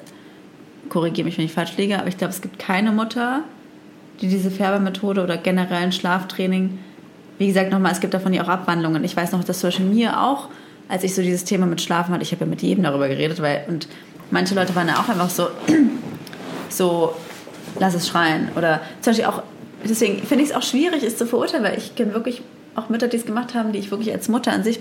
korrigiere 0.89 1.25
mich, 1.25 1.39
wenn 1.39 1.47
ich 1.47 1.53
falsch 1.53 1.77
liege, 1.79 1.99
aber 1.99 2.09
ich 2.09 2.19
glaube, 2.19 2.33
es 2.33 2.43
gibt 2.43 2.59
keine 2.59 2.93
Mutter, 2.93 3.45
die 4.23 4.29
diese 4.29 4.51
Färbermethode 4.51 5.23
oder 5.23 5.37
generell 5.37 5.83
ein 5.83 5.93
Schlaftraining, 5.93 6.79
wie 7.39 7.49
gesagt, 7.49 7.71
nochmal, 7.71 7.93
es 7.93 8.01
gibt 8.01 8.15
davon 8.15 8.33
ja 8.33 8.43
auch 8.45 8.49
Abwandlungen. 8.49 9.03
Ich 9.05 9.17
weiß 9.17 9.33
noch, 9.33 9.43
dass 9.43 9.59
zum 9.59 9.69
Beispiel 9.69 9.87
mir 9.87 10.23
auch, 10.23 10.49
als 10.89 11.03
ich 11.03 11.15
so 11.15 11.23
dieses 11.23 11.45
Thema 11.45 11.67
mit 11.67 11.81
Schlafen 11.81 12.15
hatte, 12.15 12.23
ich 12.23 12.33
habe 12.33 12.45
ja 12.45 12.51
mit 12.51 12.63
jedem 12.63 12.85
darüber 12.85 13.09
geredet, 13.09 13.43
weil, 13.43 13.65
und 13.69 13.89
manche 14.31 14.55
Leute 14.55 14.75
waren 14.77 14.89
ja 14.89 14.95
auch 14.95 15.09
einfach 15.09 15.31
so, 15.31 15.49
so, 16.69 17.15
lass 17.81 17.95
es 17.95 18.07
schreien. 18.07 18.49
Oder 18.57 18.81
zum 19.01 19.11
Beispiel 19.11 19.27
auch, 19.27 19.43
deswegen 19.85 20.23
finde 20.23 20.45
ich 20.45 20.51
es 20.51 20.57
auch 20.57 20.63
schwierig, 20.63 21.03
es 21.03 21.17
zu 21.17 21.27
verurteilen, 21.27 21.65
weil 21.65 21.77
ich 21.77 21.97
kenne 21.97 22.15
wirklich 22.15 22.43
auch 22.75 22.89
Mütter, 22.89 23.09
die 23.09 23.17
es 23.17 23.27
gemacht 23.27 23.55
haben, 23.55 23.73
die 23.73 23.79
ich 23.79 23.91
wirklich 23.91 24.13
als 24.13 24.29
Mutter 24.29 24.53
an 24.53 24.65
sich 24.65 24.81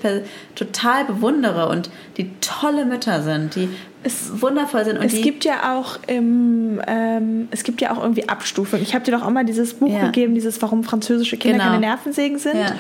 total 0.56 1.06
bewundere 1.06 1.69
und 1.69 1.89
die 2.17 2.32
tolle 2.39 2.86
Mütter 2.86 3.21
sind, 3.21 3.56
die 3.56 3.69
es 4.04 4.41
wundervoll 4.41 4.86
sind. 4.86 4.97
Und 4.97 5.06
es 5.06 5.21
gibt 5.21 5.43
ja 5.43 5.77
auch 5.77 5.99
im, 6.08 6.82
ähm, 6.88 7.47
es 7.51 7.63
gibt 7.63 7.82
ja 7.82 7.91
auch 7.91 8.01
irgendwie 8.01 8.27
Abstufungen. 8.30 8.84
Ich 8.84 8.95
habe 8.95 9.06
dir 9.06 9.12
doch 9.12 9.23
auch 9.23 9.30
mal 9.30 9.45
dieses 9.45 9.75
Buch 9.75 9.93
ja. 9.93 10.06
gegeben, 10.06 10.34
dieses 10.34 10.62
Warum 10.62 10.84
französische 10.84 11.38
Kinder 11.38 11.60
genau. 11.60 11.69
keine 11.71 11.82
Nervensägen 11.82 12.39
sind. 12.39 12.58
Ja. 12.58 12.75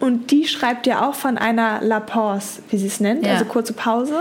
Und 0.00 0.30
die 0.30 0.46
schreibt 0.46 0.86
ja 0.86 1.08
auch 1.08 1.14
von 1.14 1.38
einer 1.38 1.80
La 1.82 2.00
Pause, 2.00 2.60
wie 2.70 2.78
sie 2.78 2.86
es 2.86 3.00
nennt, 3.00 3.24
ja. 3.24 3.32
also 3.32 3.44
kurze 3.44 3.72
Pause. 3.72 4.18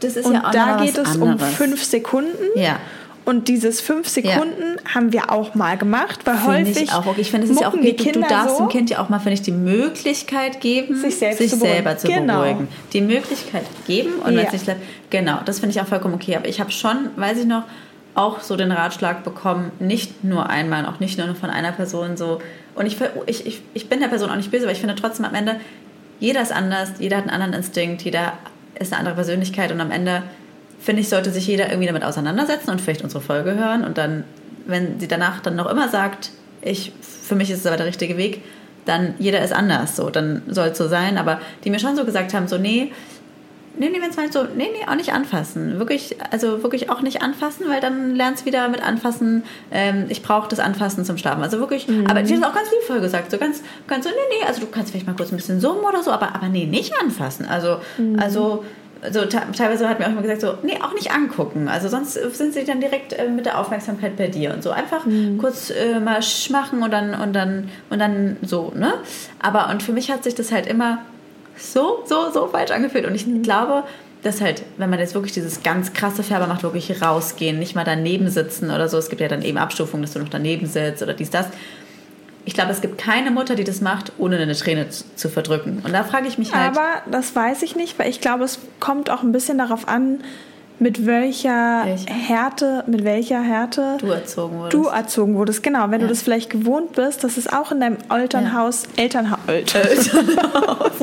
Das 0.00 0.16
ist 0.16 0.26
und 0.26 0.34
ja 0.34 0.46
auch 0.46 0.50
da 0.50 0.76
geht 0.82 0.98
es 0.98 1.14
anderes. 1.14 1.42
um 1.42 1.48
fünf 1.48 1.84
Sekunden. 1.84 2.44
Ja. 2.54 2.78
Und 3.26 3.48
dieses 3.48 3.80
fünf 3.80 4.08
Sekunden 4.08 4.76
ja. 4.84 4.94
haben 4.94 5.12
wir 5.12 5.32
auch 5.32 5.56
mal 5.56 5.76
gemacht, 5.76 6.20
weil 6.24 6.36
find 6.36 6.68
häufig. 6.68 6.82
Ich 6.84 6.92
auch. 6.92 7.18
Ich 7.18 7.32
finde, 7.32 7.46
es 7.46 7.52
ist 7.52 7.60
ja 7.60 7.68
auch 7.68 7.74
okay, 7.74 7.92
du, 7.92 8.12
du 8.12 8.20
darfst 8.20 8.56
so, 8.56 8.64
dem 8.64 8.68
Kind 8.68 8.88
ja 8.88 9.00
auch 9.00 9.08
mal, 9.08 9.18
finde 9.18 9.34
ich, 9.34 9.42
die 9.42 9.50
Möglichkeit 9.50 10.60
geben, 10.60 10.96
sich, 10.96 11.16
selbst 11.18 11.38
sich 11.38 11.50
zu 11.50 11.56
selber 11.56 11.98
zu 11.98 12.06
genau. 12.06 12.42
beruhigen. 12.42 12.68
Die 12.92 13.00
Möglichkeit 13.00 13.64
geben 13.88 14.14
und 14.24 14.32
ja. 14.32 14.38
wenn 14.38 14.46
es 14.46 14.52
nicht 14.52 14.76
Genau, 15.10 15.40
das 15.44 15.58
finde 15.58 15.74
ich 15.74 15.80
auch 15.80 15.88
vollkommen 15.88 16.14
okay. 16.14 16.36
Aber 16.36 16.46
ich 16.46 16.60
habe 16.60 16.70
schon, 16.70 17.10
weiß 17.16 17.38
ich 17.38 17.46
noch, 17.46 17.64
auch 18.14 18.40
so 18.42 18.54
den 18.54 18.70
Ratschlag 18.70 19.24
bekommen, 19.24 19.72
nicht 19.80 20.22
nur 20.22 20.48
einmal, 20.48 20.86
auch 20.86 21.00
nicht 21.00 21.18
nur 21.18 21.34
von 21.34 21.50
einer 21.50 21.72
Person 21.72 22.16
so. 22.16 22.40
Und 22.76 22.86
ich, 22.86 22.96
ich, 23.26 23.44
ich, 23.44 23.62
ich 23.74 23.88
bin 23.88 23.98
der 23.98 24.06
Person 24.06 24.30
auch 24.30 24.36
nicht 24.36 24.52
böse, 24.52 24.62
aber 24.62 24.72
ich 24.72 24.78
finde 24.78 24.94
trotzdem 24.94 25.24
am 25.24 25.34
Ende, 25.34 25.56
jeder 26.20 26.42
ist 26.42 26.52
anders, 26.52 26.92
jeder 27.00 27.16
hat 27.16 27.24
einen 27.24 27.32
anderen 27.32 27.54
Instinkt, 27.54 28.02
jeder 28.02 28.34
ist 28.78 28.92
eine 28.92 29.00
andere 29.00 29.16
Persönlichkeit 29.16 29.72
und 29.72 29.80
am 29.80 29.90
Ende 29.90 30.22
finde 30.86 31.02
ich, 31.02 31.08
sollte 31.08 31.32
sich 31.32 31.48
jeder 31.48 31.68
irgendwie 31.68 31.88
damit 31.88 32.04
auseinandersetzen 32.04 32.70
und 32.70 32.80
vielleicht 32.80 33.02
unsere 33.02 33.20
Folge 33.20 33.56
hören 33.56 33.84
und 33.84 33.98
dann, 33.98 34.22
wenn 34.66 35.00
sie 35.00 35.08
danach 35.08 35.40
dann 35.40 35.56
noch 35.56 35.68
immer 35.68 35.88
sagt, 35.88 36.30
ich, 36.62 36.92
für 37.00 37.34
mich 37.34 37.50
ist 37.50 37.58
es 37.58 37.66
aber 37.66 37.76
der 37.76 37.86
richtige 37.86 38.16
Weg, 38.16 38.42
dann 38.84 39.14
jeder 39.18 39.42
ist 39.42 39.52
anders, 39.52 39.96
so, 39.96 40.10
dann 40.10 40.42
soll 40.46 40.68
es 40.68 40.78
so 40.78 40.86
sein, 40.86 41.18
aber 41.18 41.40
die 41.64 41.70
mir 41.70 41.80
schon 41.80 41.96
so 41.96 42.04
gesagt 42.04 42.34
haben, 42.34 42.46
so, 42.46 42.56
nee, 42.56 42.92
nee, 43.76 43.88
nee, 43.88 44.00
wenn 44.00 44.10
es 44.10 44.16
mal 44.16 44.30
so, 44.30 44.44
nee, 44.44 44.68
nee, 44.72 44.88
auch 44.88 44.94
nicht 44.94 45.12
anfassen, 45.12 45.80
wirklich, 45.80 46.18
also 46.30 46.62
wirklich 46.62 46.88
auch 46.88 47.02
nicht 47.02 47.20
anfassen, 47.20 47.68
weil 47.68 47.80
dann 47.80 48.14
lernst 48.14 48.42
du 48.42 48.46
wieder 48.46 48.68
mit 48.68 48.80
anfassen, 48.80 49.42
ähm, 49.72 50.04
ich 50.08 50.22
brauche 50.22 50.48
das 50.48 50.60
Anfassen 50.60 51.04
zum 51.04 51.18
Schlafen, 51.18 51.42
also 51.42 51.58
wirklich, 51.58 51.88
mhm. 51.88 52.06
aber 52.06 52.22
die 52.22 52.32
haben 52.32 52.44
auch 52.44 52.54
ganz 52.54 52.70
liebevoll 52.70 53.00
gesagt, 53.00 53.32
so 53.32 53.38
ganz, 53.38 53.60
ganz 53.88 54.04
so, 54.04 54.10
nee, 54.10 54.38
nee, 54.38 54.46
also 54.46 54.60
du 54.60 54.68
kannst 54.68 54.92
vielleicht 54.92 55.08
mal 55.08 55.16
kurz 55.16 55.32
ein 55.32 55.36
bisschen 55.36 55.60
summen 55.60 55.82
oder 55.82 56.04
so, 56.04 56.12
aber, 56.12 56.36
aber 56.36 56.46
nee, 56.46 56.66
nicht 56.66 56.92
anfassen, 57.02 57.44
also, 57.44 57.78
mhm. 57.98 58.20
also, 58.20 58.64
so 59.12 59.24
teilweise 59.26 59.88
hat 59.88 59.98
mir 59.98 60.06
auch 60.06 60.10
immer 60.10 60.22
gesagt, 60.22 60.40
so, 60.40 60.54
nee, 60.62 60.78
auch 60.82 60.94
nicht 60.94 61.12
angucken. 61.12 61.68
Also 61.68 61.88
sonst 61.88 62.14
sind 62.14 62.54
sie 62.54 62.64
dann 62.64 62.80
direkt 62.80 63.12
äh, 63.12 63.28
mit 63.28 63.46
der 63.46 63.58
Aufmerksamkeit 63.58 64.16
bei 64.16 64.28
dir 64.28 64.54
und 64.54 64.62
so. 64.62 64.70
Einfach 64.70 65.06
mhm. 65.06 65.38
kurz 65.38 65.70
äh, 65.70 66.00
mal 66.00 66.20
machen 66.50 66.82
und 66.82 66.90
dann, 66.90 67.14
und 67.14 67.32
dann, 67.32 67.70
und 67.90 67.98
dann 67.98 68.36
so, 68.42 68.72
ne? 68.74 68.94
Aber 69.40 69.70
und 69.70 69.82
für 69.82 69.92
mich 69.92 70.10
hat 70.10 70.24
sich 70.24 70.34
das 70.34 70.52
halt 70.52 70.66
immer 70.66 70.98
so, 71.56 72.04
so, 72.06 72.30
so 72.32 72.48
falsch 72.48 72.70
angefühlt. 72.70 73.06
Und 73.06 73.14
ich 73.14 73.26
mhm. 73.26 73.42
glaube, 73.42 73.84
dass 74.22 74.40
halt, 74.40 74.62
wenn 74.76 74.90
man 74.90 74.98
jetzt 74.98 75.14
wirklich 75.14 75.32
dieses 75.32 75.62
ganz 75.62 75.92
krasse 75.92 76.22
Färber 76.22 76.46
macht, 76.46 76.62
wirklich 76.62 77.00
rausgehen, 77.00 77.58
nicht 77.58 77.74
mal 77.74 77.84
daneben 77.84 78.28
sitzen 78.28 78.70
oder 78.70 78.88
so. 78.88 78.98
Es 78.98 79.08
gibt 79.08 79.20
ja 79.20 79.28
dann 79.28 79.42
eben 79.42 79.58
Abstufungen, 79.58 80.02
dass 80.02 80.14
du 80.14 80.18
noch 80.18 80.28
daneben 80.28 80.66
sitzt 80.66 81.02
oder 81.02 81.14
dies, 81.14 81.30
das 81.30 81.46
ich 82.46 82.54
glaube, 82.54 82.70
es 82.70 82.80
gibt 82.80 82.96
keine 82.96 83.32
Mutter, 83.32 83.56
die 83.56 83.64
das 83.64 83.80
macht, 83.80 84.12
ohne 84.18 84.38
eine 84.38 84.54
Träne 84.54 84.88
zu 84.88 85.28
verdrücken. 85.28 85.82
Und 85.84 85.92
da 85.92 86.04
frage 86.04 86.28
ich 86.28 86.38
mich 86.38 86.54
halt. 86.54 86.76
Aber 86.76 87.02
das 87.10 87.34
weiß 87.34 87.62
ich 87.62 87.74
nicht, 87.74 87.98
weil 87.98 88.08
ich 88.08 88.20
glaube, 88.20 88.44
es 88.44 88.60
kommt 88.78 89.10
auch 89.10 89.24
ein 89.24 89.32
bisschen 89.32 89.58
darauf 89.58 89.88
an, 89.88 90.20
mit 90.78 91.06
welcher 91.06 91.84
Welche? 91.86 92.10
Härte, 92.12 92.84
mit 92.86 93.02
welcher 93.04 93.40
Härte 93.40 93.96
Du 93.98 94.08
erzogen 94.08 94.58
wurdest. 94.58 94.74
du 94.74 94.84
erzogen 94.88 95.34
wurdest. 95.36 95.62
Genau, 95.62 95.84
wenn 95.90 96.00
du 96.00 96.06
Ja. 96.06 96.10
das 96.10 96.20
vielleicht 96.22 96.50
gewohnt 96.50 96.92
bist, 96.92 97.24
dass 97.24 97.38
es 97.38 97.50
auch 97.50 97.72
in 97.72 97.80
deinem 97.80 97.96
Elternhaus, 98.10 98.82
Elternhaus, 98.96 99.38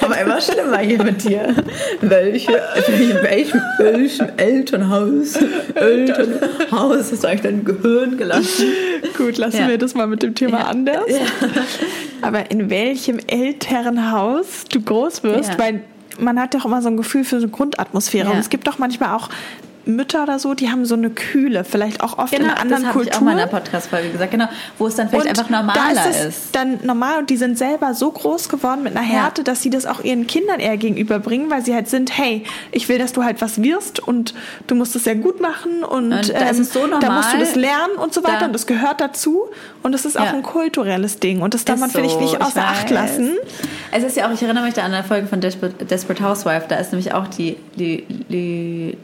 Aber 0.00 0.18
immer 0.18 0.40
schlimmer 0.40 0.78
hier 0.78 1.02
mit 1.02 1.24
dir. 1.24 1.54
Welche, 2.00 2.52
in 2.52 3.22
welchem, 3.22 3.60
welchem 3.78 4.28
Elternhaus, 4.36 5.38
Elternhaus 5.74 7.12
hast 7.12 7.24
du 7.24 7.28
eigentlich 7.28 7.42
dein 7.42 7.64
Gehirn 7.64 8.16
gelassen? 8.16 8.66
Gut, 9.16 9.38
lassen 9.38 9.62
Ja. 9.62 9.68
wir 9.68 9.78
das 9.78 9.94
mal 9.94 10.06
mit 10.06 10.22
dem 10.22 10.34
Thema 10.34 10.60
Ja. 10.60 10.64
anders. 10.66 11.04
Aber 12.22 12.50
in 12.50 12.70
welchem 12.70 13.18
Elternhaus 13.26 14.64
du 14.72 14.80
groß 14.80 15.22
wirst, 15.22 15.50
Ja. 15.52 15.58
weil 15.58 15.80
man 16.18 16.40
hat 16.40 16.54
doch 16.54 16.64
immer 16.64 16.82
so 16.82 16.88
ein 16.88 16.96
Gefühl 16.96 17.24
für 17.24 17.40
so 17.40 17.46
eine 17.46 17.52
Grundatmosphäre. 17.52 18.28
Ja. 18.28 18.32
Und 18.32 18.38
es 18.38 18.48
gibt 18.48 18.66
doch 18.66 18.78
manchmal 18.78 19.14
auch 19.14 19.28
Mütter 19.86 20.24
oder 20.24 20.38
so, 20.38 20.54
die 20.54 20.70
haben 20.70 20.84
so 20.84 20.94
eine 20.94 21.10
Kühle, 21.10 21.64
vielleicht 21.64 22.02
auch 22.02 22.18
oft 22.18 22.32
Genau, 22.32 22.46
in 22.46 22.50
anderen 22.58 22.82
das 22.84 22.92
habe 22.94 23.04
ich 23.04 23.14
auch 23.14 23.20
mal 23.20 23.32
in 23.32 23.38
der 23.38 23.46
Podcast-Folge 23.46 24.10
gesagt, 24.10 24.30
genau, 24.32 24.46
wo 24.78 24.86
es 24.86 24.96
dann 24.96 25.08
vielleicht 25.08 25.28
einfach 25.28 25.48
normaler 25.48 25.94
da 25.94 26.04
ist. 26.04 26.16
ist. 26.20 26.26
Es 26.26 26.50
dann 26.52 26.80
normal 26.84 27.18
und 27.20 27.30
die 27.30 27.36
sind 27.36 27.56
selber 27.56 27.94
so 27.94 28.10
groß 28.10 28.48
geworden 28.48 28.82
mit 28.82 28.96
einer 28.96 29.06
Ja. 29.06 29.22
Härte, 29.22 29.44
dass 29.44 29.62
sie 29.62 29.70
das 29.70 29.86
auch 29.86 30.00
ihren 30.02 30.26
Kindern 30.26 30.60
eher 30.60 30.76
gegenüberbringen, 30.76 31.50
weil 31.50 31.64
sie 31.64 31.74
halt 31.74 31.88
sind, 31.88 32.16
hey, 32.18 32.44
ich 32.72 32.88
will, 32.88 32.98
dass 32.98 33.12
du 33.12 33.22
halt 33.24 33.40
was 33.40 33.62
wirst 33.62 34.00
und 34.00 34.34
du 34.66 34.74
musst 34.74 34.96
es 34.96 35.04
sehr 35.04 35.14
gut 35.16 35.40
machen 35.40 35.84
und, 35.84 36.12
Und 36.12 36.28
da 36.32 36.48
ist 36.48 36.58
es 36.58 36.72
so 36.72 36.80
da 36.80 36.96
musst 36.96 37.02
normal, 37.02 37.32
du 37.32 37.38
das 37.38 37.54
lernen 37.54 37.94
und 38.02 38.12
so 38.12 38.22
weiter 38.24 38.40
da- 38.40 38.46
und 38.46 38.52
das 38.52 38.66
gehört 38.66 39.00
dazu 39.00 39.44
und 39.82 39.92
das 39.92 40.04
ist 40.04 40.18
auch 40.18 40.24
Ja. 40.24 40.32
ein 40.32 40.42
kulturelles 40.42 41.20
Ding 41.20 41.42
und 41.42 41.54
das 41.54 41.64
darf 41.64 41.76
Ist 41.76 41.80
man, 41.80 41.90
finde 41.90 42.06
ich, 42.08 42.12
so, 42.14 42.20
nicht 42.20 42.34
ich 42.34 42.40
außer 42.42 42.60
Acht 42.62 42.84
weiß. 42.84 42.90
lassen. 42.90 43.32
Es 43.92 44.02
ist 44.02 44.16
ja 44.16 44.26
auch, 44.28 44.32
ich 44.32 44.42
erinnere 44.42 44.64
mich 44.64 44.74
da 44.74 44.82
an 44.82 44.92
eine 44.92 45.04
Folge 45.04 45.26
von 45.28 45.40
Desperate, 45.40 45.84
Desperate 45.84 46.22
Housewife, 46.22 46.66
da 46.68 46.76
ist 46.76 46.92
nämlich 46.92 47.14
auch 47.14 47.28
die, 47.28 47.56
die, 47.76 48.04
die 48.28 48.96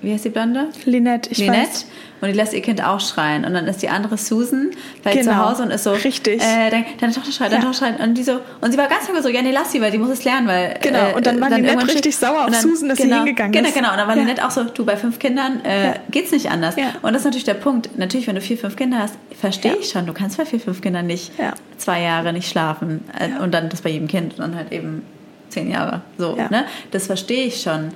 wie 0.00 0.12
heißt 0.12 0.24
die 0.24 0.28
Blonde? 0.30 0.68
Linette, 0.84 1.30
ich 1.32 1.38
Lynette. 1.38 1.68
weiß. 1.70 1.86
Und 2.20 2.26
die 2.28 2.34
lässt 2.34 2.52
ihr 2.52 2.62
Kind 2.62 2.84
auch 2.84 2.98
schreien. 3.00 3.44
Und 3.44 3.54
dann 3.54 3.66
ist 3.66 3.80
die 3.80 3.88
andere 3.88 4.16
Susan 4.18 4.70
vielleicht 5.02 5.20
Genau. 5.20 5.32
zu 5.32 5.36
Hause 5.50 5.62
und 5.62 5.70
ist 5.70 5.84
so, 5.84 5.92
Richtig. 5.92 6.40
Äh, 6.42 6.68
deine, 6.70 6.84
deine 7.00 7.12
Tochter 7.12 7.30
schreit, 7.30 7.52
deine 7.52 7.62
Ja. 7.64 7.70
Tochter 7.70 7.86
schreit. 7.86 8.00
Und 8.00 8.14
die 8.14 8.24
so, 8.24 8.40
und 8.60 8.72
sie 8.72 8.78
war 8.78 8.88
ganz 8.88 9.06
lange 9.06 9.22
so, 9.22 9.28
ja, 9.28 9.40
nee, 9.42 9.52
lass 9.52 9.70
sie, 9.70 9.80
weil 9.80 9.92
die 9.92 9.98
muss 9.98 10.10
es 10.10 10.24
lernen, 10.24 10.48
weil. 10.48 10.76
Genau, 10.82 11.14
und 11.16 11.26
dann 11.26 11.40
war 11.40 11.48
Lynette 11.50 11.66
irgendwann 11.68 11.90
richtig 11.90 12.14
steht- 12.16 12.28
sauer 12.28 12.40
auf 12.40 12.46
und 12.48 12.54
Susan, 12.56 12.88
dass 12.88 12.98
sie 12.98 13.04
genau, 13.04 13.18
hingegangen 13.18 13.52
genau, 13.52 13.68
ist. 13.68 13.74
Genau, 13.74 13.90
und 13.92 13.96
dann 13.98 14.08
war 14.08 14.16
Ja. 14.16 14.22
Lynette 14.22 14.44
auch 14.46 14.50
so, 14.50 14.64
du, 14.64 14.84
bei 14.84 14.96
fünf 14.96 15.18
Kindern 15.20 15.64
äh, 15.64 15.86
Ja. 15.86 15.94
geht's 16.10 16.32
nicht 16.32 16.50
anders. 16.50 16.74
Ja. 16.76 16.86
Und 17.02 17.12
das 17.12 17.22
ist 17.22 17.26
natürlich 17.26 17.44
der 17.44 17.54
Punkt. 17.54 17.96
Natürlich, 17.96 18.26
wenn 18.26 18.34
du 18.34 18.40
vier, 18.40 18.58
fünf 18.58 18.74
Kinder 18.76 18.98
hast, 18.98 19.14
verstehe 19.40 19.76
ich 19.76 19.88
schon, 19.90 20.06
du 20.06 20.12
kannst 20.12 20.38
bei 20.38 20.44
vier, 20.44 20.58
fünf 20.60 20.80
Kindern 20.80 21.06
nicht 21.06 21.32
zwei 21.76 22.02
Jahre 22.02 22.32
nicht 22.32 22.48
schlafen. 22.48 23.04
Äh, 23.18 23.40
Und 23.42 23.52
dann 23.54 23.68
das 23.68 23.82
bei 23.82 23.90
jedem 23.90 24.08
Kind 24.08 24.32
und 24.34 24.40
dann 24.40 24.56
halt 24.56 24.72
eben 24.72 25.02
zehn 25.50 25.70
Jahre. 25.70 26.02
So, 26.18 26.34
ne? 26.34 26.64
Das 26.90 27.06
verstehe 27.06 27.44
ich 27.44 27.62
schon. 27.62 27.92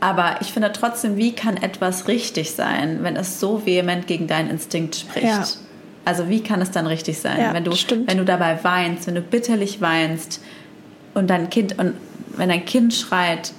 Aber 0.00 0.36
ich 0.40 0.52
finde 0.52 0.70
trotzdem, 0.72 1.16
wie 1.16 1.32
kann 1.32 1.56
etwas 1.56 2.06
richtig 2.08 2.52
sein, 2.52 3.00
wenn 3.02 3.16
es 3.16 3.40
so 3.40 3.66
vehement 3.66 4.06
gegen 4.06 4.26
deinen 4.28 4.48
Instinkt 4.50 4.94
spricht? 4.96 5.26
Ja. 5.26 5.44
Also 6.04 6.28
wie 6.28 6.40
kann 6.42 6.62
es 6.62 6.70
dann 6.70 6.86
richtig 6.86 7.18
sein, 7.18 7.38
Ja, 7.40 7.52
wenn 7.52 7.64
du 7.64 7.72
stimmt. 7.74 8.08
wenn 8.10 8.18
du 8.18 8.24
dabei 8.24 8.58
weinst, 8.62 9.06
wenn 9.08 9.16
du 9.16 9.20
bitterlich 9.20 9.80
weinst 9.80 10.40
und 11.14 11.28
dein 11.28 11.50
Kind 11.50 11.78
und 11.78 11.94
wenn 12.36 12.48
dein 12.48 12.64
Kind 12.64 12.94
schreit, 12.94 13.52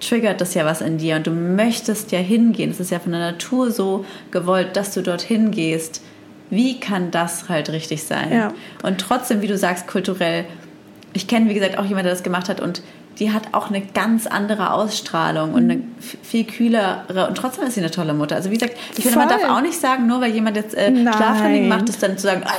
triggert 0.00 0.40
das 0.40 0.52
ja 0.54 0.64
was 0.66 0.80
in 0.82 0.98
dir 0.98 1.16
und 1.16 1.26
du 1.26 1.30
möchtest 1.30 2.12
ja 2.12 2.18
hingehen. 2.18 2.70
Es 2.70 2.80
ist 2.80 2.90
ja 2.90 2.98
von 2.98 3.12
der 3.12 3.20
Natur 3.20 3.70
so 3.70 4.04
gewollt, 4.30 4.76
dass 4.76 4.92
du 4.92 5.02
dorthin 5.02 5.52
gehst. 5.52 6.02
Wie 6.50 6.78
kann 6.80 7.10
das 7.10 7.48
halt 7.48 7.70
richtig 7.70 8.02
sein? 8.02 8.30
Ja. 8.32 8.52
Und 8.82 9.00
trotzdem, 9.00 9.40
wie 9.40 9.46
du 9.46 9.56
sagst, 9.56 9.86
kulturell, 9.86 10.44
ich 11.14 11.26
kenne, 11.28 11.48
wie 11.48 11.54
gesagt, 11.54 11.78
auch 11.78 11.84
jemanden, 11.84 12.04
der 12.04 12.12
das 12.12 12.22
gemacht 12.22 12.48
hat 12.50 12.60
und 12.60 12.82
die 13.18 13.32
hat 13.32 13.44
auch 13.52 13.68
eine 13.70 13.80
ganz 13.80 14.26
andere 14.26 14.72
Ausstrahlung 14.72 15.54
und 15.54 15.64
eine 15.70 15.74
f- 15.98 16.18
viel 16.22 16.44
kühlere 16.44 17.26
und 17.28 17.34
trotzdem 17.36 17.64
ist 17.66 17.74
sie 17.74 17.80
eine 17.80 17.90
tolle 17.90 18.12
Mutter. 18.12 18.36
Also 18.36 18.50
wie 18.50 18.54
gesagt, 18.58 18.76
ich 18.96 19.04
finde, 19.04 19.18
man 19.18 19.28
darf 19.30 19.44
auch 19.44 19.62
nicht 19.62 19.80
sagen, 19.80 20.06
nur 20.06 20.20
weil 20.20 20.32
jemand 20.32 20.56
jetzt 20.56 20.74
äh. 20.74 20.92
Schlaftraining 20.94 21.66
macht, 21.68 21.88
das 21.88 21.98
dann 21.98 22.18
zu 22.18 22.26
sagen, 22.26 22.42
ah, 22.44 22.52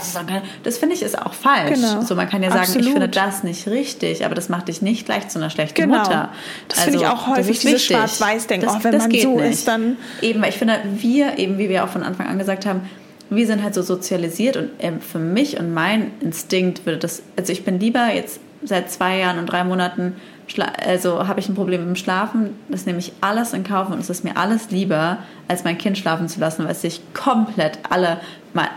das, 0.63 0.77
finde 0.79 0.95
ich 0.95 1.03
ist 1.03 1.17
auch 1.21 1.33
falsch. 1.33 1.75
Genau. 1.75 2.01
So, 2.01 2.15
man 2.15 2.27
kann 2.27 2.41
ja 2.41 2.49
sagen, 2.49 2.63
ich 2.63 2.69
Absolut. 2.69 2.91
finde 2.93 3.09
das 3.09 3.43
nicht 3.43 3.67
richtig, 3.67 4.25
aber 4.25 4.33
das 4.35 4.49
macht 4.49 4.67
dich 4.67 4.81
nicht 4.81 5.05
gleich 5.05 5.27
zu 5.27 5.37
einer 5.37 5.49
schlechten 5.51 5.75
Genau. 5.79 5.99
Mutter. 5.99 6.29
Das 6.69 6.79
finde 6.81 6.99
ich 6.99 7.05
auch 7.07 7.27
häufig, 7.27 7.59
dieses. 7.59 7.83
Schwarz-Weiß-Denken. 7.83 8.67
Auch 8.67 8.83
wenn 8.83 8.91
das 8.93 9.03
man 9.03 9.09
geht 9.11 9.21
so 9.23 9.35
nicht. 9.39 9.51
ist, 9.53 9.67
dann- 9.67 9.97
Eben, 10.21 10.41
weil 10.41 10.49
ich 10.49 10.57
finde, 10.57 10.79
wir, 10.97 11.37
eben 11.37 11.57
wie 11.59 11.69
wir 11.69 11.83
auch 11.83 11.89
von 11.89 12.01
Anfang 12.03 12.27
an 12.27 12.39
gesagt 12.39 12.65
haben, 12.65 12.81
wir 13.29 13.45
sind 13.45 13.61
halt 13.61 13.73
so 13.75 13.81
sozialisiert 13.81 14.57
und 14.57 14.69
ähm, 14.79 15.01
für 15.01 15.19
mich 15.19 15.59
und 15.59 15.73
mein 15.73 16.11
Instinkt 16.21 16.85
würde 16.85 16.97
das, 16.99 17.21
also 17.37 17.51
ich 17.51 17.65
bin 17.65 17.79
lieber 17.79 18.07
jetzt 18.13 18.39
seit 18.63 18.89
zwei 18.89 19.17
Jahren 19.19 19.37
und 19.37 19.47
drei 19.47 19.63
Monaten, 19.65 20.15
schla- 20.49 20.73
also 20.85 21.27
habe 21.27 21.39
ich 21.39 21.49
ein 21.49 21.55
Problem 21.55 21.81
mit 21.81 21.89
dem 21.89 21.95
Schlafen, 21.95 22.51
das 22.69 22.85
nehme 22.85 22.99
ich 22.99 23.13
alles 23.21 23.53
in 23.53 23.63
Kauf 23.63 23.89
und 23.89 23.99
es 23.99 24.09
ist 24.09 24.23
mir 24.23 24.37
alles 24.37 24.69
lieber, 24.71 25.19
als 25.47 25.63
mein 25.63 25.77
Kind 25.77 25.97
schlafen 25.97 26.27
zu 26.29 26.39
lassen, 26.39 26.63
weil 26.63 26.71
es 26.71 26.81
sich 26.81 27.01
komplett, 27.13 27.79
alle, 27.89 28.19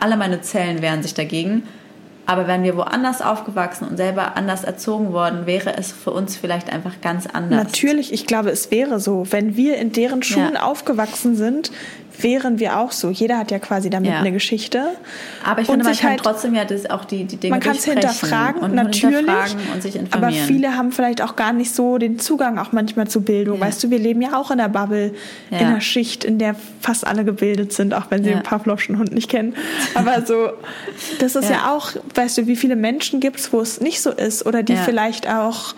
alle 0.01 0.17
meine 0.17 0.41
Zellen 0.41 0.83
wehren 0.83 1.03
sich 1.03 1.15
dagegen. 1.15 1.65
Aber 2.27 2.47
wären 2.47 2.63
wir 2.63 2.77
woanders 2.77 3.23
aufgewachsen 3.23 3.89
und 3.89 3.97
selber 3.97 4.37
anders 4.37 4.63
erzogen 4.63 5.13
worden, 5.13 5.47
wäre 5.47 5.77
es 5.77 5.91
für 5.91 6.13
uns 6.13 6.37
vielleicht 6.37 6.73
einfach 6.73 7.01
ganz 7.01 7.27
anders. 7.27 7.65
Natürlich, 7.65 8.13
ich 8.13 8.25
glaube, 8.25 8.51
es 8.51 8.71
wäre 8.71 9.01
so. 9.01 9.27
Wenn 9.31 9.57
wir 9.57 9.79
in 9.79 9.91
deren 9.91 10.23
Schuhen 10.23 10.53
Ja. 10.55 10.63
aufgewachsen 10.63 11.35
sind, 11.35 11.73
wären 12.23 12.59
wir 12.59 12.79
auch 12.79 12.93
so. 12.93 13.11
Jeder 13.11 13.39
hat 13.39 13.51
ja 13.51 13.59
quasi 13.59 13.91
damit 13.91 14.11
Ja. 14.11 14.19
eine 14.21 14.33
Geschichte. 14.33 14.83
Aber 15.45 15.61
ich 15.61 15.69
Und 15.69 15.75
finde, 15.77 15.85
man 15.91 15.97
kann 15.99 16.11
halt- 16.11 16.21
trotzdem 16.23 16.55
ja 16.55 16.65
das 16.65 16.89
auch 16.91 17.05
die, 17.05 17.25
die 17.25 17.37
Dinge 17.37 17.53
Man 17.55 17.61
kann 17.61 17.77
es 17.77 17.85
hinterfragen, 17.85 18.61
und 18.63 18.75
natürlich. 18.75 19.17
hinterfragen 19.19 19.59
und 19.75 19.83
sich 19.83 19.97
aber 19.97 20.07
informieren. 20.29 20.47
viele 20.47 20.77
haben 20.77 20.93
vielleicht 20.93 21.23
auch 21.23 21.37
gar 21.37 21.53
nicht 21.53 21.75
so 21.75 21.99
den 21.99 22.19
Zugang 22.19 22.59
auch 22.59 22.73
manchmal 22.73 23.09
zu 23.09 23.23
Bildung. 23.23 23.59
Ja. 23.61 23.67
Weißt 23.67 23.83
du, 23.85 23.91
wir 23.91 23.99
leben 23.99 24.23
ja 24.23 24.37
auch 24.39 24.51
in 24.51 24.59
der 24.59 24.69
Bubble, 24.69 25.15
Ja. 25.51 25.59
in 25.59 25.67
einer 25.67 25.81
Schicht, 25.81 26.25
in 26.25 26.39
der 26.39 26.55
fast 26.81 27.07
alle 27.07 27.25
gebildet 27.25 27.73
sind, 27.73 27.95
auch 27.95 28.07
wenn 28.11 28.23
sie 28.25 28.31
Ja. 28.31 28.37
den 28.37 28.43
Pavlovschen 28.43 28.99
Hund 28.99 29.13
nicht 29.13 29.29
kennen. 29.31 29.55
Aber 29.95 30.25
so, 30.27 30.51
das 31.19 31.37
ist 31.37 31.51
ja, 31.51 31.73
auch, 31.73 31.91
weißt 32.15 32.39
du, 32.39 32.47
wie 32.47 32.57
viele 32.57 32.77
Menschen 32.77 33.21
gibt 33.21 33.41
es, 33.41 33.53
wo 33.53 33.61
es 33.61 33.81
nicht 33.81 34.01
so 34.03 34.11
ist 34.11 34.45
oder 34.47 34.63
die 34.63 34.77
vielleicht 34.77 35.29
auch 35.29 35.75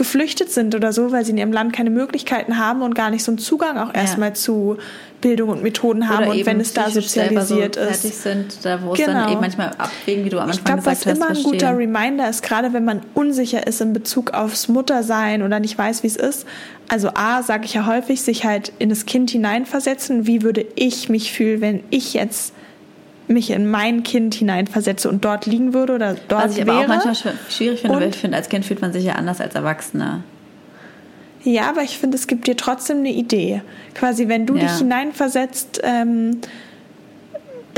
geflüchtet 0.00 0.50
sind 0.50 0.74
oder 0.74 0.94
so, 0.94 1.12
weil 1.12 1.26
sie 1.26 1.32
in 1.32 1.36
ihrem 1.36 1.52
Land 1.52 1.74
keine 1.74 1.90
Möglichkeiten 1.90 2.56
haben 2.56 2.80
und 2.80 2.94
gar 2.94 3.10
nicht 3.10 3.22
so 3.22 3.30
einen 3.32 3.38
Zugang 3.38 3.76
auch 3.76 3.92
erstmal 3.92 4.34
zu 4.34 4.78
Bildung 5.20 5.50
und 5.50 5.62
Methoden 5.62 6.08
haben 6.08 6.24
Oder 6.28 6.30
und 6.38 6.46
wenn 6.46 6.58
es 6.58 6.72
da 6.72 6.88
sozialisiert 6.88 7.74
so 7.74 7.82
ist. 7.82 8.00
fertig 8.00 8.16
sind, 8.16 8.64
da 8.64 8.82
wo 8.82 8.94
es 8.94 8.98
Genau. 8.98 9.12
dann 9.12 9.32
eben 9.32 9.40
manchmal 9.42 9.68
abwägen, 9.76 10.24
wie 10.24 10.30
du 10.30 10.38
am 10.38 10.48
Ich 10.48 10.56
Anfang 10.60 10.64
glaube, 10.76 10.86
was 10.86 11.00
gesagt 11.00 11.20
hast, 11.20 11.28
immer 11.28 11.38
ein 11.38 11.42
guter 11.44 11.66
verstehen. 11.74 11.76
Reminder 11.76 12.30
ist, 12.30 12.42
gerade 12.42 12.72
wenn 12.72 12.86
man 12.86 13.02
unsicher 13.12 13.66
ist 13.66 13.82
in 13.82 13.92
Bezug 13.92 14.32
aufs 14.32 14.68
Muttersein 14.68 15.42
oder 15.42 15.60
nicht 15.60 15.76
weiß, 15.76 16.02
wie 16.02 16.06
es 16.06 16.16
ist. 16.16 16.46
Also 16.88 17.10
A, 17.14 17.42
sage 17.42 17.66
ich 17.66 17.74
ja 17.74 17.84
häufig, 17.84 18.22
sich 18.22 18.46
halt 18.46 18.72
in 18.78 18.88
das 18.88 19.04
Kind 19.04 19.30
hineinversetzen. 19.30 20.26
Wie 20.26 20.40
würde 20.40 20.64
ich 20.76 21.10
mich 21.10 21.30
fühlen, 21.34 21.60
wenn 21.60 21.82
ich 21.90 22.14
jetzt 22.14 22.54
mich 23.30 23.50
in 23.50 23.70
mein 23.70 24.02
Kind 24.02 24.34
hineinversetze 24.34 25.08
und 25.08 25.24
dort 25.24 25.46
liegen 25.46 25.72
würde 25.72 25.94
oder 25.94 26.16
dort 26.28 26.44
Was 26.44 26.52
ich 26.58 26.66
wäre? 26.66 26.72
aber 26.72 26.80
auch 26.84 26.88
manchmal 26.88 27.14
schw- 27.14 27.50
schwierig 27.50 27.80
finde, 27.80 27.96
weil 27.96 28.02
Und- 28.04 28.14
ich 28.14 28.20
finde, 28.20 28.36
als 28.36 28.48
Kind 28.48 28.64
fühlt 28.64 28.80
man 28.82 28.92
sich 28.92 29.04
ja 29.04 29.14
anders 29.14 29.40
als 29.40 29.54
Erwachsener. 29.54 30.22
Ja, 31.42 31.68
aber 31.70 31.82
ich 31.82 31.98
finde, 31.98 32.16
es 32.18 32.26
gibt 32.26 32.46
dir 32.46 32.56
trotzdem 32.56 32.98
eine 32.98 33.12
Idee. 33.12 33.62
Quasi, 33.94 34.28
wenn 34.28 34.44
du 34.46 34.56
Ja. 34.56 34.62
dich 34.62 34.72
hineinversetzt, 34.72 35.80
ähm, 35.82 36.38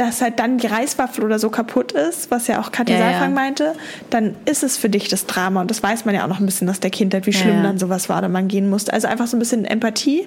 dass 0.03 0.21
halt 0.21 0.39
dann 0.39 0.59
die 0.59 0.67
Reiswaffel 0.67 1.25
oder 1.25 1.39
so 1.39 1.49
kaputt 1.49 1.93
ist, 1.93 2.31
was 2.31 2.49
ja 2.49 2.61
auch 2.61 2.73
Katja 2.73 2.97
Ja, 2.97 3.05
ja. 3.05 3.11
Saalfang 3.13 3.35
meinte, 3.35 3.75
dann 4.11 4.35
ist 4.45 4.63
es 4.63 4.77
für 4.77 4.89
dich 4.89 5.09
das 5.09 5.27
Drama. 5.27 5.61
Und 5.61 5.71
das 5.71 5.83
weiß 5.83 6.05
man 6.05 6.15
ja 6.15 6.25
auch 6.25 6.29
noch 6.29 6.41
ein 6.41 6.47
bisschen 6.47 6.69
aus 6.69 6.81
der 6.81 6.91
Kindheit, 6.91 7.27
wie 7.27 7.33
schlimm 7.33 7.57
ja. 7.59 7.63
dann 7.63 7.79
sowas 7.79 8.09
war, 8.09 8.21
da 8.21 8.29
man 8.29 8.49
gehen 8.49 8.69
musste. 8.69 8.93
Also 8.93 9.07
einfach 9.09 9.27
so 9.27 9.37
ein 9.37 9.41
bisschen 9.41 9.65
Empathie. 9.65 10.27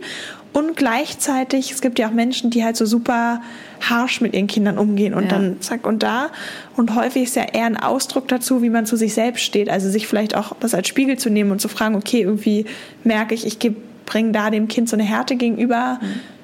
Und 0.54 0.78
gleichzeitig, 0.78 1.72
es 1.72 1.82
gibt 1.82 2.00
ja 2.00 2.08
auch 2.08 2.12
Menschen, 2.14 2.50
die 2.50 2.64
halt 2.64 2.78
so 2.78 2.86
super 2.86 3.42
harsh 3.82 4.22
mit 4.22 4.34
ihren 4.34 4.48
Kindern 4.48 4.78
umgehen 4.78 5.14
und 5.14 5.24
Ja. 5.24 5.30
dann 5.30 5.62
zack 5.62 5.86
und 5.86 6.02
da. 6.02 6.30
Und 6.78 6.96
häufig 6.96 7.24
ist 7.24 7.36
ja 7.36 7.44
eher 7.44 7.66
ein 7.66 7.78
Ausdruck 7.78 8.30
dazu, 8.30 8.62
wie 8.62 8.70
man 8.70 8.86
zu 8.86 8.96
sich 8.96 9.14
selbst 9.14 9.44
steht. 9.44 9.70
Also 9.70 9.90
sich 9.90 10.08
vielleicht 10.08 10.36
auch 10.36 10.56
das 10.60 10.74
als 10.74 10.88
Spiegel 10.88 11.18
zu 11.18 11.30
nehmen 11.30 11.52
und 11.52 11.60
zu 11.60 11.68
fragen, 11.68 11.96
okay, 11.96 12.22
irgendwie 12.22 12.66
merke 13.04 13.36
ich, 13.36 13.46
ich 13.46 13.60
bringe 14.06 14.32
da 14.32 14.50
dem 14.50 14.70
Kind 14.70 14.88
so 14.88 14.96
eine 14.96 15.04
Härte 15.04 15.36
gegenüber. 15.36 16.00
Mhm. 16.02 16.35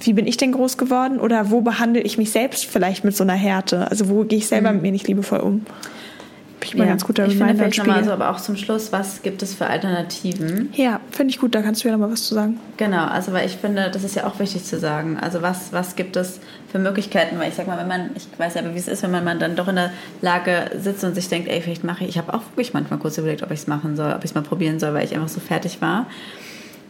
Wie 0.00 0.12
bin 0.12 0.26
ich 0.26 0.36
denn 0.36 0.52
groß 0.52 0.78
geworden? 0.78 1.18
Oder 1.20 1.50
wo 1.50 1.60
behandle 1.60 2.00
ich 2.00 2.18
mich 2.18 2.30
selbst 2.30 2.66
vielleicht 2.66 3.04
mit 3.04 3.16
so 3.16 3.24
einer 3.24 3.34
Härte? 3.34 3.90
Also 3.90 4.08
wo 4.08 4.24
gehe 4.24 4.38
ich 4.38 4.46
selber 4.46 4.72
mit 4.72 4.82
mir 4.82 4.92
nicht 4.92 5.08
liebevoll 5.08 5.40
um? 5.40 5.66
Ich 6.64 6.74
mal 6.74 6.82
Mhm. 6.82 6.86
Ja. 6.88 6.92
ganz 6.92 7.04
guter 7.04 7.26
ich 7.26 7.36
finde 7.36 7.54
vielleicht 7.54 7.78
nochmal 7.78 8.04
so, 8.04 8.10
aber 8.10 8.30
auch 8.30 8.40
zum 8.40 8.56
Schluss, 8.56 8.92
was 8.92 9.22
gibt 9.22 9.42
es 9.42 9.54
für 9.54 9.66
Alternativen? 9.66 10.70
Ja, 10.74 11.00
finde 11.10 11.30
ich 11.30 11.38
gut, 11.38 11.54
da 11.54 11.62
kannst 11.62 11.82
du 11.82 11.88
ja 11.88 11.96
noch 11.96 12.06
mal 12.06 12.12
was 12.12 12.24
zu 12.24 12.34
sagen. 12.34 12.58
Genau, 12.76 13.04
also 13.06 13.32
weil 13.32 13.46
ich 13.46 13.56
finde, 13.56 13.90
das 13.90 14.04
ist 14.04 14.16
ja 14.16 14.26
auch 14.26 14.38
wichtig 14.38 14.64
zu 14.64 14.78
sagen. 14.78 15.18
Also 15.20 15.40
was, 15.40 15.72
was 15.72 15.96
gibt 15.96 16.16
es 16.16 16.40
für 16.70 16.78
Möglichkeiten? 16.78 17.38
Weil 17.38 17.48
ich 17.48 17.54
sag 17.54 17.66
mal, 17.66 17.78
wenn 17.78 17.88
man, 17.88 18.10
ich 18.14 18.26
weiß 18.38 18.54
ja, 18.54 18.62
wie 18.74 18.78
es 18.78 18.88
ist, 18.88 19.02
wenn 19.02 19.10
man, 19.10 19.24
man 19.24 19.38
dann 19.38 19.56
doch 19.56 19.68
in 19.68 19.76
der 19.76 19.90
Lage 20.20 20.70
sitzt 20.78 21.04
und 21.04 21.14
sich 21.14 21.28
denkt, 21.28 21.48
ey, 21.48 21.60
vielleicht 21.60 21.84
mache 21.84 22.04
ich, 22.04 22.10
ich 22.10 22.18
habe 22.18 22.34
auch 22.34 22.42
wirklich 22.50 22.74
manchmal 22.74 22.98
kurz 22.98 23.18
überlegt, 23.18 23.42
ob 23.42 23.50
ich 23.50 23.60
es 23.60 23.66
machen 23.66 23.96
soll, 23.96 24.12
ob 24.12 24.24
ich 24.24 24.30
es 24.30 24.34
mal 24.34 24.42
probieren 24.42 24.78
soll, 24.78 24.94
weil 24.94 25.04
ich 25.04 25.14
einfach 25.14 25.28
so 25.28 25.40
fertig 25.40 25.80
war. 25.80 26.06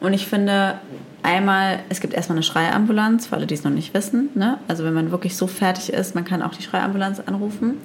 Und 0.00 0.12
ich 0.12 0.26
finde, 0.26 0.78
einmal, 1.22 1.80
es 1.88 2.00
gibt 2.00 2.14
erstmal 2.14 2.36
eine 2.36 2.42
Schreiambulanz, 2.44 3.26
für 3.26 3.36
alle, 3.36 3.46
die 3.46 3.54
es 3.54 3.64
noch 3.64 3.72
nicht 3.72 3.94
wissen. 3.94 4.30
Ne? 4.34 4.58
Also 4.68 4.84
wenn 4.84 4.94
man 4.94 5.10
wirklich 5.10 5.36
so 5.36 5.46
fertig 5.46 5.92
ist, 5.92 6.14
man 6.14 6.24
kann 6.24 6.42
auch 6.42 6.54
die 6.54 6.62
Schreiambulanz 6.62 7.20
anrufen. 7.20 7.78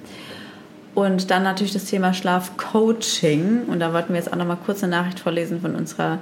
Und 0.94 1.30
dann 1.30 1.42
natürlich 1.42 1.72
das 1.72 1.86
Thema 1.86 2.14
Schlafcoaching. 2.14 3.64
Und 3.66 3.80
da 3.80 3.92
wollten 3.92 4.10
wir 4.10 4.16
jetzt 4.16 4.32
auch 4.32 4.36
noch 4.36 4.46
mal 4.46 4.58
kurz 4.64 4.84
eine 4.84 4.96
Nachricht 4.96 5.18
vorlesen 5.18 5.60
von 5.60 5.74
unserer 5.74 6.18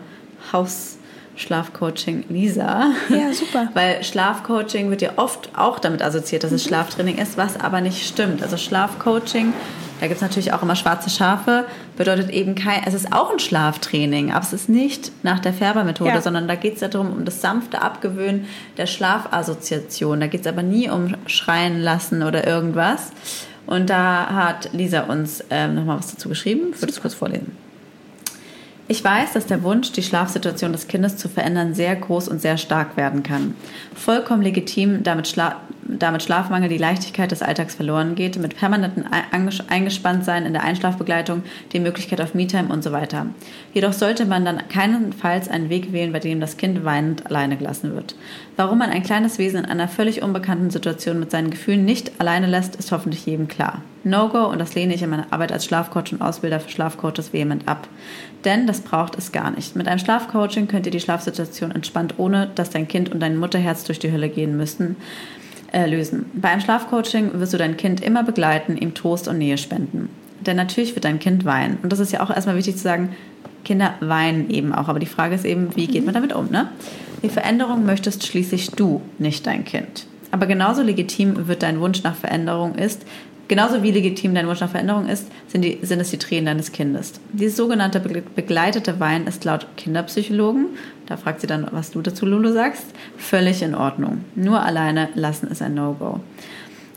Schlafcoaching 1.36 2.24
Lisa. 2.28 2.92
Ja, 3.08 3.32
super. 3.32 3.68
Weil 3.74 4.02
Schlafcoaching 4.04 4.90
wird 4.90 5.02
ja 5.02 5.12
oft 5.16 5.50
auch 5.56 5.78
damit 5.78 6.02
assoziiert, 6.02 6.44
dass 6.44 6.52
es 6.52 6.64
Schlaftraining 6.64 7.18
ist, 7.18 7.36
was 7.36 7.58
aber 7.58 7.80
nicht 7.80 8.06
stimmt. 8.06 8.42
Also 8.42 8.56
Schlafcoaching, 8.56 9.52
da 10.00 10.06
gibt 10.06 10.16
es 10.16 10.22
natürlich 10.22 10.52
auch 10.52 10.62
immer 10.62 10.76
schwarze 10.76 11.10
Schafe, 11.10 11.64
bedeutet 11.96 12.30
eben 12.30 12.54
kein, 12.54 12.82
es 12.86 12.92
ist 12.94 13.12
auch 13.12 13.30
ein 13.32 13.38
Schlaftraining, 13.38 14.30
aber 14.32 14.44
es 14.44 14.52
ist 14.52 14.68
nicht 14.68 15.12
nach 15.22 15.38
der 15.38 15.52
Färbermethode, 15.52 16.10
Ja. 16.10 16.20
sondern 16.20 16.48
da 16.48 16.54
geht 16.54 16.74
es 16.74 16.80
ja 16.80 16.88
darum, 16.88 17.12
um 17.12 17.24
das 17.24 17.40
sanfte 17.40 17.80
Abgewöhnen 17.82 18.46
der 18.76 18.86
Schlafassoziation. 18.86 20.20
Da 20.20 20.26
geht 20.26 20.42
es 20.42 20.46
aber 20.46 20.62
nie 20.62 20.90
um 20.90 21.14
Schreien 21.26 21.80
lassen 21.80 22.22
oder 22.22 22.46
irgendwas. 22.46 23.12
Und 23.66 23.90
da 23.90 24.26
hat 24.34 24.70
Lisa 24.72 25.02
uns 25.02 25.42
ähm, 25.50 25.76
nochmal 25.76 25.98
was 25.98 26.10
dazu 26.10 26.28
geschrieben. 26.28 26.72
Ich 26.74 26.82
würde 26.82 26.92
es 26.92 27.00
kurz 27.00 27.14
vorlesen. 27.14 27.56
Ich 28.88 29.02
weiß, 29.02 29.32
dass 29.32 29.46
der 29.46 29.62
Wunsch, 29.62 29.92
die 29.92 30.02
Schlafsituation 30.02 30.72
des 30.72 30.88
Kindes 30.88 31.16
zu 31.16 31.28
verändern, 31.28 31.72
sehr 31.72 31.94
groß 31.94 32.28
und 32.28 32.42
sehr 32.42 32.58
stark 32.58 32.96
werden 32.96 33.22
kann. 33.22 33.54
Vollkommen 33.94 34.42
legitim, 34.42 35.04
damit, 35.04 35.28
Schla 35.28 35.60
damit 35.84 36.22
Schlafmangel 36.22 36.68
die 36.68 36.78
Leichtigkeit 36.78 37.30
des 37.30 37.42
Alltags 37.42 37.76
verloren 37.76 38.14
geht, 38.16 38.38
mit 38.38 38.56
permanentem 38.56 39.04
Einges- 39.30 39.62
Eingespanntsein 39.68 40.46
in 40.46 40.52
der 40.52 40.64
Einschlafbegleitung, 40.64 41.42
die 41.72 41.80
Möglichkeit 41.80 42.20
auf 42.20 42.34
Me-Time 42.34 42.72
und 42.72 42.82
so 42.82 42.92
weiter. 42.92 43.26
Jedoch 43.72 43.92
sollte 43.92 44.26
man 44.26 44.44
dann 44.44 44.68
keinenfalls 44.68 45.48
einen 45.48 45.70
Weg 45.70 45.92
wählen, 45.92 46.12
bei 46.12 46.18
dem 46.18 46.40
das 46.40 46.56
Kind 46.56 46.84
weinend 46.84 47.26
alleine 47.26 47.56
gelassen 47.56 47.94
wird. 47.94 48.16
Warum 48.56 48.78
man 48.78 48.90
ein 48.90 49.02
kleines 49.02 49.38
Wesen 49.38 49.60
in 49.60 49.66
einer 49.66 49.88
völlig 49.88 50.22
unbekannten 50.22 50.70
Situation 50.70 51.20
mit 51.20 51.30
seinen 51.30 51.50
Gefühlen 51.50 51.84
nicht 51.84 52.20
alleine 52.20 52.46
lässt, 52.46 52.76
ist 52.76 52.92
hoffentlich 52.92 53.26
jedem 53.26 53.48
klar. 53.48 53.82
No-Go 54.04 54.46
und 54.46 54.58
das 54.58 54.74
lehne 54.74 54.94
ich 54.94 55.02
in 55.02 55.10
meiner 55.10 55.32
Arbeit 55.32 55.52
als 55.52 55.64
Schlafcoach 55.64 56.12
und 56.12 56.20
Ausbilder 56.20 56.58
für 56.58 56.70
Schlafcoaches 56.70 57.32
vehement 57.32 57.68
ab. 57.68 57.86
Denn 58.44 58.66
das 58.66 58.80
braucht 58.80 59.16
es 59.16 59.32
gar 59.32 59.50
nicht. 59.50 59.76
Mit 59.76 59.88
einem 59.88 59.98
Schlafcoaching 59.98 60.68
könnt 60.68 60.86
ihr 60.86 60.92
die 60.92 61.00
Schlafsituation 61.00 61.70
entspannt, 61.70 62.14
ohne 62.18 62.50
dass 62.54 62.70
dein 62.70 62.88
Kind 62.88 63.12
und 63.12 63.20
dein 63.20 63.36
Mutterherz 63.36 63.84
durch 63.84 63.98
die 63.98 64.10
Hölle 64.10 64.28
gehen 64.28 64.56
müssen, 64.56 64.96
äh, 65.72 65.88
lösen. 65.88 66.26
Bei 66.34 66.48
einem 66.48 66.60
Schlafcoaching 66.60 67.38
wirst 67.38 67.52
du 67.52 67.58
dein 67.58 67.76
Kind 67.76 68.00
immer 68.02 68.24
begleiten, 68.24 68.76
ihm 68.76 68.94
Trost 68.94 69.28
und 69.28 69.38
Nähe 69.38 69.58
spenden. 69.58 70.08
Denn 70.40 70.56
natürlich 70.56 70.94
wird 70.94 71.04
dein 71.04 71.20
Kind 71.20 71.44
weinen. 71.44 71.78
Und 71.82 71.92
das 71.92 72.00
ist 72.00 72.12
ja 72.12 72.20
auch 72.20 72.30
erstmal 72.30 72.56
wichtig 72.56 72.76
zu 72.76 72.82
sagen, 72.82 73.10
Kinder 73.64 73.94
weinen 74.00 74.50
eben 74.50 74.74
auch. 74.74 74.88
Aber 74.88 74.98
die 74.98 75.06
Frage 75.06 75.34
ist 75.34 75.44
eben, 75.44 75.74
wie 75.76 75.86
geht 75.86 76.04
man 76.04 76.14
damit 76.14 76.32
um? 76.32 76.50
Ne? 76.50 76.68
Die 77.22 77.28
Veränderung 77.28 77.86
möchtest 77.86 78.26
schließlich 78.26 78.70
du, 78.70 79.00
nicht 79.18 79.46
dein 79.46 79.64
Kind. 79.64 80.06
Aber 80.32 80.46
genauso 80.46 80.82
legitim 80.82 81.46
wird 81.46 81.62
dein 81.62 81.78
Wunsch 81.80 82.02
nach 82.02 82.16
Veränderung 82.16 82.74
ist, 82.74 83.02
genauso 83.52 83.82
wie 83.82 83.90
legitim 83.90 84.34
dein 84.34 84.48
Wunsch 84.48 84.60
nach 84.60 84.70
Veränderung 84.70 85.06
ist, 85.08 85.26
sind, 85.46 85.60
die, 85.60 85.78
sind 85.82 86.00
es 86.00 86.08
die 86.08 86.16
Tränen 86.16 86.46
deines 86.46 86.72
Kindes. 86.72 87.12
Dieses 87.34 87.54
sogenannte 87.54 87.98
begle- 87.98 88.22
begleitete 88.34 88.98
Weinen 88.98 89.26
ist 89.26 89.44
laut 89.44 89.66
Kinderpsychologen, 89.76 90.68
da 91.04 91.18
fragt 91.18 91.42
sie 91.42 91.46
dann, 91.46 91.66
was 91.70 91.90
du 91.90 92.00
dazu, 92.00 92.24
Lulu, 92.24 92.50
sagst, 92.50 92.86
völlig 93.18 93.60
in 93.60 93.74
Ordnung. 93.74 94.24
Nur 94.36 94.62
alleine 94.62 95.10
lassen 95.16 95.48
ist 95.48 95.60
ein 95.60 95.74
No-Go. 95.74 96.20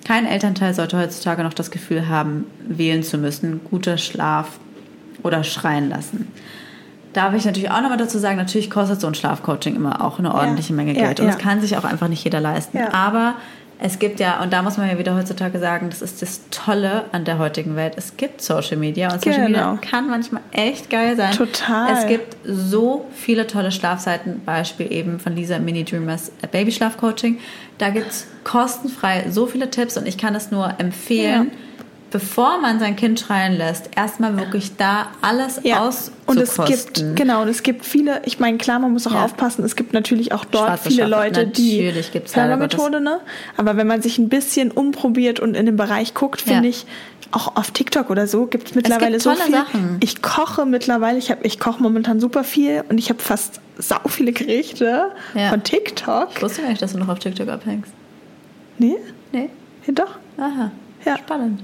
Kein 0.06 0.26
Elternteil 0.26 0.74
sollte 0.74 0.98
heutzutage 0.98 1.44
noch 1.44 1.54
das 1.54 1.72
Gefühl 1.72 2.08
haben, 2.08 2.46
wählen 2.66 3.04
zu 3.04 3.18
müssen, 3.18 3.60
guter 3.70 3.98
Schlaf 3.98 4.58
oder 5.24 5.44
schreien 5.44 5.90
lassen. 5.90 6.30
Darf 7.12 7.34
ich 7.34 7.44
natürlich 7.44 7.70
auch 7.70 7.82
nochmal 7.82 7.98
dazu 7.98 8.18
sagen, 8.18 8.38
natürlich 8.38 8.70
kostet 8.70 9.02
so 9.02 9.08
ein 9.08 9.16
Schlafcoaching 9.16 9.76
immer 9.76 10.02
auch 10.06 10.20
eine 10.20 10.34
ordentliche 10.34 10.72
Menge 10.72 10.94
Ja, 10.96 11.08
Geld. 11.08 11.20
Und 11.20 11.26
ja. 11.26 11.34
das 11.34 11.42
kann 11.42 11.60
sich 11.60 11.76
auch 11.76 11.84
einfach 11.84 12.08
nicht 12.08 12.24
jeder 12.24 12.40
leisten. 12.40 12.78
Aber 12.78 13.36
es 13.80 14.00
gibt 14.00 14.20
ja, 14.20 14.42
und 14.42 14.54
da 14.54 14.62
muss 14.62 14.78
man 14.78 14.90
ja 14.90 14.98
wieder 14.98 15.16
heutzutage 15.16 15.60
sagen, 15.60 15.90
das 15.90 16.02
ist 16.02 16.22
das 16.22 16.42
Tolle 16.50 17.06
an 17.12 17.26
der 17.26 17.38
heutigen 17.40 17.76
Welt. 17.76 17.94
Es 17.98 18.16
gibt 18.18 18.42
Social 18.42 18.78
Media 18.78 19.12
und 19.14 19.22
Social 19.24 19.48
Genau. 19.48 19.74
Media 19.74 19.90
kann 19.90 20.10
manchmal 20.10 20.42
echt 20.52 20.90
geil 20.90 21.16
sein. 21.18 21.34
Total. 21.34 21.92
Es 21.94 22.08
gibt 22.08 22.38
so 22.46 23.06
viele 23.14 23.48
tolle 23.48 23.72
Schlafseiten, 23.72 24.42
Beispiel 24.46 24.92
eben 24.92 25.20
von 25.20 25.36
Lisa 25.36 25.60
Mini 25.60 25.84
Dreamers 25.84 26.32
Babyschlafcoaching. 26.52 27.38
Da 27.78 27.90
gibt 27.90 28.10
es 28.12 28.28
kostenfrei 28.44 29.26
so 29.30 29.46
viele 29.46 29.70
Tipps 29.70 29.98
und 29.98 30.08
ich 30.08 30.18
kann 30.18 30.36
es 30.36 30.52
nur 30.52 30.74
empfehlen, 30.80 31.52
Ja. 31.52 31.58
Bevor 32.16 32.60
man 32.62 32.80
sein 32.80 32.96
Kind 32.96 33.20
schreien 33.20 33.58
lässt, 33.58 33.90
erstmal 33.98 34.38
wirklich 34.38 34.78
da 34.78 35.08
alles 35.22 35.60
Ja. 35.64 35.82
auszukosten. 35.82 36.14
Und 36.28 36.38
es 36.40 36.94
gibt, 36.94 37.16
genau, 37.18 37.42
und 37.42 37.50
es 37.50 37.62
gibt 37.62 37.86
viele, 37.86 38.22
ich 38.24 38.40
meine, 38.40 38.58
klar, 38.58 38.80
man 38.80 38.94
muss 38.94 39.06
auch 39.06 39.12
Ja. 39.14 39.26
aufpassen, 39.26 39.66
es 39.66 39.76
gibt 39.76 39.92
natürlich 39.92 40.32
auch 40.32 40.46
dort 40.46 40.68
Schwarze 40.68 40.90
viele 40.92 41.10
Schafe. 41.10 41.12
Leute, 41.26 41.48
die 41.48 41.92
gibt's 42.14 42.34
Methode, 42.38 43.02
ne? 43.02 43.20
Aber 43.58 43.76
wenn 43.76 43.86
man 43.86 44.02
sich 44.02 44.18
ein 44.18 44.30
bisschen 44.30 44.72
umprobiert 44.72 45.42
und 45.42 45.56
in 45.58 45.66
den 45.66 45.76
Bereich 45.76 46.14
guckt, 46.14 46.40
finde 46.40 46.64
Ja. 46.64 46.70
ich, 46.70 46.86
auch 47.32 47.58
auf 47.58 47.72
TikTok 47.72 48.10
oder 48.10 48.28
so 48.28 48.46
gibt 48.46 48.70
es 48.70 48.76
mittlerweile 48.76 49.12
gibt 49.18 49.24
so 49.24 49.32
viel. 49.36 49.52
Sachen. 49.54 49.98
Ich 50.00 50.22
koche 50.22 50.66
mittlerweile, 50.66 51.18
ich, 51.18 51.32
hab- 51.32 51.44
ich 51.44 51.60
koche 51.60 51.84
momentan 51.84 52.22
super 52.22 52.46
viel 52.46 52.86
und 52.88 52.98
ich 52.98 53.10
habe 53.10 53.20
fast 53.20 53.60
sau 53.78 53.98
viele 54.08 54.32
Gerichte 54.32 55.12
Ja. 55.34 55.50
von 55.50 55.62
TikTok. 55.64 56.30
Ich 56.34 56.42
wusste 56.42 56.62
gar 56.62 56.70
nicht, 56.70 56.82
dass 56.82 56.94
du 56.94 56.98
noch 57.00 57.10
auf 57.10 57.20
TikTok 57.20 57.50
abhängst. 57.50 57.92
Nee? 58.78 58.96
Nee. 59.34 59.50
Ja, 59.86 59.94
doch. 59.94 60.12
Aha. 60.38 60.72
Ja. 61.06 61.18
Spannend. 61.18 61.60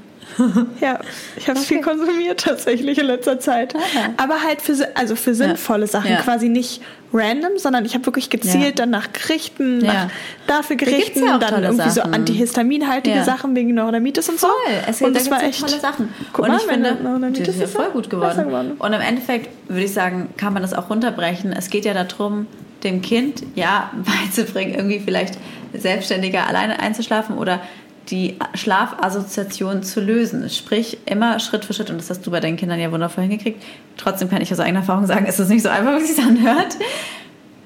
Ja, 0.79 0.99
ich 1.35 1.47
habe 1.49 1.59
viel 1.59 1.81
konsumiert 1.81 2.41
tatsächlich 2.41 2.97
in 2.97 3.05
letzter 3.05 3.39
Zeit. 3.39 3.75
Ah, 3.75 3.79
ja. 3.93 4.01
Aber 4.17 4.41
halt 4.43 4.61
für, 4.61 4.75
also 4.95 5.15
für 5.15 5.33
sinnvolle 5.35 5.87
Sachen, 5.87 6.11
Ja. 6.11 6.17
quasi 6.21 6.49
nicht 6.49 6.81
random, 7.13 7.57
sondern 7.57 7.83
ich 7.85 7.93
habe 7.93 8.05
wirklich 8.05 8.29
gezielt 8.29 8.63
Ja. 8.63 8.71
dann 8.71 8.89
nach 8.89 9.11
Gerichten, 9.11 9.83
Ja. 9.83 9.93
nach 9.93 10.07
dafür 10.47 10.77
Gerichten, 10.77 11.25
ja 11.25 11.35
auch 11.35 11.39
dann 11.39 11.63
irgendwie 11.63 11.89
so 11.89 11.95
Sachen. 12.01 12.13
antihistaminhaltige 12.13 13.17
Ja. 13.17 13.23
Sachen 13.23 13.55
wegen 13.55 13.73
Neurodermitis 13.73 14.29
und 14.29 14.39
so. 14.39 14.47
Voll. 14.47 14.73
Es 14.87 15.01
und 15.01 15.13
das 15.15 15.25
da 15.25 15.31
war 15.31 15.43
echt 15.43 15.59
ja 15.61 15.67
tolle 15.67 15.79
Sachen. 15.81 16.13
Guck 16.31 16.45
und 16.45 16.51
mal, 16.51 16.57
ich 16.57 16.63
finde, 16.63 16.95
Neurodermitis 17.03 17.45
das 17.47 17.55
ist 17.55 17.59
ja 17.61 17.65
ist 17.67 17.73
voll 17.75 17.85
ja 17.85 17.91
gut 17.91 18.09
geworden. 18.09 18.43
geworden. 18.45 18.71
Und 18.79 18.93
im 18.93 19.01
Endeffekt 19.01 19.49
würde 19.69 19.83
ich 19.83 19.93
sagen, 19.93 20.29
kann 20.37 20.53
man 20.53 20.61
das 20.61 20.73
auch 20.73 20.89
runterbrechen. 20.89 21.51
Es 21.51 21.69
geht 21.69 21.83
ja 21.85 21.93
darum, 21.93 22.47
dem 22.83 23.01
Kind 23.01 23.43
ja 23.55 23.91
beizubringen, 24.23 24.73
irgendwie 24.75 24.99
vielleicht 24.99 25.37
selbstständiger 25.73 26.47
alleine 26.47 26.79
einzuschlafen 26.79 27.37
oder 27.37 27.61
die 28.09 28.37
Schlafassoziation 28.55 29.83
zu 29.83 30.01
lösen. 30.01 30.49
Sprich, 30.49 30.97
immer 31.05 31.39
Schritt 31.39 31.65
für 31.65 31.73
Schritt, 31.73 31.89
und 31.89 31.97
das 31.97 32.09
hast 32.09 32.25
du 32.25 32.31
bei 32.31 32.39
deinen 32.39 32.57
Kindern 32.57 32.79
ja 32.79 32.91
wundervoll 32.91 33.23
hingekriegt. 33.23 33.63
Trotzdem 33.97 34.29
kann 34.29 34.41
ich 34.41 34.51
aus 34.51 34.59
eigener 34.59 34.79
Erfahrung 34.79 35.05
sagen, 35.05 35.25
ist 35.25 35.39
es 35.39 35.49
nicht 35.49 35.63
so 35.63 35.69
einfach, 35.69 35.97
wie 35.99 36.03
es 36.03 36.15
sich 36.15 36.23
anhört. 36.23 36.77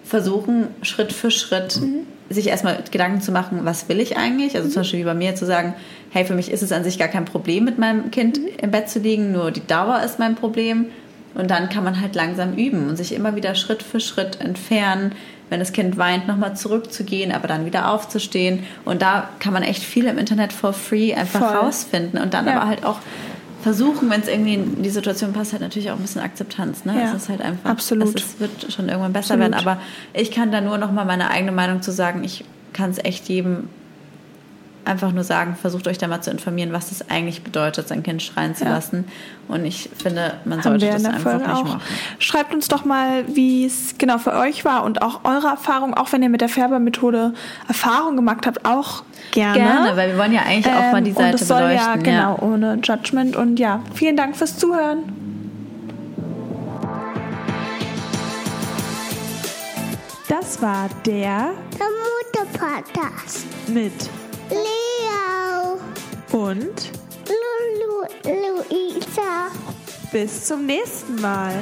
Versuchen, 0.03 0.67
Schritt 0.81 1.13
für 1.13 1.31
Schritt 1.31 1.79
sich 2.29 2.47
erstmal 2.47 2.83
Gedanken 2.91 3.21
zu 3.21 3.31
machen, 3.31 3.59
was 3.63 3.87
will 3.89 3.99
ich 3.99 4.17
eigentlich? 4.17 4.55
Also 4.55 4.69
zum 4.69 4.81
Beispiel 4.81 5.01
wie 5.01 5.05
bei 5.05 5.13
mir 5.13 5.35
zu 5.35 5.45
sagen, 5.45 5.75
hey, 6.11 6.25
für 6.25 6.33
mich 6.33 6.51
ist 6.51 6.63
es 6.63 6.71
an 6.71 6.83
sich 6.83 6.97
gar 6.97 7.07
kein 7.07 7.25
Problem, 7.25 7.65
mit 7.65 7.77
meinem 7.77 8.11
Kind 8.11 8.39
im 8.61 8.71
Bett 8.71 8.89
zu 8.89 8.99
liegen, 8.99 9.31
nur 9.31 9.51
die 9.51 9.65
Dauer 9.65 10.01
ist 10.03 10.19
mein 10.19 10.35
Problem. 10.35 10.87
Und 11.35 11.51
dann 11.51 11.69
kann 11.69 11.83
man 11.83 11.99
halt 11.99 12.15
langsam 12.15 12.53
üben 12.53 12.87
und 12.87 12.95
sich 12.95 13.13
immer 13.13 13.35
wieder 13.35 13.55
Schritt 13.55 13.83
für 13.83 13.99
Schritt 13.99 14.39
entfernen. 14.39 15.11
Wenn 15.49 15.59
das 15.59 15.73
Kind 15.73 15.97
weint, 15.97 16.27
nochmal 16.27 16.55
zurückzugehen, 16.55 17.31
aber 17.31 17.47
dann 17.47 17.65
wieder 17.65 17.91
aufzustehen. 17.91 18.63
Und 18.83 19.01
da 19.01 19.29
kann 19.39 19.53
man 19.53 19.61
echt 19.63 19.83
viel 19.83 20.05
im 20.05 20.17
Internet 20.17 20.51
for 20.53 20.73
free 20.73 21.13
einfach 21.13 21.39
Voll. 21.39 21.57
rausfinden. 21.57 22.19
Und 22.19 22.33
dann 22.33 22.47
Ja. 22.47 22.57
aber 22.59 22.67
halt 22.69 22.83
auch 22.83 22.97
versuchen, 23.61 24.09
wenn 24.09 24.21
es 24.21 24.27
irgendwie 24.27 24.55
in 24.55 24.83
die 24.83 24.89
Situation 24.89 25.33
passt, 25.33 25.51
halt 25.51 25.61
natürlich 25.61 25.89
auch 25.91 25.95
ein 25.95 26.01
bisschen 26.01 26.21
Akzeptanz. 26.21 26.85
Ne? 26.85 26.93
Ja, 26.99 27.09
es 27.09 27.23
ist 27.23 27.29
halt 27.29 27.41
einfach, 27.41 27.69
absolut. 27.69 28.19
Es 28.19 28.39
wird 28.39 28.71
schon 28.71 28.87
irgendwann 28.89 29.13
besser 29.13 29.35
Absolut. 29.35 29.53
werden. 29.55 29.67
Aber 29.67 29.81
ich 30.13 30.31
kann 30.31 30.51
da 30.51 30.61
nur 30.61 30.77
nochmal 30.77 31.05
meine 31.05 31.29
eigene 31.31 31.51
Meinung 31.51 31.81
zu 31.81 31.91
sagen. 31.91 32.23
Ich 32.23 32.43
kann 32.73 32.91
es 32.91 32.97
echt 33.03 33.27
jedem 33.29 33.69
einfach 34.85 35.11
nur 35.11 35.23
sagen, 35.23 35.55
versucht 35.59 35.87
euch 35.87 35.97
da 35.97 36.07
mal 36.07 36.21
zu 36.21 36.31
informieren, 36.31 36.71
was 36.73 36.91
es 36.91 37.09
eigentlich 37.09 37.43
bedeutet, 37.43 37.87
sein 37.87 38.03
Kind 38.03 38.21
schreien 38.21 38.55
zu 38.55 38.63
Ja. 38.65 38.71
lassen. 38.71 39.05
Und 39.47 39.65
ich 39.65 39.89
finde, 40.01 40.35
man 40.45 40.59
Haben 40.59 40.63
sollte 40.79 40.87
das 40.87 41.05
einfach 41.05 41.21
Folge 41.21 41.39
nicht 41.47 41.49
auch. 41.49 41.63
machen. 41.63 41.81
Schreibt 42.19 42.53
uns 42.53 42.67
doch 42.67 42.85
mal, 42.85 43.23
wie 43.27 43.65
es 43.65 43.95
genau 43.97 44.17
für 44.17 44.33
euch 44.33 44.65
war 44.65 44.83
und 44.83 45.01
auch 45.01 45.21
eure 45.23 45.47
Erfahrung, 45.47 45.93
auch 45.93 46.11
wenn 46.11 46.23
ihr 46.23 46.29
mit 46.29 46.41
der 46.41 46.49
Färbermethode 46.49 47.33
Erfahrung 47.67 48.15
gemacht 48.15 48.45
habt, 48.47 48.65
auch 48.65 49.03
gerne. 49.31 49.57
Gerne, 49.59 49.97
weil 49.97 50.09
wir 50.11 50.17
wollen 50.17 50.33
ja 50.33 50.41
eigentlich 50.41 50.73
auch 50.73 50.91
mal 50.91 51.01
die 51.01 51.09
Ähm, 51.11 51.15
Seite 51.15 51.31
und 51.33 51.41
das 51.41 51.47
soll 51.47 51.59
ja 51.61 51.67
beleuchten. 51.95 52.03
genau 52.03 52.37
ohne 52.41 52.79
Judgment 52.83 53.35
und 53.35 53.59
ja, 53.59 53.81
vielen 53.93 54.15
Dank 54.17 54.35
fürs 54.35 54.57
Zuhören. 54.57 54.99
Das 60.27 60.61
war 60.61 60.89
der 61.05 61.51
Der 61.77 61.87
Mutter-Podcast. 62.43 63.45
mit 63.67 63.93
Leo, 64.49 65.79
und 66.31 66.91
Lulu, 67.27 68.05
Luisa. 68.23 69.51
bis 70.11 70.45
zum 70.45 70.65
nächsten 70.65 71.19
Mal. 71.21 71.53